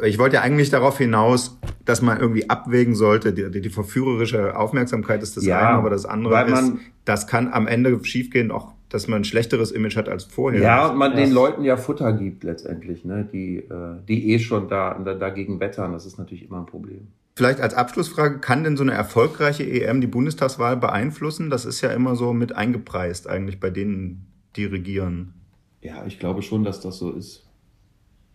ich 0.06 0.20
wollte 0.20 0.36
ja 0.36 0.42
eigentlich 0.44 0.70
darauf 0.70 1.00
hinaus, 1.00 1.58
dass 1.84 2.02
man 2.04 2.20
irgendwie 2.20 2.48
abwägen 2.50 2.94
sollte. 2.94 3.34
Die, 3.34 3.60
die, 3.62 3.70
verführerische 3.70 4.56
Aufmerksamkeit 4.56 5.24
ist 5.24 5.36
das 5.36 5.46
Ja, 5.46 5.58
eine, 5.60 5.70
aber 5.78 5.90
das 5.90 6.06
andere 6.06 6.34
weil 6.34 6.46
ist, 6.48 6.52
man- 6.54 6.80
das 7.06 7.26
kann 7.28 7.52
am 7.52 7.66
Ende 7.68 8.00
schiefgehen, 8.04 8.52
auch 8.52 8.74
dass 8.90 9.08
man 9.08 9.22
ein 9.22 9.24
schlechteres 9.24 9.72
Image 9.72 9.96
hat 9.98 10.08
als 10.08 10.26
vorher. 10.26 10.62
Ja, 10.62 10.88
und 10.90 10.98
man 11.00 11.12
Ja. 11.14 11.18
den 11.18 11.32
Leuten 11.32 11.64
ja 11.64 11.78
Futter 11.78 12.14
gibt 12.14 12.44
letztendlich, 12.44 13.04
ne? 13.04 13.28
Die, 13.34 13.58
äh, 13.58 13.96
die 14.08 14.32
eh 14.34 14.38
schon 14.38 14.68
da, 14.70 14.94
da 15.04 15.16
dagegen 15.16 15.60
wettern. 15.60 15.94
Das 15.94 16.06
ist 16.06 16.20
natürlich 16.20 16.48
immer 16.48 16.60
ein 16.60 16.68
Problem. 16.68 17.08
Vielleicht 17.36 17.60
als 17.60 17.74
Abschlussfrage, 17.74 18.38
kann 18.38 18.64
denn 18.64 18.78
so 18.78 18.84
eine 18.84 18.92
erfolgreiche 18.94 19.64
EM 19.64 20.00
die 20.02 20.06
Bundestagswahl 20.08 20.78
beeinflussen? 20.78 21.50
Das 21.50 21.66
ist 21.66 21.82
ja 21.82 21.90
immer 21.90 22.16
so 22.16 22.32
mit 22.34 22.56
eingepreist 22.56 23.28
eigentlich 23.28 23.60
bei 23.60 23.72
denen, 23.72 24.28
die 24.56 24.66
regieren. 24.66 25.34
Ja, 25.82 26.06
ich 26.06 26.20
glaube 26.20 26.42
schon, 26.42 26.64
dass 26.64 26.80
das 26.80 26.98
so 26.98 27.12
ist. 27.12 27.50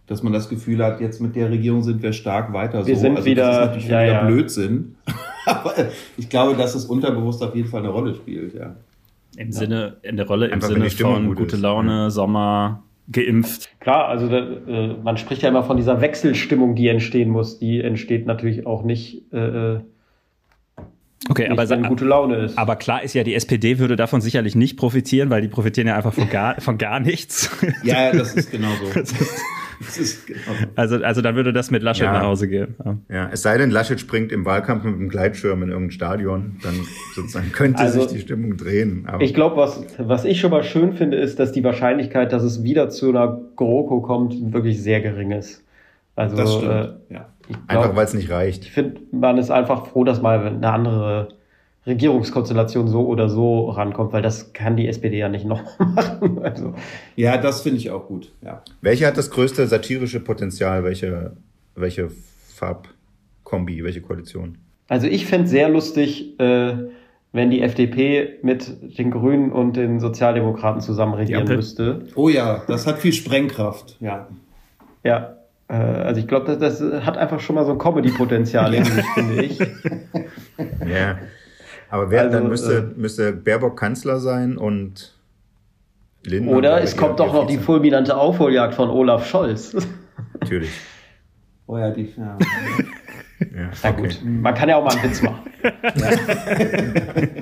Dass 0.07 0.23
man 0.23 0.33
das 0.33 0.49
Gefühl 0.49 0.83
hat, 0.83 1.01
jetzt 1.01 1.21
mit 1.21 1.37
der 1.37 1.51
Regierung 1.51 1.83
sind 1.83 2.03
wir 2.03 2.13
stark 2.13 2.53
weiter 2.53 2.87
Wir 2.87 2.97
so. 2.97 3.03
sind 3.03 3.17
also 3.17 3.27
wieder- 3.27 3.47
das 3.47 3.55
ist 3.57 3.67
natürlich 3.67 3.89
ja, 3.89 4.03
wieder 4.03 4.13
ja. 4.13 4.25
Blödsinn. 4.27 4.97
Aber 5.47 5.75
ich 6.17 6.29
glaube, 6.29 6.57
dass 6.57 6.75
es 6.75 6.85
unterbewusst 6.87 7.43
auf 7.43 7.55
jeden 7.55 7.69
Fall 7.69 7.81
eine 7.81 7.91
Rolle 7.91 8.15
spielt, 8.15 8.55
ja. 8.55 8.77
im 9.37 9.53
Sinne, 9.53 9.97
in 10.03 10.17
der 10.17 10.27
Rolle, 10.27 10.47
im 10.47 10.55
Einfach, 10.55 10.69
Sinne 10.69 10.91
von 10.91 11.27
gut 11.27 11.37
gute 11.39 11.57
ist. 11.57 11.63
Laune, 11.63 12.11
Sommer, 12.11 12.83
geimpft. 13.11 13.71
Klar, 13.81 14.09
also 14.09 14.29
da, 14.29 14.39
äh, 14.39 14.97
man 15.03 15.17
spricht 15.17 15.43
ja 15.43 15.49
immer 15.49 15.63
von 15.63 15.77
dieser 15.77 16.01
Wechselstimmung, 16.01 16.75
die 16.75 16.89
entstehen 16.89 17.31
muss. 17.31 17.59
Die 17.59 17.81
entsteht 17.81 18.27
natürlich 18.27 18.67
auch 18.67 18.85
nicht, 18.85 19.33
äh, 19.33 19.75
äh, 19.77 19.81
Okay, 21.29 21.43
nicht 21.43 21.53
aber, 21.53 21.69
wenn 21.69 21.83
sa- 21.83 21.89
gute 21.89 22.05
Laune 22.05 22.37
ist. 22.45 22.57
aber 22.57 22.77
klar 22.77 23.03
ist 23.03 23.15
ja, 23.15 23.25
die 23.25 23.35
SPD 23.35 23.79
würde 23.79 23.97
davon 23.97 24.21
sicherlich 24.21 24.55
nicht 24.55 24.77
profitieren, 24.77 25.31
weil 25.31 25.43
die 25.43 25.49
profitieren 25.49 25.89
ja 25.89 25.97
einfach 25.97 26.15
von 26.15 26.31
gar, 26.31 26.61
von 26.61 26.79
gar 26.79 27.01
nichts. 27.01 27.51
Ja, 27.83 28.13
das 28.13 28.35
ist 28.35 28.51
genau 28.51 28.69
so. 28.95 29.01
Das 29.81 29.97
ist 29.97 30.27
genau 30.27 30.41
so. 30.61 30.67
Also, 30.75 30.97
also 31.05 31.23
dann 31.23 31.37
würde 31.37 31.53
das 31.53 31.71
mit 31.71 31.85
Laschet 31.85 32.03
Ja. 32.07 32.13
nach 32.15 32.23
Hause 32.25 32.49
gehen. 32.49 32.75
Ja. 32.85 32.97
Ja, 33.09 33.29
es 33.33 33.43
sei 33.43 33.57
denn, 33.59 33.71
Laschet 33.71 34.01
springt 34.01 34.33
im 34.33 34.45
Wahlkampf 34.45 34.83
mit 34.83 34.95
einem 34.95 35.09
Gleitschirm 35.09 35.63
in 35.63 35.69
irgendein 35.69 35.93
Stadion, 35.93 36.57
dann 36.65 36.75
sozusagen 37.15 37.53
könnte 37.53 37.79
Also, 37.83 38.01
sich 38.03 38.13
die 38.13 38.19
Stimmung 38.21 38.57
drehen. 38.57 39.05
Aber 39.07 39.23
Ich 39.23 39.35
glaube, 39.35 39.57
was, 39.57 39.85
was 39.99 40.25
ich 40.25 40.41
schon 40.41 40.51
mal 40.51 40.65
schön 40.65 40.95
finde, 40.95 41.17
ist, 41.19 41.39
dass 41.39 41.53
die 41.53 41.63
Wahrscheinlichkeit, 41.63 42.33
dass 42.33 42.43
es 42.43 42.65
wieder 42.65 42.91
zu 42.91 43.11
einer 43.11 43.41
GroKo 43.55 44.01
kommt, 44.01 44.53
wirklich 44.53 44.83
sehr 44.83 45.01
gering 45.01 45.31
ist. 45.31 45.63
Also 46.17 46.37
Das 46.37 46.55
stimmt. 46.57 46.73
Äh, 47.11 47.15
ja. 47.15 47.29
Ich 47.49 47.57
einfach 47.67 47.85
glaub, 47.85 47.97
weil 47.97 48.05
es 48.05 48.15
nicht 48.15 48.25
ich 48.25 48.31
reicht. 48.31 48.65
finde, 48.67 49.01
man 49.13 49.39
ist 49.39 49.51
einfach 49.51 49.87
froh, 49.87 50.05
dass 50.05 50.21
mal 50.23 50.47
eine 50.47 50.71
andere 50.71 51.29
Regierungskonstellation 51.87 52.89
so 52.89 53.07
oder 53.07 53.29
so 53.29 53.71
rankommt, 53.71 54.13
weil 54.13 54.23
das 54.23 54.53
kann 54.53 54.77
die 54.77 54.89
SPD 54.89 55.19
ja 55.19 55.29
nicht 55.29 55.47
noch 55.47 55.63
machen. 55.79 56.39
Also, 56.43 56.75
ja, 57.17 57.37
das 57.39 57.63
finde 57.63 57.79
ich 57.79 57.91
auch 57.91 58.07
gut. 58.07 58.33
Ja. 58.43 58.63
Welche 58.83 59.07
hat 59.07 59.17
das 59.17 59.31
größte 59.31 59.67
satirische 59.67 60.21
Potenzial? 60.21 60.85
Welche, 60.85 61.33
welche 61.75 62.11
Farbkombi, 62.55 63.83
welche 63.85 64.01
Koalition? 64.03 64.59
also 64.89 65.07
ich 65.07 65.27
fände 65.27 65.49
sehr 65.49 65.69
lustig, 65.69 66.39
äh, 66.41 66.75
wenn 67.33 67.51
die 67.51 67.61
FDP 67.61 68.39
mit 68.43 68.99
den 68.99 69.11
Grünen 69.11 69.53
und 69.53 69.77
den 69.77 70.01
Sozialdemokraten 70.01 70.81
zusammen 70.81 71.15
regieren 71.15 71.47
müsste. 71.47 72.07
Oh 72.15 72.29
ja, 72.31 72.63
das 72.67 72.87
hat 72.87 72.99
viel 72.99 73.13
Sprengkraft. 73.13 73.97
Ja. 74.01 74.29
Ja, 75.05 75.37
also 75.75 76.21
ich 76.21 76.27
glaube, 76.27 76.57
das, 76.57 76.79
das 76.79 77.05
hat 77.05 77.19
einfach 77.19 77.41
schon 77.41 77.55
mal 77.55 77.65
so 77.65 77.73
ein 77.73 77.79
Comedy-Potenzial 77.79 78.75
in 78.75 78.85
sich, 78.85 79.05
finde 79.15 79.43
ich. 79.43 79.59
Ja. 80.89 81.19
Aber 81.89 82.11
wer 82.11 82.23
Also, 82.23 82.39
dann 82.39 82.49
müsste, 82.49 82.79
äh, 82.79 82.99
müsste 82.99 83.33
Baerbock 83.33 83.79
Kanzler 83.79 84.19
sein 84.19 84.57
und 84.57 85.15
Lindner 86.25 86.57
Oder 86.57 86.83
es 86.83 86.97
kommt 86.97 87.21
doch 87.21 87.33
noch 87.33 87.47
die 87.47 87.59
fulminante 87.59 88.17
Aufholjagd 88.17 88.75
von 88.75 88.91
Olaf 88.91 89.29
Scholz. 89.29 89.77
Natürlich. 90.41 90.71
Oh 91.67 91.79
ja, 91.79 91.91
die, 91.91 92.13
ja. 92.17 92.39
Ja, 93.41 93.71
Na 93.83 93.91
okay. 93.91 94.03
gut, 94.03 94.21
man 94.25 94.55
kann 94.55 94.69
ja 94.69 94.77
auch 94.77 94.85
mal 94.85 94.95
einen 94.95 95.05
Witz 95.05 95.23
machen. 95.23 95.49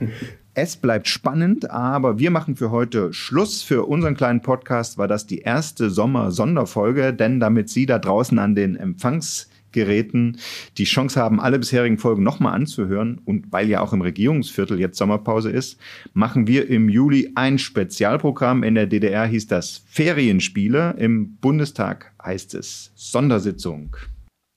Es 0.54 0.76
bleibt 0.76 1.06
spannend, 1.06 1.70
aber 1.70 2.18
wir 2.18 2.32
machen 2.32 2.56
für 2.56 2.72
heute 2.72 3.12
Schluss. 3.12 3.62
Für 3.62 3.84
unseren 3.84 4.16
kleinen 4.16 4.42
Podcast 4.42 4.98
war 4.98 5.06
das 5.06 5.28
die 5.28 5.38
erste 5.38 5.90
Sommer-Sonderfolge, 5.90 7.14
denn 7.14 7.38
damit 7.38 7.68
Sie 7.68 7.86
da 7.86 8.00
draußen 8.00 8.36
an 8.40 8.56
den 8.56 8.74
Empfangsgeräten 8.74 10.38
die 10.76 10.84
Chance 10.84 11.20
haben, 11.20 11.40
alle 11.40 11.60
bisherigen 11.60 11.98
Folgen 11.98 12.24
nochmal 12.24 12.54
anzuhören 12.54 13.20
und 13.24 13.52
weil 13.52 13.68
ja 13.68 13.80
auch 13.80 13.92
im 13.92 14.00
Regierungsviertel 14.00 14.80
jetzt 14.80 14.98
Sommerpause 14.98 15.50
ist, 15.50 15.78
machen 16.14 16.48
wir 16.48 16.68
im 16.68 16.88
Juli 16.88 17.30
ein 17.36 17.56
Spezialprogramm. 17.60 18.64
In 18.64 18.74
der 18.74 18.88
DDR 18.88 19.26
hieß 19.26 19.46
das 19.46 19.84
Ferienspiele, 19.86 20.96
im 20.98 21.36
Bundestag 21.36 22.10
heißt 22.24 22.56
es 22.56 22.90
Sondersitzung. 22.96 23.96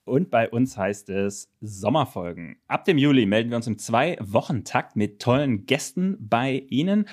Und 0.06 0.30
bei 0.30 0.50
uns 0.50 0.78
heißt 0.78 1.10
es 1.10 1.50
Sommerfolgen. 1.62 2.58
Ab 2.68 2.84
dem 2.84 2.98
Juli 2.98 3.26
melden 3.26 3.52
wir 3.52 3.56
uns 3.56 3.68
im 3.68 3.78
Zwei-Wochen-Takt 3.78 4.98
mit 4.98 5.22
tollen 5.22 5.66
Gästen 5.66 6.18
bei 6.20 6.66
Ihnen. 6.68 7.06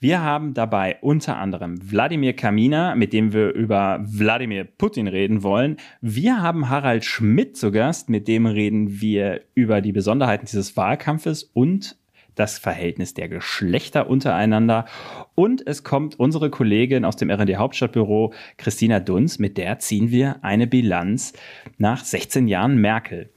Wir 0.00 0.22
haben 0.22 0.54
dabei 0.54 0.96
unter 1.02 1.36
anderem 1.36 1.78
Wladimir 1.90 2.34
Kamina, 2.34 2.94
mit 2.94 3.12
dem 3.12 3.34
wir 3.34 3.52
über 3.52 4.00
Wladimir 4.02 4.64
Putin 4.64 5.08
reden 5.08 5.42
wollen. 5.42 5.76
Wir 6.00 6.40
haben 6.40 6.70
Harald 6.70 7.04
Schmidt 7.04 7.56
zu 7.58 7.70
Gast, 7.70 8.08
mit 8.08 8.28
dem 8.28 8.46
reden 8.46 9.00
wir 9.00 9.42
über 9.54 9.82
die 9.82 9.92
Besonderheiten 9.92 10.46
dieses 10.46 10.74
Wahlkampfes 10.74 11.42
und 11.42 11.98
das 12.38 12.58
Verhältnis 12.58 13.14
der 13.14 13.28
Geschlechter 13.28 14.08
untereinander. 14.08 14.84
Und 15.34 15.66
es 15.66 15.84
kommt 15.84 16.18
unsere 16.18 16.50
Kollegin 16.50 17.04
aus 17.04 17.16
dem 17.16 17.30
RD 17.30 17.56
Hauptstadtbüro, 17.56 18.32
Christina 18.56 19.00
Dunz, 19.00 19.38
mit 19.38 19.56
der 19.58 19.78
ziehen 19.78 20.10
wir 20.10 20.42
eine 20.42 20.66
Bilanz 20.66 21.32
nach 21.78 22.04
16 22.04 22.48
Jahren 22.48 22.76
Merkel. 22.76 23.30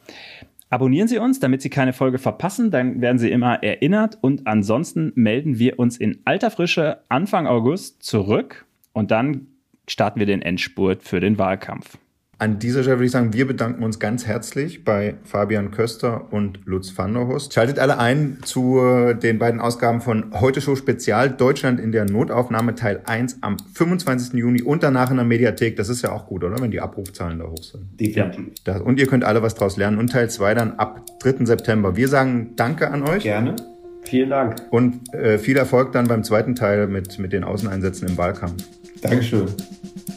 Abonnieren 0.69 1.09
Sie 1.09 1.17
uns, 1.17 1.41
damit 1.41 1.61
Sie 1.61 1.69
keine 1.69 1.91
Folge 1.91 2.17
verpassen, 2.17 2.71
dann 2.71 3.01
werden 3.01 3.19
Sie 3.19 3.29
immer 3.29 3.61
erinnert 3.61 4.17
und 4.21 4.47
ansonsten 4.47 5.11
melden 5.15 5.59
wir 5.59 5.79
uns 5.79 5.97
in 5.97 6.21
alter 6.23 6.49
Frische 6.49 6.99
Anfang 7.09 7.45
August 7.45 8.03
zurück 8.03 8.65
und 8.93 9.11
dann 9.11 9.47
starten 9.87 10.19
wir 10.19 10.25
den 10.25 10.41
Endspurt 10.41 11.03
für 11.03 11.19
den 11.19 11.37
Wahlkampf. 11.37 11.97
An 12.41 12.57
dieser 12.57 12.81
Stelle 12.81 12.97
würde 12.97 13.05
ich 13.05 13.11
sagen, 13.11 13.33
wir 13.35 13.45
bedanken 13.45 13.83
uns 13.83 13.99
ganz 13.99 14.25
herzlich 14.25 14.83
bei 14.83 15.13
Fabian 15.25 15.69
Köster 15.69 16.33
und 16.33 16.61
Lutz 16.65 16.91
van 16.97 17.13
der 17.13 17.27
Hust. 17.27 17.53
Schaltet 17.53 17.77
alle 17.77 17.99
ein 17.99 18.39
zu 18.41 18.81
den 19.21 19.37
beiden 19.37 19.61
Ausgaben 19.61 20.01
von 20.01 20.31
Heute 20.41 20.59
Show 20.59 20.75
Spezial 20.75 21.29
Deutschland 21.29 21.79
in 21.79 21.91
der 21.91 22.05
Notaufnahme 22.05 22.73
Teil 22.73 23.01
1 23.05 23.37
am 23.41 23.57
25. 23.75 24.33
Juni 24.33 24.63
und 24.63 24.81
danach 24.81 25.11
in 25.11 25.17
der 25.17 25.25
Mediathek. 25.25 25.75
Das 25.75 25.87
ist 25.87 26.01
ja 26.01 26.13
auch 26.13 26.25
gut, 26.25 26.43
oder? 26.43 26.59
Wenn 26.59 26.71
die 26.71 26.81
Abrufzahlen 26.81 27.37
da 27.37 27.45
hoch 27.45 27.61
sind. 27.61 27.83
Definitiv. 27.99 28.81
Und 28.85 28.99
ihr 28.99 29.05
könnt 29.05 29.23
alle 29.23 29.43
was 29.43 29.53
draus 29.53 29.77
lernen. 29.77 29.99
Und 29.99 30.11
Teil 30.11 30.27
2 30.27 30.55
dann 30.55 30.71
ab 30.79 31.05
3. 31.19 31.45
September. 31.45 31.95
Wir 31.95 32.07
sagen 32.07 32.53
Danke 32.55 32.89
an 32.89 33.03
euch 33.03 33.21
Gerne. 33.21 33.55
Vielen 34.01 34.31
Dank. 34.31 34.55
und 34.71 35.13
äh, 35.13 35.37
viel 35.37 35.57
Erfolg 35.57 35.91
dann 35.91 36.07
beim 36.07 36.23
zweiten 36.23 36.55
Teil 36.55 36.87
mit, 36.87 37.19
mit 37.19 37.33
den 37.33 37.43
Außeneinsätzen 37.43 38.07
im 38.07 38.17
Wahlkampf. 38.17 38.63
Dankeschön. 39.01 39.47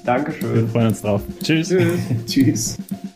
Dankeschön. 0.04 0.54
Wir 0.54 0.68
freuen 0.68 0.88
uns 0.88 1.00
drauf. 1.00 1.22
Tschüss. 1.42 1.74
Tschüss. 2.26 2.78